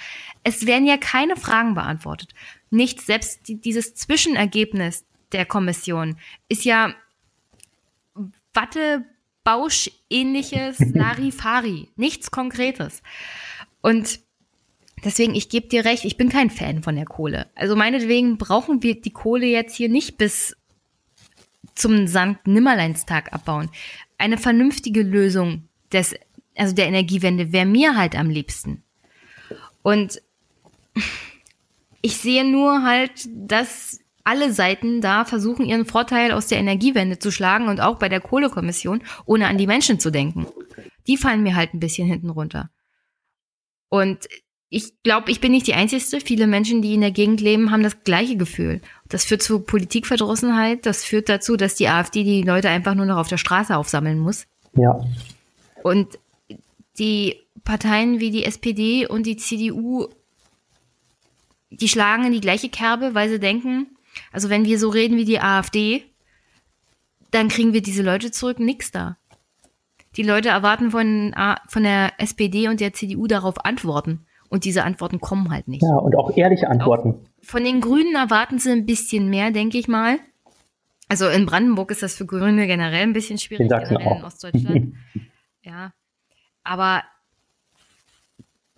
[0.43, 2.31] Es werden ja keine Fragen beantwortet.
[2.71, 6.95] Nichts, selbst die, dieses Zwischenergebnis der Kommission ist ja
[8.53, 9.05] Watte
[9.45, 11.89] Bausch-ähnliches Larifari.
[11.97, 13.03] Nichts Konkretes.
[13.81, 14.21] Und
[15.05, 17.49] deswegen, ich gebe dir recht, ich bin kein Fan von der Kohle.
[17.55, 20.57] Also meinetwegen brauchen wir die Kohle jetzt hier nicht bis
[21.75, 23.71] zum Sankt Nimmerleinstag abbauen.
[24.19, 26.15] Eine vernünftige Lösung des,
[26.57, 28.83] also der Energiewende wäre mir halt am liebsten.
[29.83, 30.21] Und
[32.03, 37.31] ich sehe nur halt, dass alle Seiten da versuchen, ihren Vorteil aus der Energiewende zu
[37.31, 40.47] schlagen und auch bei der Kohlekommission, ohne an die Menschen zu denken.
[41.07, 42.71] Die fallen mir halt ein bisschen hinten runter.
[43.89, 44.29] Und
[44.69, 46.21] ich glaube, ich bin nicht die Einzige.
[46.25, 48.81] Viele Menschen, die in der Gegend leben, haben das gleiche Gefühl.
[49.09, 50.87] Das führt zu Politikverdrossenheit.
[50.87, 54.21] Das führt dazu, dass die AfD die Leute einfach nur noch auf der Straße aufsammeln
[54.21, 54.47] muss.
[54.75, 55.01] Ja.
[55.83, 56.19] Und
[56.99, 60.09] die Parteien wie die SPD und die CDU,
[61.71, 63.89] die schlagen in die gleiche Kerbe, weil sie denken,
[64.33, 66.05] also wenn wir so reden wie die AfD,
[67.31, 69.17] dann kriegen wir diese Leute zurück, nix da.
[70.17, 71.35] Die Leute erwarten von,
[71.69, 74.27] von der SPD und der CDU darauf Antworten.
[74.49, 75.83] Und diese Antworten kommen halt nicht.
[75.83, 77.11] Ja, und auch ehrliche Antworten.
[77.11, 80.19] Auch von den Grünen erwarten sie ein bisschen mehr, denke ich mal.
[81.09, 84.19] Also in Brandenburg ist das für Grüne generell ein bisschen schwierig, generell auch.
[84.19, 84.95] in Ostdeutschland.
[85.63, 85.93] ja.
[86.65, 87.03] Aber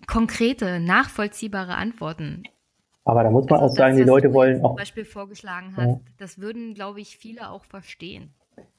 [0.07, 2.43] konkrete, nachvollziehbare Antworten.
[3.05, 4.71] Aber da muss man also auch sagen, das, die Leute wollen auch.
[4.71, 5.99] Zum Beispiel vorgeschlagen hast, ja.
[6.17, 8.33] das würden, glaube ich, viele auch verstehen.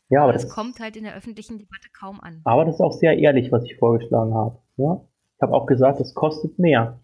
[0.09, 2.41] Ja, aber, aber das, das, kommt halt in der öffentlichen Debatte kaum an.
[2.45, 4.59] Aber das ist auch sehr ehrlich, was ich vorgeschlagen habe.
[4.77, 5.01] Ja?
[5.37, 7.01] Ich habe auch gesagt, es kostet mehr.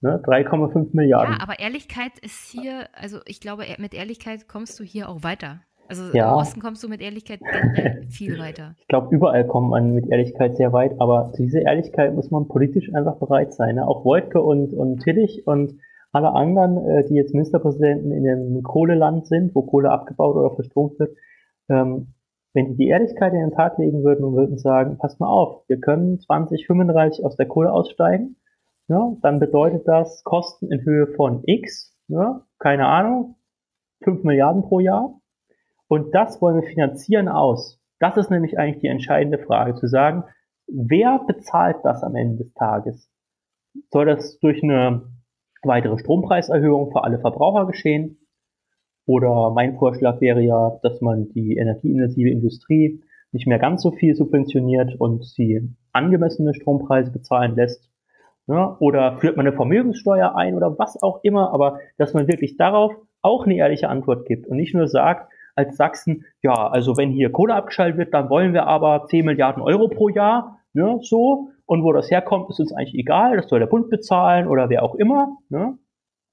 [0.00, 0.22] Ne?
[0.24, 1.34] 3,5 Milliarden.
[1.34, 5.60] Ja, aber Ehrlichkeit ist hier, also ich glaube, mit Ehrlichkeit kommst du hier auch weiter.
[5.88, 6.30] Also ja.
[6.30, 7.40] im Osten kommst du mit Ehrlichkeit
[8.08, 8.74] viel weiter.
[8.80, 12.92] Ich glaube, überall kommt man mit Ehrlichkeit sehr weit, aber diese Ehrlichkeit muss man politisch
[12.94, 13.76] einfach bereit sein.
[13.76, 13.86] Ne?
[13.86, 15.78] Auch Wojtke und, und Tillich und
[16.14, 20.98] alle anderen, äh, die jetzt Ministerpräsidenten in einem Kohleland sind, wo Kohle abgebaut oder verstromt
[20.98, 21.16] wird,
[21.68, 22.14] ähm,
[22.52, 25.68] wenn die die Ehrlichkeit in den Tag legen würden und würden sagen, pass mal auf,
[25.68, 28.36] wir können 2035 aus der Kohle aussteigen,
[28.86, 33.34] ja, dann bedeutet das Kosten in Höhe von X, ja, keine Ahnung,
[34.04, 35.20] 5 Milliarden pro Jahr.
[35.88, 37.80] Und das wollen wir finanzieren aus.
[37.98, 40.24] Das ist nämlich eigentlich die entscheidende Frage, zu sagen,
[40.68, 43.10] wer bezahlt das am Ende des Tages?
[43.90, 45.02] Soll das durch eine
[45.66, 48.18] weitere Strompreiserhöhung für alle Verbraucher geschehen?
[49.06, 54.14] Oder mein Vorschlag wäre ja, dass man die energieintensive Industrie nicht mehr ganz so viel
[54.14, 57.90] subventioniert und sie angemessene Strompreise bezahlen lässt.
[58.46, 62.56] Ja, oder führt man eine Vermögenssteuer ein oder was auch immer, aber dass man wirklich
[62.56, 62.92] darauf
[63.22, 67.30] auch eine ehrliche Antwort gibt und nicht nur sagt, als Sachsen, ja, also wenn hier
[67.30, 71.82] Kohle abgeschaltet wird, dann wollen wir aber 10 Milliarden Euro pro Jahr, ne, so, und
[71.82, 74.94] wo das herkommt, ist uns eigentlich egal, das soll der Bund bezahlen oder wer auch
[74.94, 75.78] immer, ne.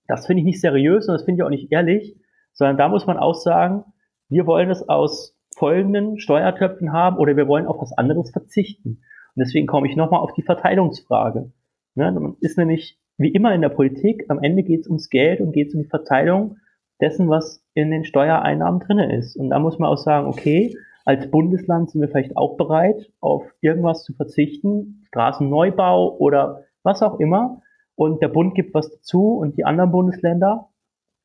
[0.07, 2.17] Das finde ich nicht seriös und das finde ich auch nicht ehrlich,
[2.51, 3.85] sondern da muss man auch sagen,
[4.29, 9.01] wir wollen es aus folgenden Steuertöpfen haben oder wir wollen auf was anderes verzichten.
[9.35, 11.51] Und deswegen komme ich nochmal auf die Verteilungsfrage.
[11.95, 15.39] Ne, man ist nämlich wie immer in der Politik, am Ende geht es ums Geld
[15.39, 16.57] und geht es um die Verteilung
[16.99, 19.35] dessen, was in den Steuereinnahmen drinne ist.
[19.35, 20.75] Und da muss man auch sagen, okay,
[21.11, 27.19] als Bundesland sind wir vielleicht auch bereit, auf irgendwas zu verzichten, Straßenneubau oder was auch
[27.19, 27.61] immer.
[27.95, 30.69] Und der Bund gibt was dazu und die anderen Bundesländer.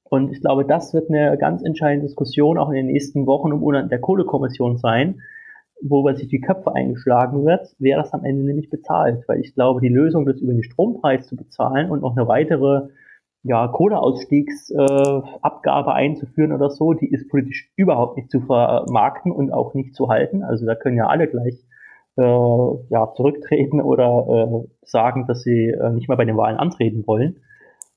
[0.02, 3.60] Und ich glaube, das wird eine ganz entscheidende Diskussion auch in den nächsten Wochen und
[3.60, 5.20] Monaten der Kohlekommission sein,
[5.80, 9.22] wo sich die Köpfe eingeschlagen wird, wer das am Ende nämlich bezahlt.
[9.28, 12.88] Weil ich glaube, die Lösung, das über den Strompreis zu bezahlen und noch eine weitere
[13.47, 19.74] ja, Kohleausstiegsabgabe äh, einzuführen oder so, die ist politisch überhaupt nicht zu vermarkten und auch
[19.74, 20.43] nicht zu halten.
[20.43, 21.64] Also da können ja alle gleich
[22.16, 27.06] äh, ja, zurücktreten oder äh, sagen, dass sie äh, nicht mehr bei den Wahlen antreten
[27.06, 27.40] wollen.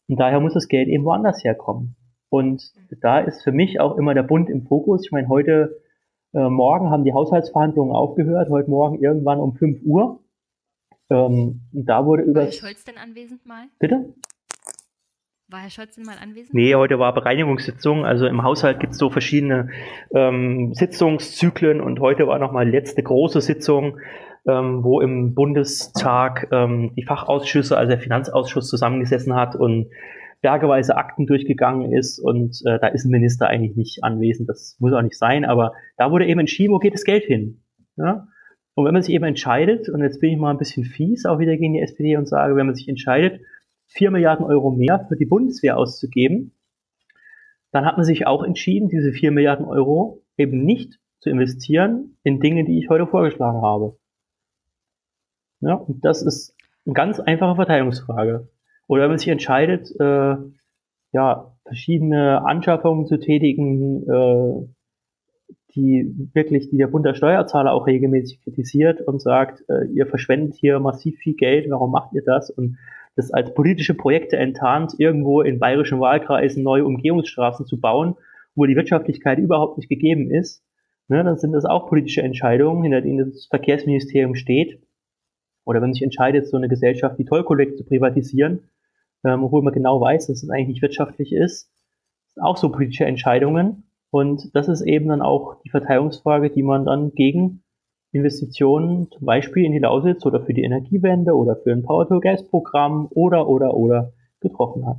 [0.08, 1.96] Und daher muss das Geld eben woanders herkommen.
[2.30, 2.62] Und
[3.02, 5.06] da ist für mich auch immer der Bund im Fokus.
[5.06, 5.82] Ich meine, heute
[6.34, 10.20] äh, Morgen haben die Haushaltsverhandlungen aufgehört, heute Morgen irgendwann um 5 Uhr.
[11.10, 12.42] Ähm, da wurde über.
[12.42, 13.64] War Scholz denn anwesend mal?
[13.80, 14.14] Bitte?
[15.52, 16.54] War Herr Scholz denn mal anwesend?
[16.54, 18.06] Nee, heute war Bereinigungssitzung.
[18.06, 19.70] Also im Haushalt gibt es so verschiedene
[20.14, 23.98] ähm, Sitzungszyklen und heute war nochmal letzte große Sitzung,
[24.48, 29.90] ähm, wo im Bundestag ähm, die Fachausschüsse, also der Finanzausschuss zusammengesessen hat und
[30.42, 34.50] bergeweise Akten durchgegangen ist und äh, da ist ein Minister eigentlich nicht anwesend.
[34.50, 37.64] Das muss auch nicht sein, aber da wurde eben entschieden, wo geht das Geld hin?
[37.98, 38.28] Ja?
[38.76, 41.40] Und wenn man sich eben entscheidet, und jetzt bin ich mal ein bisschen fies auch
[41.40, 43.42] wieder gegen die SPD und sage, wenn man sich entscheidet,
[43.90, 46.54] 4 Milliarden Euro mehr für die Bundeswehr auszugeben,
[47.72, 52.40] dann hat man sich auch entschieden, diese 4 Milliarden Euro eben nicht zu investieren in
[52.40, 53.98] Dinge, die ich heute vorgeschlagen habe.
[55.62, 56.56] Ja, und das ist
[56.86, 58.48] eine ganz einfache Verteilungsfrage.
[58.88, 60.36] Oder wenn man sich entscheidet, äh,
[61.12, 64.68] ja, verschiedene Anschaffungen zu tätigen, äh,
[65.76, 70.56] die wirklich, die der Bund der Steuerzahler auch regelmäßig kritisiert und sagt, äh, ihr verschwendet
[70.56, 72.50] hier massiv viel Geld, warum macht ihr das?
[72.50, 72.78] Und
[73.16, 78.16] das als politische Projekte enttarnt, irgendwo in bayerischen Wahlkreisen neue Umgehungsstraßen zu bauen,
[78.56, 80.64] wo die Wirtschaftlichkeit überhaupt nicht gegeben ist,
[81.08, 84.82] ne, dann sind das auch politische Entscheidungen, hinter denen das Verkehrsministerium steht.
[85.66, 88.70] Oder wenn sich entscheidet, so eine Gesellschaft wie Tollkollekt zu privatisieren,
[89.26, 91.72] ähm, obwohl man genau weiß, dass es eigentlich nicht wirtschaftlich ist,
[92.34, 93.84] sind auch so politische Entscheidungen.
[94.12, 97.64] Und das ist eben dann auch die Verteilungsfrage, die man dann gegen
[98.12, 103.48] Investitionen zum Beispiel in die Lausitz oder für die Energiewende oder für ein Power-to-Gas-Programm oder,
[103.48, 104.98] oder, oder getroffen hat.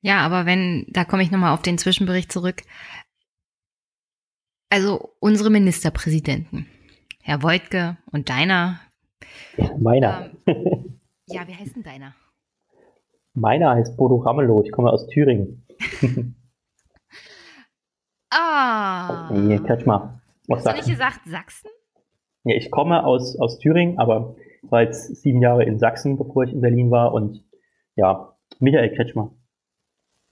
[0.00, 2.62] Ja, aber wenn, da komme ich nochmal auf den Zwischenbericht zurück.
[4.70, 6.66] Also unsere Ministerpräsidenten,
[7.22, 8.80] Herr Wojtke und deiner.
[9.56, 10.30] Ja, meiner.
[10.46, 12.14] Ähm, ja, wie heißt denn deiner?
[13.34, 15.66] Meiner heißt Bodo Ramelow, ich komme aus Thüringen.
[18.30, 19.30] ah.
[19.32, 20.20] Nee, catch mal.
[20.50, 21.70] Hast du nicht gesagt Sachsen?
[22.44, 26.52] Ja, ich komme aus, aus Thüringen, aber war jetzt sieben Jahre in Sachsen, bevor ich
[26.52, 27.42] in Berlin war und
[27.96, 29.30] ja, Michael Kretschmer.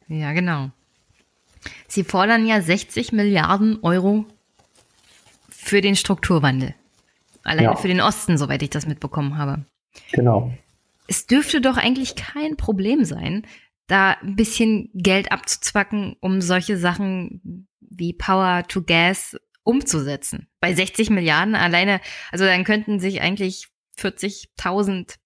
[0.08, 0.70] Ja, genau.
[1.86, 4.24] Sie fordern ja 60 Milliarden Euro
[5.48, 6.74] für den Strukturwandel.
[7.44, 7.76] Alleine ja.
[7.76, 9.64] für den Osten, soweit ich das mitbekommen habe.
[10.12, 10.52] Genau.
[11.08, 13.46] Es dürfte doch eigentlich kein Problem sein,
[13.86, 20.48] da ein bisschen Geld abzuzwacken, um solche Sachen wie Power to Gas umzusetzen.
[20.60, 23.68] Bei 60 Milliarden alleine, also dann könnten sich eigentlich
[23.98, 25.16] 40.000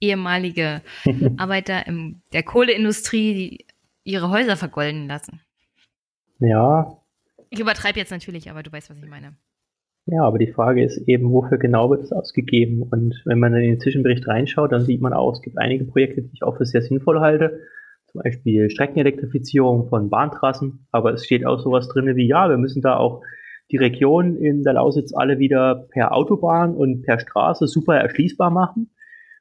[0.00, 0.82] ehemalige
[1.36, 3.66] Arbeiter in der Kohleindustrie die,
[4.04, 5.40] ihre Häuser vergolden lassen.
[6.38, 6.96] Ja.
[7.50, 9.36] Ich übertreibe jetzt natürlich, aber du weißt, was ich meine.
[10.06, 12.82] Ja, aber die Frage ist eben, wofür genau wird es ausgegeben?
[12.82, 16.22] Und wenn man in den Zwischenbericht reinschaut, dann sieht man auch, es gibt einige Projekte,
[16.22, 17.60] die ich auch für sehr sinnvoll halte.
[18.10, 20.86] Zum Beispiel Streckenelektrifizierung von Bahntrassen.
[20.90, 23.22] Aber es steht auch sowas drin wie, ja, wir müssen da auch
[23.70, 28.90] die Region in der Lausitz alle wieder per Autobahn und per Straße super erschließbar machen.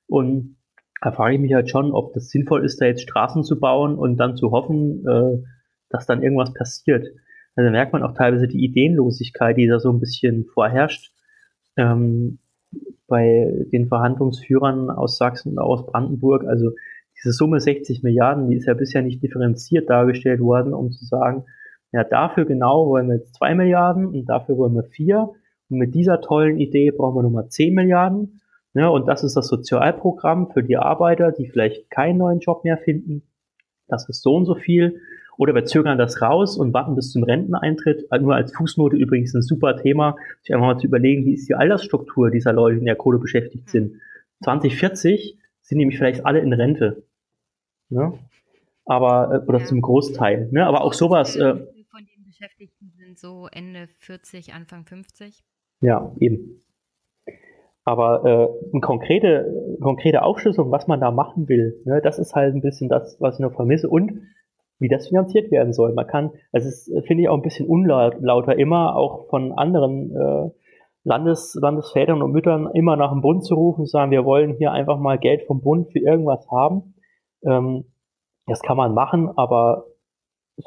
[0.08, 0.58] Und
[1.02, 3.96] da frage ich mich halt schon, ob das sinnvoll ist, da jetzt Straßen zu bauen
[3.96, 5.44] und dann zu hoffen, äh,
[5.90, 7.08] dass dann irgendwas passiert.
[7.56, 11.12] Also merkt man auch teilweise die Ideenlosigkeit, die da so ein bisschen vorherrscht.
[11.78, 12.40] Ähm,
[13.08, 16.46] bei den Verhandlungsführern aus Sachsen und aus Brandenburg.
[16.46, 16.72] Also
[17.18, 21.46] diese Summe 60 Milliarden, die ist ja bisher nicht differenziert dargestellt worden, um zu sagen,
[21.92, 25.32] ja, dafür genau wollen wir jetzt zwei Milliarden und dafür wollen wir vier.
[25.70, 28.42] Und mit dieser tollen Idee brauchen wir nochmal zehn Milliarden.
[28.74, 32.78] Ja, und das ist das Sozialprogramm für die Arbeiter, die vielleicht keinen neuen Job mehr
[32.78, 33.24] finden.
[33.88, 35.02] Das ist so und so viel.
[35.38, 38.08] Oder wir zögern das raus und warten bis zum Renteneintritt.
[38.20, 41.56] Nur als Fußnote übrigens ein super Thema, sich einfach mal zu überlegen, wie ist die
[41.56, 43.96] Altersstruktur dieser Leute, die in der Kohle beschäftigt sind.
[44.44, 47.04] 2040 sind nämlich vielleicht alle in Rente.
[47.90, 48.14] Ja?
[48.86, 50.50] Aber, äh, oder zum Großteil.
[50.52, 50.66] Ne?
[50.66, 51.36] Aber auch sowas.
[51.36, 51.56] Äh,
[52.40, 55.44] Beschäftigten sind so Ende 40, Anfang 50.
[55.82, 56.62] Ja, eben.
[57.84, 62.56] Aber äh, eine konkrete, konkrete Aufschlüsselung, was man da machen will, ne, das ist halt
[62.56, 63.90] ein bisschen das, was ich noch vermisse.
[63.90, 64.22] Und
[64.80, 65.92] wie das finanziert werden soll.
[65.92, 70.50] Man kann, also es finde ich auch ein bisschen unlauter immer, auch von anderen äh,
[71.04, 74.72] Landes, Landesvätern und Müttern immer nach dem Bund zu rufen und sagen, wir wollen hier
[74.72, 76.96] einfach mal Geld vom Bund für irgendwas haben.
[77.44, 77.84] Ähm,
[78.46, 79.89] das kann man machen, aber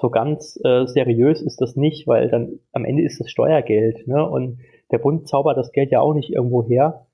[0.01, 4.29] so ganz äh, seriös ist das nicht, weil dann am Ende ist das Steuergeld, ne?
[4.29, 4.59] Und
[4.91, 7.07] der Bund zaubert das Geld ja auch nicht irgendwo her.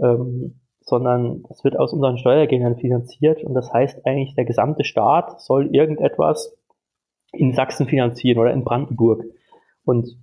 [0.00, 5.40] Ähm, sondern es wird aus unseren Steuergeldern finanziert und das heißt eigentlich, der gesamte Staat
[5.40, 6.56] soll irgendetwas
[7.32, 9.24] in Sachsen finanzieren oder in Brandenburg.
[9.84, 10.16] Und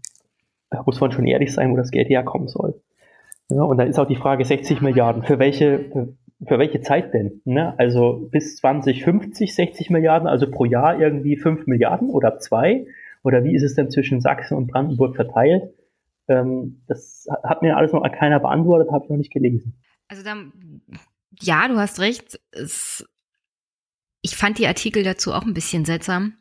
[0.70, 2.82] da muss man schon ehrlich sein, wo das Geld herkommen soll.
[3.50, 5.24] Ja, und dann ist auch die Frage 60 Milliarden.
[5.24, 6.16] Für welche,
[6.46, 7.42] für, welche Zeit denn?
[7.46, 7.78] Ne?
[7.78, 12.86] Also bis 2050 60 Milliarden, also pro Jahr irgendwie 5 Milliarden oder 2?
[13.24, 15.74] Oder wie ist es denn zwischen Sachsen und Brandenburg verteilt?
[16.28, 19.74] Ähm, das hat mir alles noch keiner beantwortet, habe ich noch nicht gelesen.
[20.08, 20.82] Also dann,
[21.42, 22.40] ja, du hast recht.
[22.52, 23.06] Es,
[24.22, 26.38] ich fand die Artikel dazu auch ein bisschen seltsam.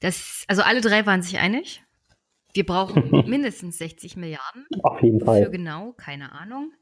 [0.00, 1.82] Das, also alle drei waren sich einig.
[2.52, 4.66] Wir brauchen mindestens 60 Milliarden.
[4.82, 5.44] Auf jeden Fall.
[5.44, 6.72] Für genau, keine Ahnung.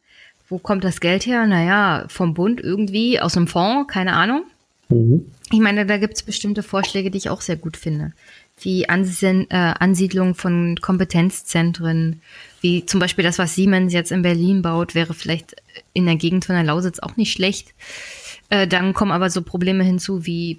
[0.50, 1.46] Wo kommt das Geld her?
[1.46, 4.42] Naja, vom Bund irgendwie, aus dem Fonds, keine Ahnung.
[4.88, 5.26] Mhm.
[5.52, 8.12] Ich meine, da gibt es bestimmte Vorschläge, die ich auch sehr gut finde.
[8.60, 12.20] Wie Ansien, äh, Ansiedlung von Kompetenzzentren,
[12.60, 15.56] wie zum Beispiel das, was Siemens jetzt in Berlin baut, wäre vielleicht
[15.92, 17.72] in der Gegend von der Lausitz auch nicht schlecht.
[18.50, 20.58] Äh, dann kommen aber so Probleme hinzu wie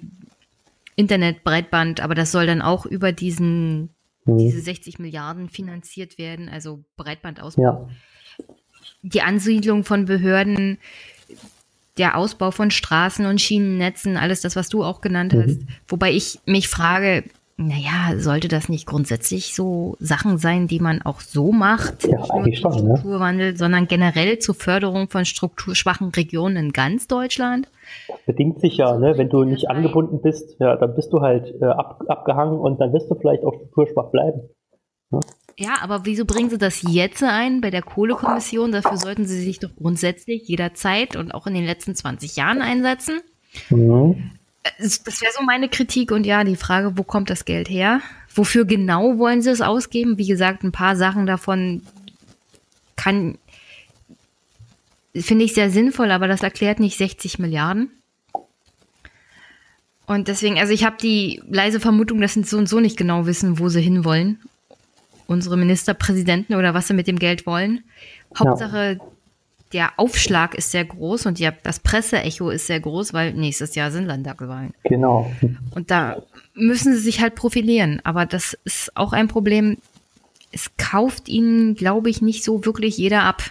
[0.96, 3.90] Internet, Breitband, aber das soll dann auch über diesen,
[4.24, 4.38] mhm.
[4.38, 7.62] diese 60 Milliarden finanziert werden, also Breitbandausbau.
[7.62, 7.88] Ja.
[9.02, 10.78] Die Ansiedlung von Behörden,
[11.98, 15.60] der Ausbau von Straßen und Schienennetzen, alles das, was du auch genannt hast.
[15.60, 15.68] Mhm.
[15.88, 17.24] Wobei ich mich frage,
[17.58, 22.04] naja, sollte das nicht grundsätzlich so Sachen sein, die man auch so macht?
[22.06, 22.96] Ja, eigentlich schon, ne?
[22.96, 23.56] Strukturwandel, ne?
[23.56, 27.68] sondern generell zur Förderung von strukturschwachen Regionen in ganz Deutschland?
[28.08, 29.18] Das bedingt sich ja, ne?
[29.18, 32.92] wenn du nicht angebunden bist, ja, dann bist du halt äh, ab, abgehangen und dann
[32.92, 34.48] wirst du vielleicht auch strukturschwach bleiben.
[35.10, 35.20] Ne?
[35.58, 38.72] Ja, aber wieso bringen Sie das jetzt ein bei der Kohlekommission?
[38.72, 43.20] Dafür sollten Sie sich doch grundsätzlich jederzeit und auch in den letzten 20 Jahren einsetzen.
[43.70, 44.32] Mhm.
[44.78, 48.00] Das wäre so meine Kritik und ja, die Frage, wo kommt das Geld her?
[48.34, 50.18] Wofür genau wollen sie es ausgeben?
[50.18, 51.82] Wie gesagt, ein paar Sachen davon
[52.96, 53.38] kann,
[55.14, 57.90] finde ich sehr sinnvoll, aber das erklärt nicht 60 Milliarden.
[60.06, 63.26] Und deswegen, also ich habe die leise Vermutung, dass sie so und so nicht genau
[63.26, 64.40] wissen, wo sie hinwollen.
[65.32, 67.82] Unsere Ministerpräsidenten oder was sie mit dem Geld wollen.
[68.38, 69.04] Hauptsache, ja
[69.72, 73.90] der Aufschlag ist sehr groß und die, das Presseecho ist sehr groß, weil nächstes Jahr
[73.90, 74.74] sind Landtagswahlen.
[74.84, 75.30] Genau.
[75.74, 76.22] Und da
[76.54, 78.00] müssen sie sich halt profilieren.
[78.04, 79.78] Aber das ist auch ein Problem.
[80.52, 83.42] Es kauft ihnen, glaube ich, nicht so wirklich jeder ab.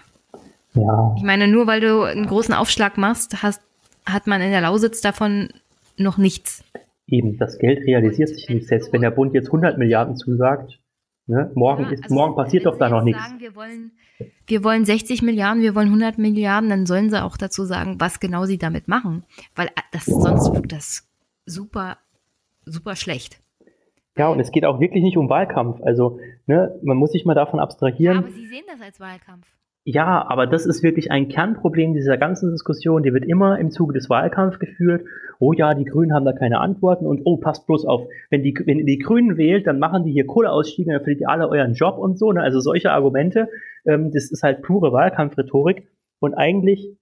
[0.74, 1.16] Ja.
[1.18, 3.62] Ich meine, nur weil du einen großen Aufschlag machst, hast,
[4.06, 5.50] hat man in der Lausitz davon
[5.98, 6.64] noch nichts.
[7.08, 8.68] Eben, das Geld realisiert sich nicht.
[8.68, 10.80] Selbst wenn der Bund jetzt 100 Milliarden zusagt,
[11.32, 13.24] ne, morgen, ja, ist, also morgen passiert doch da noch nichts.
[13.24, 13.92] Sagen, wir wollen
[14.46, 18.20] wir wollen 60 Milliarden, wir wollen 100 Milliarden, dann sollen sie auch dazu sagen, was
[18.20, 19.24] genau sie damit machen.
[19.56, 21.10] Weil äh, das, sonst wirkt das
[21.46, 21.98] super,
[22.66, 23.42] super schlecht.
[24.18, 25.82] Ja, und es geht auch wirklich nicht um Wahlkampf.
[25.84, 28.18] Also, ne, man muss sich mal davon abstrahieren.
[28.18, 29.48] Ja, aber Sie sehen das als Wahlkampf.
[29.84, 33.02] Ja, aber das ist wirklich ein Kernproblem dieser ganzen Diskussion.
[33.02, 35.04] Die wird immer im Zuge des Wahlkampfs geführt.
[35.40, 38.54] Oh ja, die Grünen haben da keine Antworten und oh, passt bloß auf, wenn die,
[38.66, 41.98] wenn die Grünen wählt, dann machen die hier Kohleausstiege, dann verliert ihr alle euren Job
[41.98, 42.32] und so.
[42.32, 42.44] Ne?
[42.44, 43.50] Also solche Argumente,
[43.86, 45.88] ähm, das ist halt pure Wahlkampfrhetorik.
[46.20, 46.96] Und eigentlich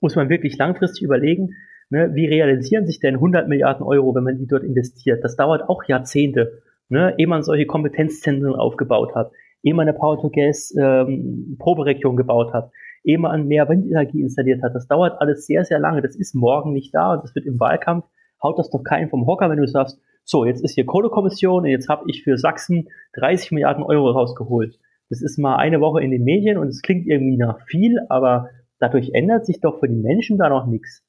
[0.00, 1.50] muss man wirklich langfristig überlegen,
[1.90, 5.22] ne, wie realisieren sich denn 100 Milliarden Euro, wenn man die dort investiert?
[5.24, 9.30] Das dauert auch Jahrzehnte, ne, ehe man solche Kompetenzzentren aufgebaut hat
[9.62, 12.70] ehe man eine Power-to-Gas-Proberegion ähm, gebaut hat,
[13.04, 14.74] ehe man mehr Windenergie installiert hat.
[14.74, 16.02] Das dauert alles sehr, sehr lange.
[16.02, 18.04] Das ist morgen nicht da und das wird im Wahlkampf,
[18.42, 21.70] haut das doch keinen vom Hocker, wenn du sagst, so, jetzt ist hier Kohlekommission und
[21.70, 24.78] jetzt habe ich für Sachsen 30 Milliarden Euro rausgeholt.
[25.08, 28.50] Das ist mal eine Woche in den Medien und es klingt irgendwie nach viel, aber
[28.78, 31.02] dadurch ändert sich doch für die Menschen da noch nichts.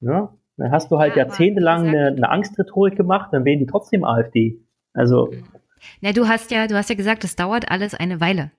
[0.00, 0.34] Ja?
[0.58, 4.60] Dann hast du halt ja, jahrzehntelang eine, eine Angstrhetorik gemacht, dann wählen die trotzdem AfD.
[4.92, 5.44] Also mhm.
[6.00, 8.50] Na, du hast ja, du hast ja gesagt, das dauert alles eine Weile.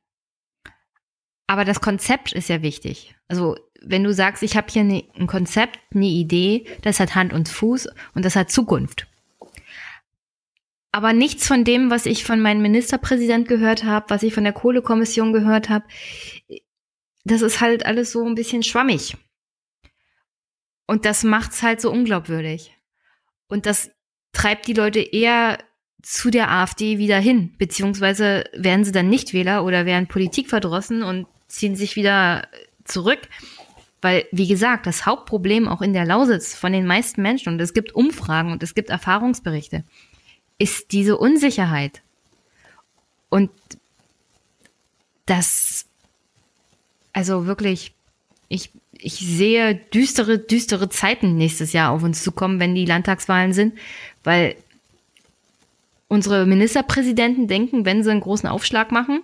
[1.48, 3.16] Aber das Konzept ist ja wichtig.
[3.28, 7.32] Also, wenn du sagst, ich habe hier ne, ein Konzept, eine Idee, das hat Hand
[7.32, 9.08] und Fuß und das hat Zukunft.
[10.92, 14.54] Aber nichts von dem, was ich von meinem Ministerpräsident gehört habe, was ich von der
[14.54, 15.86] Kohlekommission gehört habe,
[17.24, 19.16] das ist halt alles so ein bisschen schwammig.
[20.88, 22.76] Und das macht's halt so unglaubwürdig.
[23.48, 23.92] Und das
[24.32, 25.60] treibt die Leute eher
[26.02, 31.04] zu der AfD wieder hin, beziehungsweise werden sie dann nicht Wähler oder werden Politik verdrossen
[31.04, 32.48] und ziehen sich wieder
[32.84, 33.20] zurück.
[34.02, 37.74] Weil, wie gesagt, das Hauptproblem auch in der Lausitz von den meisten Menschen, und es
[37.74, 39.84] gibt Umfragen und es gibt Erfahrungsberichte,
[40.60, 42.02] ist diese Unsicherheit.
[43.30, 43.50] Und
[45.26, 45.88] das,
[47.12, 47.94] also wirklich,
[48.50, 53.78] ich, ich sehe düstere, düstere Zeiten nächstes Jahr auf uns zukommen, wenn die Landtagswahlen sind,
[54.24, 54.56] weil
[56.08, 59.22] unsere Ministerpräsidenten denken, wenn sie einen großen Aufschlag machen,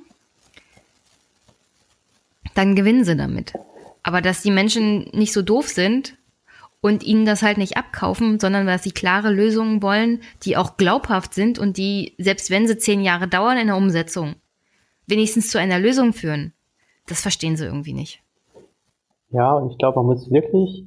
[2.56, 3.54] dann gewinnen sie damit.
[4.04, 6.18] Aber dass die Menschen nicht so doof sind
[6.82, 11.34] und ihnen das halt nicht abkaufen, sondern dass sie klare Lösungen wollen, die auch glaubhaft
[11.34, 14.36] sind und die, selbst wenn sie zehn Jahre dauern in der Umsetzung,
[15.08, 16.54] wenigstens zu einer Lösung führen,
[17.08, 18.22] das verstehen sie irgendwie nicht.
[19.30, 20.84] Ja, und ich glaube, man muss wirklich,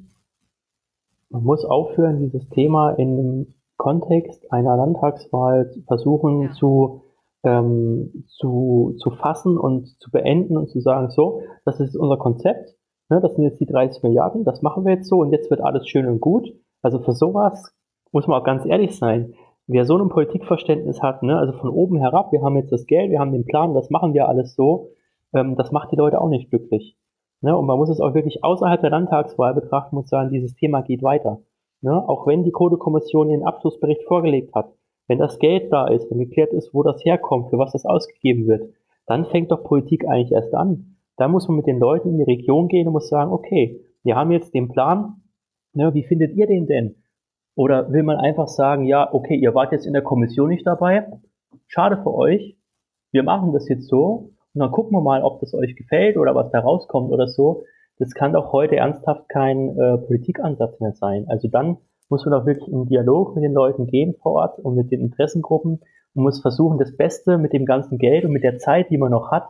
[1.31, 6.51] man muss aufhören, dieses Thema in einem Kontext einer Landtagswahl versuchen ja.
[6.53, 7.03] zu,
[7.45, 12.75] ähm, zu, zu fassen und zu beenden und zu sagen, so, das ist unser Konzept,
[13.09, 15.61] ne, das sind jetzt die 30 Milliarden, das machen wir jetzt so und jetzt wird
[15.61, 16.49] alles schön und gut.
[16.83, 17.75] Also für sowas
[18.13, 19.35] muss man auch ganz ehrlich sein.
[19.67, 23.11] Wer so ein Politikverständnis hat, ne, also von oben herab, wir haben jetzt das Geld,
[23.11, 24.91] wir haben den Plan, das machen wir alles so,
[25.35, 26.97] ähm, das macht die Leute auch nicht glücklich.
[27.43, 30.83] Ne, und man muss es auch wirklich außerhalb der Landtagswahl betrachten und sagen, dieses Thema
[30.83, 31.41] geht weiter.
[31.83, 31.93] Ne?
[32.09, 34.73] Auch wenn die Kohlekommission ihren Abschlussbericht vorgelegt hat,
[35.09, 38.47] wenn das Geld da ist, wenn geklärt ist, wo das herkommt, für was das ausgegeben
[38.47, 38.73] wird,
[39.07, 40.97] dann fängt doch Politik eigentlich erst an.
[41.17, 44.17] Da muss man mit den Leuten in die Region gehen und muss sagen, okay, wir
[44.17, 45.23] haben jetzt den Plan,
[45.73, 46.97] ne, wie findet ihr den denn?
[47.55, 51.07] Oder will man einfach sagen, ja, okay, ihr wart jetzt in der Kommission nicht dabei,
[51.69, 52.59] schade für euch,
[53.13, 54.33] wir machen das jetzt so.
[54.55, 57.65] Und dann gucken wir mal, ob das euch gefällt oder was da rauskommt oder so
[57.99, 61.27] das kann doch heute ernsthaft kein äh, Politikansatz mehr sein.
[61.29, 61.79] Also dann
[62.09, 65.01] muss man doch wirklich in Dialog mit den Leuten gehen vor Ort und mit den
[65.01, 65.81] Interessengruppen
[66.15, 69.11] und muss versuchen, das Beste mit dem ganzen Geld und mit der Zeit, die man
[69.11, 69.49] noch hat,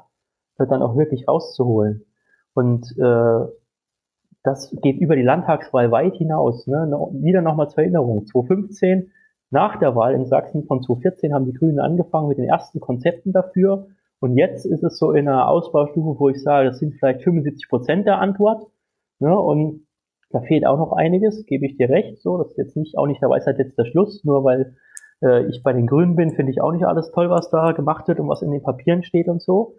[0.59, 2.07] dann auch wirklich rauszuholen.
[2.55, 3.47] Und äh,
[4.43, 6.67] das geht über die Landtagswahl weit hinaus.
[6.67, 6.89] Ne?
[7.13, 8.27] Wieder nochmal zur Erinnerung.
[8.27, 9.11] 2015,
[9.51, 13.33] nach der Wahl in Sachsen von 2014, haben die Grünen angefangen mit den ersten Konzepten
[13.33, 13.89] dafür
[14.21, 17.69] und jetzt ist es so in einer Ausbaustufe, wo ich sage, das sind vielleicht 75
[17.69, 18.67] Prozent der Antwort.
[19.19, 19.39] Ne?
[19.39, 19.87] Und
[20.31, 22.21] da fehlt auch noch einiges, gebe ich dir recht.
[22.21, 24.75] So, das ist jetzt nicht auch nicht der Weisheit jetzt der Schluss, nur weil
[25.23, 28.09] äh, ich bei den Grünen bin, finde ich auch nicht alles toll, was da gemacht
[28.09, 29.77] wird und was in den Papieren steht und so.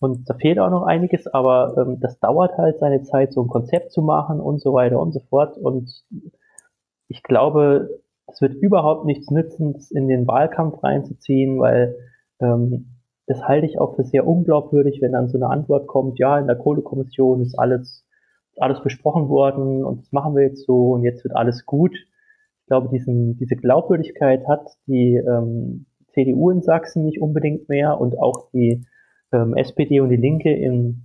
[0.00, 3.48] Und da fehlt auch noch einiges, aber ähm, das dauert halt seine Zeit, so ein
[3.48, 5.56] Konzept zu machen und so weiter und so fort.
[5.56, 5.90] Und
[7.08, 7.88] ich glaube,
[8.28, 11.96] es wird überhaupt nichts nützen, in den Wahlkampf reinzuziehen, weil
[12.40, 12.97] ähm,
[13.28, 16.46] das halte ich auch für sehr unglaubwürdig, wenn dann so eine Antwort kommt, ja, in
[16.46, 18.06] der Kohlekommission ist alles,
[18.56, 21.94] alles besprochen worden und das machen wir jetzt so und jetzt wird alles gut.
[21.94, 28.18] Ich glaube, diesen, diese Glaubwürdigkeit hat die ähm, CDU in Sachsen nicht unbedingt mehr und
[28.18, 28.86] auch die
[29.30, 31.04] ähm, SPD und die Linke in,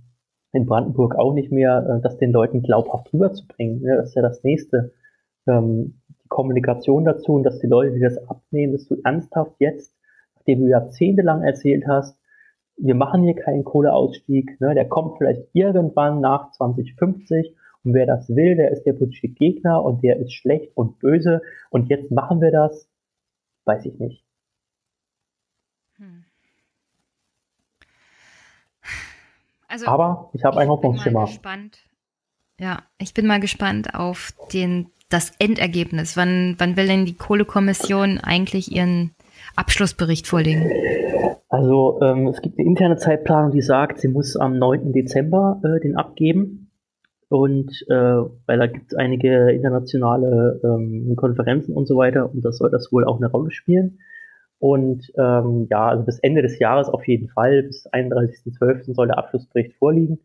[0.52, 3.82] in Brandenburg auch nicht mehr, äh, das den Leuten glaubhaft rüberzubringen.
[3.82, 4.92] Ja, das ist ja das nächste.
[5.46, 9.94] Ähm, die Kommunikation dazu und dass die Leute, die das abnehmen, dass du ernsthaft jetzt
[10.46, 12.18] dem du jahrzehntelang erzählt hast,
[12.76, 17.54] wir machen hier keinen Kohleausstieg, ne, der kommt vielleicht irgendwann nach 2050
[17.84, 21.42] und wer das will, der ist der politische Gegner und der ist schlecht und böse
[21.70, 22.88] und jetzt machen wir das,
[23.64, 24.24] weiß ich nicht.
[25.96, 26.24] Hm.
[29.68, 31.28] Also, Aber ich habe ein Hoffnungsschimmer.
[32.60, 36.16] Ja, ich bin mal gespannt auf den, das Endergebnis.
[36.16, 39.13] Wann, wann will denn die Kohlekommission eigentlich ihren
[39.56, 40.70] Abschlussbericht vorlegen?
[41.48, 44.92] Also ähm, es gibt eine interne Zeitplanung, die sagt, sie muss am 9.
[44.92, 46.70] Dezember äh, den abgeben.
[47.28, 52.58] Und äh, weil da gibt es einige internationale ähm, Konferenzen und so weiter und das
[52.58, 53.98] soll das wohl auch eine Rolle spielen.
[54.58, 58.94] Und ähm, ja, also bis Ende des Jahres auf jeden Fall, bis 31.12.
[58.94, 60.20] soll der Abschlussbericht vorliegen.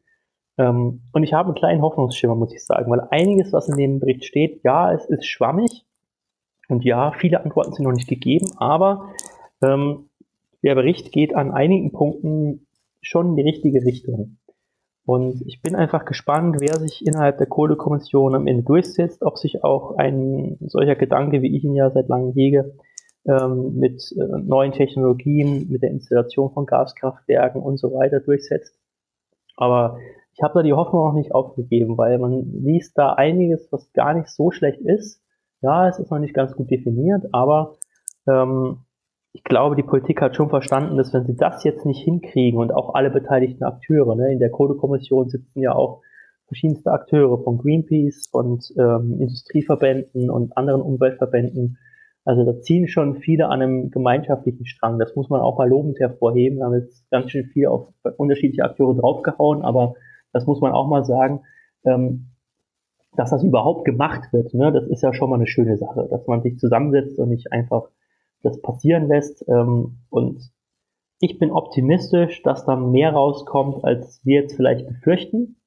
[0.58, 4.00] Ähm, und ich habe einen kleinen Hoffnungsschimmer, muss ich sagen, weil einiges, was in dem
[4.00, 5.86] Bericht steht, ja, es ist schwammig
[6.70, 9.10] und ja, viele Antworten sind noch nicht gegeben, aber
[9.62, 10.10] ähm,
[10.64, 12.68] der Bericht geht an einigen Punkten
[13.02, 14.38] schon in die richtige Richtung.
[15.06, 19.64] Und ich bin einfach gespannt, wer sich innerhalb der Kohlekommission am Ende durchsetzt, ob sich
[19.64, 22.76] auch ein solcher Gedanke, wie ich ihn ja seit langem hege,
[23.28, 28.78] ähm, mit äh, neuen Technologien, mit der Installation von Gaskraftwerken und so weiter durchsetzt.
[29.58, 29.98] Aber
[30.34, 34.14] ich habe da die Hoffnung auch nicht aufgegeben, weil man liest da einiges, was gar
[34.14, 35.24] nicht so schlecht ist.
[35.61, 37.76] Ja, es ist noch nicht ganz gut definiert, aber
[38.27, 38.80] ähm,
[39.34, 42.73] ich glaube, die Politik hat schon verstanden, dass wenn sie das jetzt nicht hinkriegen und
[42.73, 46.02] auch alle beteiligten Akteure, ne, in der Kohlekommission sitzen ja auch
[46.48, 51.77] verschiedenste Akteure von Greenpeace und ähm, Industrieverbänden und anderen Umweltverbänden,
[52.26, 54.99] also da ziehen schon viele an einem gemeinschaftlichen Strang.
[54.99, 56.60] Das muss man auch mal lobend hervorheben.
[56.60, 57.88] Da haben jetzt ganz schön viel auf
[58.18, 59.95] unterschiedliche Akteure draufgehauen, aber
[60.31, 61.41] das muss man auch mal sagen,
[61.86, 62.27] ähm,
[63.15, 64.53] dass das überhaupt gemacht wird.
[64.53, 64.72] Ne?
[64.72, 67.90] Das ist ja schon mal eine schöne Sache, dass man sich zusammensetzt und nicht einfach
[68.44, 69.45] das passieren lässt.
[69.48, 70.52] Ähm, und
[71.19, 75.57] ich bin optimistisch, dass da mehr rauskommt, als wir jetzt vielleicht befürchten.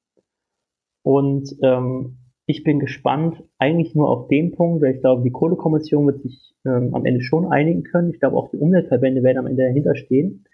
[1.03, 6.07] Und ähm, ich bin gespannt eigentlich nur auf den Punkt, weil ich glaube, die Kohlekommission
[6.07, 8.09] wird sich ähm, am Ende schon einigen können.
[8.09, 10.45] Ich glaube, auch die Umweltverbände werden am Ende dahinter stehen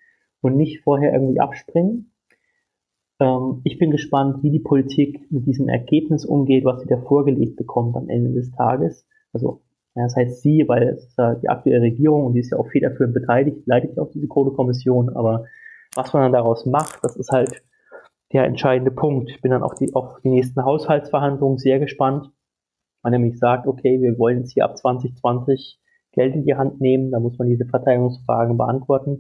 [0.42, 2.12] und nicht vorher irgendwie abspringen.
[3.20, 7.58] Ähm, ich bin gespannt, wie die Politik mit diesem Ergebnis umgeht, was sie da vorgelegt
[7.58, 9.06] bekommt am Ende des Tages.
[9.34, 9.62] Also,
[9.96, 12.58] ja, das heißt sie, weil es ist ja die aktuelle Regierung und die ist ja
[12.58, 15.46] auch federführend beteiligt, leitet ja auch diese Kohlekommission, aber
[15.96, 17.64] was man dann daraus macht, das ist halt
[18.32, 19.30] der entscheidende Punkt.
[19.32, 22.30] Ich bin dann auf die, auf die nächsten Haushaltsverhandlungen sehr gespannt.
[23.02, 25.80] Man nämlich sagt, okay, wir wollen jetzt hier ab 2020
[26.12, 29.18] Geld in die Hand nehmen, da muss man diese Verteidigungsfragen beantworten.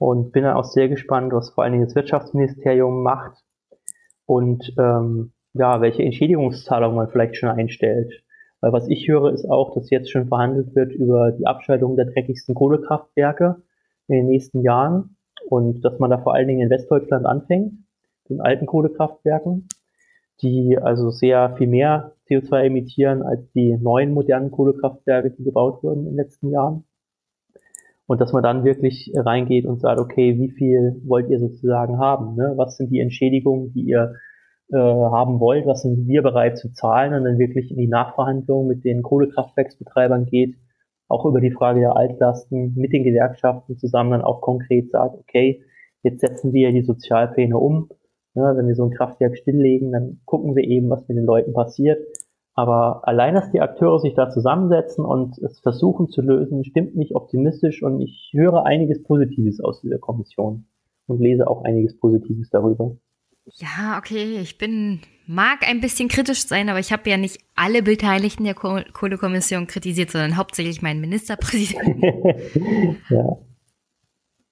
[0.00, 3.36] Und bin dann auch sehr gespannt, was vor allen Dingen das Wirtschaftsministerium macht
[4.24, 8.24] und ähm, ja, welche Entschädigungszahlungen man vielleicht schon einstellt.
[8.62, 12.06] Weil was ich höre, ist auch, dass jetzt schon verhandelt wird über die Abschaltung der
[12.06, 13.62] dreckigsten Kohlekraftwerke
[14.08, 15.16] in den nächsten Jahren
[15.50, 17.74] und dass man da vor allen Dingen in Westdeutschland anfängt
[18.30, 19.68] den alten Kohlekraftwerken,
[20.40, 26.06] die also sehr viel mehr CO2 emittieren als die neuen modernen Kohlekraftwerke, die gebaut wurden
[26.06, 26.84] in den letzten Jahren.
[28.10, 32.34] Und dass man dann wirklich reingeht und sagt, okay, wie viel wollt ihr sozusagen haben?
[32.34, 32.54] Ne?
[32.56, 34.14] Was sind die Entschädigungen, die ihr
[34.72, 35.64] äh, haben wollt?
[35.64, 37.14] Was sind wir bereit zu zahlen?
[37.14, 40.56] Und dann wirklich in die Nachverhandlungen mit den Kohlekraftwerksbetreibern geht,
[41.06, 45.62] auch über die Frage der Altlasten mit den Gewerkschaften zusammen dann auch konkret sagt, okay,
[46.02, 47.90] jetzt setzen wir die Sozialpläne um
[48.34, 51.52] ja, wenn wir so ein Kraftwerk stilllegen, dann gucken wir eben, was mit den Leuten
[51.52, 51.98] passiert.
[52.54, 57.14] Aber allein, dass die Akteure sich da zusammensetzen und es versuchen zu lösen, stimmt mich
[57.14, 60.66] optimistisch und ich höre einiges Positives aus dieser Kommission
[61.06, 62.96] und lese auch einiges Positives darüber.
[63.54, 67.82] Ja, okay, ich bin, mag ein bisschen kritisch sein, aber ich habe ja nicht alle
[67.82, 72.96] Beteiligten der Kohlekommission kritisiert, sondern hauptsächlich meinen Ministerpräsidenten.
[73.10, 73.38] ja.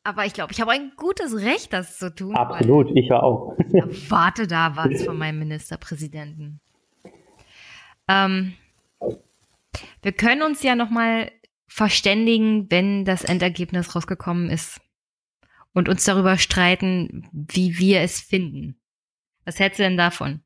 [0.04, 2.34] Aber ich glaube, ich habe ein gutes Recht, das zu tun.
[2.34, 3.56] Absolut, ich ja auch.
[3.58, 6.60] Ich erwarte da was von meinem Ministerpräsidenten.
[8.08, 8.54] Ähm,
[10.02, 11.30] wir können uns ja noch mal
[11.66, 14.80] verständigen, wenn das Endergebnis rausgekommen ist
[15.74, 18.80] und uns darüber streiten, wie wir es finden.
[19.44, 20.40] Was hältst du denn davon?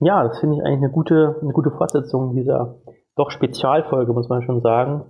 [0.00, 2.80] Ja, das finde ich eigentlich eine gute, eine gute Fortsetzung dieser
[3.16, 5.04] doch Spezialfolge, muss man schon sagen.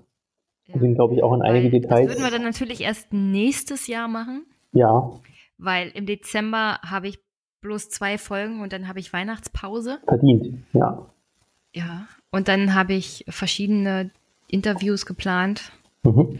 [0.66, 0.78] Ja.
[0.80, 2.06] sind, glaube ich, auch in einige Weil Details.
[2.06, 4.46] Das würden wir dann natürlich erst nächstes Jahr machen.
[4.72, 5.10] Ja.
[5.56, 7.18] Weil im Dezember habe ich
[7.60, 9.98] bloß zwei Folgen und dann habe ich Weihnachtspause.
[10.06, 11.06] Verdient, ja.
[11.78, 12.08] Ja.
[12.30, 14.10] Und dann habe ich verschiedene
[14.48, 15.72] Interviews geplant.
[16.02, 16.38] Mhm.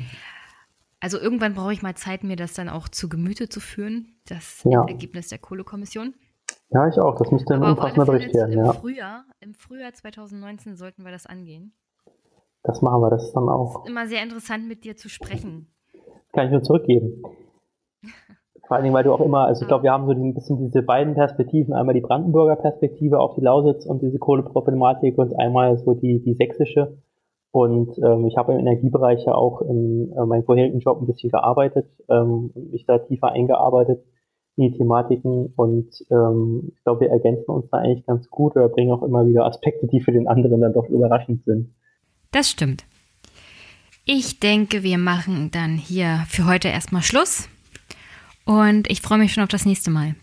[1.00, 4.64] Also irgendwann brauche ich mal Zeit, mir das dann auch zu Gemüte zu führen, das
[4.64, 4.84] ja.
[4.84, 6.14] Ergebnis der Kohlekommission.
[6.70, 7.16] Ja, ich auch.
[7.16, 8.52] Das müsste ein umfassender Bericht werden.
[8.52, 8.72] Im, ja.
[8.72, 11.72] Frühjahr, Im Frühjahr 2019 sollten wir das angehen.
[12.64, 13.76] Das machen wir, das dann auch.
[13.76, 15.68] Es ist immer sehr interessant, mit dir zu sprechen.
[16.32, 17.22] Kann ich nur zurückgeben.
[18.68, 20.58] Vor allen Dingen, weil du auch immer, also ich glaube, wir haben so ein bisschen
[20.58, 25.78] diese beiden Perspektiven, einmal die Brandenburger Perspektive auf die Lausitz und diese Kohleproblematik und einmal
[25.78, 26.98] so die, die sächsische.
[27.50, 31.30] Und ähm, ich habe im Energiebereich ja auch in äh, meinem vorherigen Job ein bisschen
[31.30, 34.04] gearbeitet ähm, mich da tiefer eingearbeitet
[34.56, 38.68] in die Thematiken und ähm, ich glaube, wir ergänzen uns da eigentlich ganz gut oder
[38.68, 41.70] bringen auch immer wieder Aspekte, die für den anderen dann doch überraschend sind.
[42.32, 42.84] Das stimmt.
[44.04, 47.48] Ich denke, wir machen dann hier für heute erstmal Schluss
[48.48, 50.14] und ich freue mich schon auf das nächste Mal.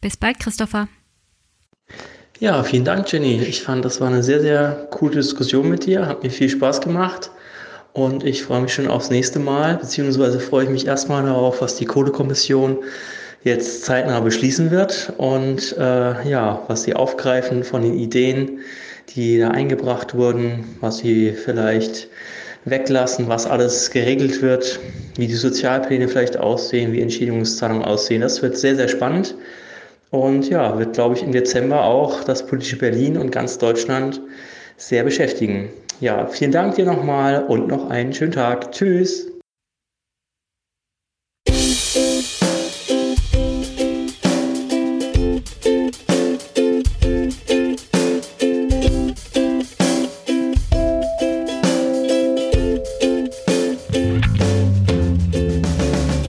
[0.00, 0.88] Bis bald, Christopher.
[2.38, 3.38] Ja, vielen Dank, Jenny.
[3.42, 6.06] Ich fand, das war eine sehr, sehr coole Diskussion mit dir.
[6.06, 7.30] Hat mir viel Spaß gemacht.
[7.92, 11.76] Und ich freue mich schon aufs nächste Mal, beziehungsweise freue ich mich erstmal darauf, was
[11.76, 12.78] die Kohlekommission
[13.42, 18.60] jetzt zeitnah beschließen wird und äh, ja, was sie aufgreifen von den Ideen,
[19.14, 22.08] die da eingebracht wurden, was sie vielleicht
[22.64, 24.78] weglassen, was alles geregelt wird,
[25.16, 28.20] wie die Sozialpläne vielleicht aussehen, wie Entschädigungszahlungen aussehen.
[28.20, 29.34] Das wird sehr, sehr spannend.
[30.10, 34.20] Und ja, wird, glaube ich, im Dezember auch das politische Berlin und ganz Deutschland
[34.76, 35.70] sehr beschäftigen.
[36.00, 38.72] Ja, vielen Dank dir nochmal und noch einen schönen Tag.
[38.72, 39.29] Tschüss.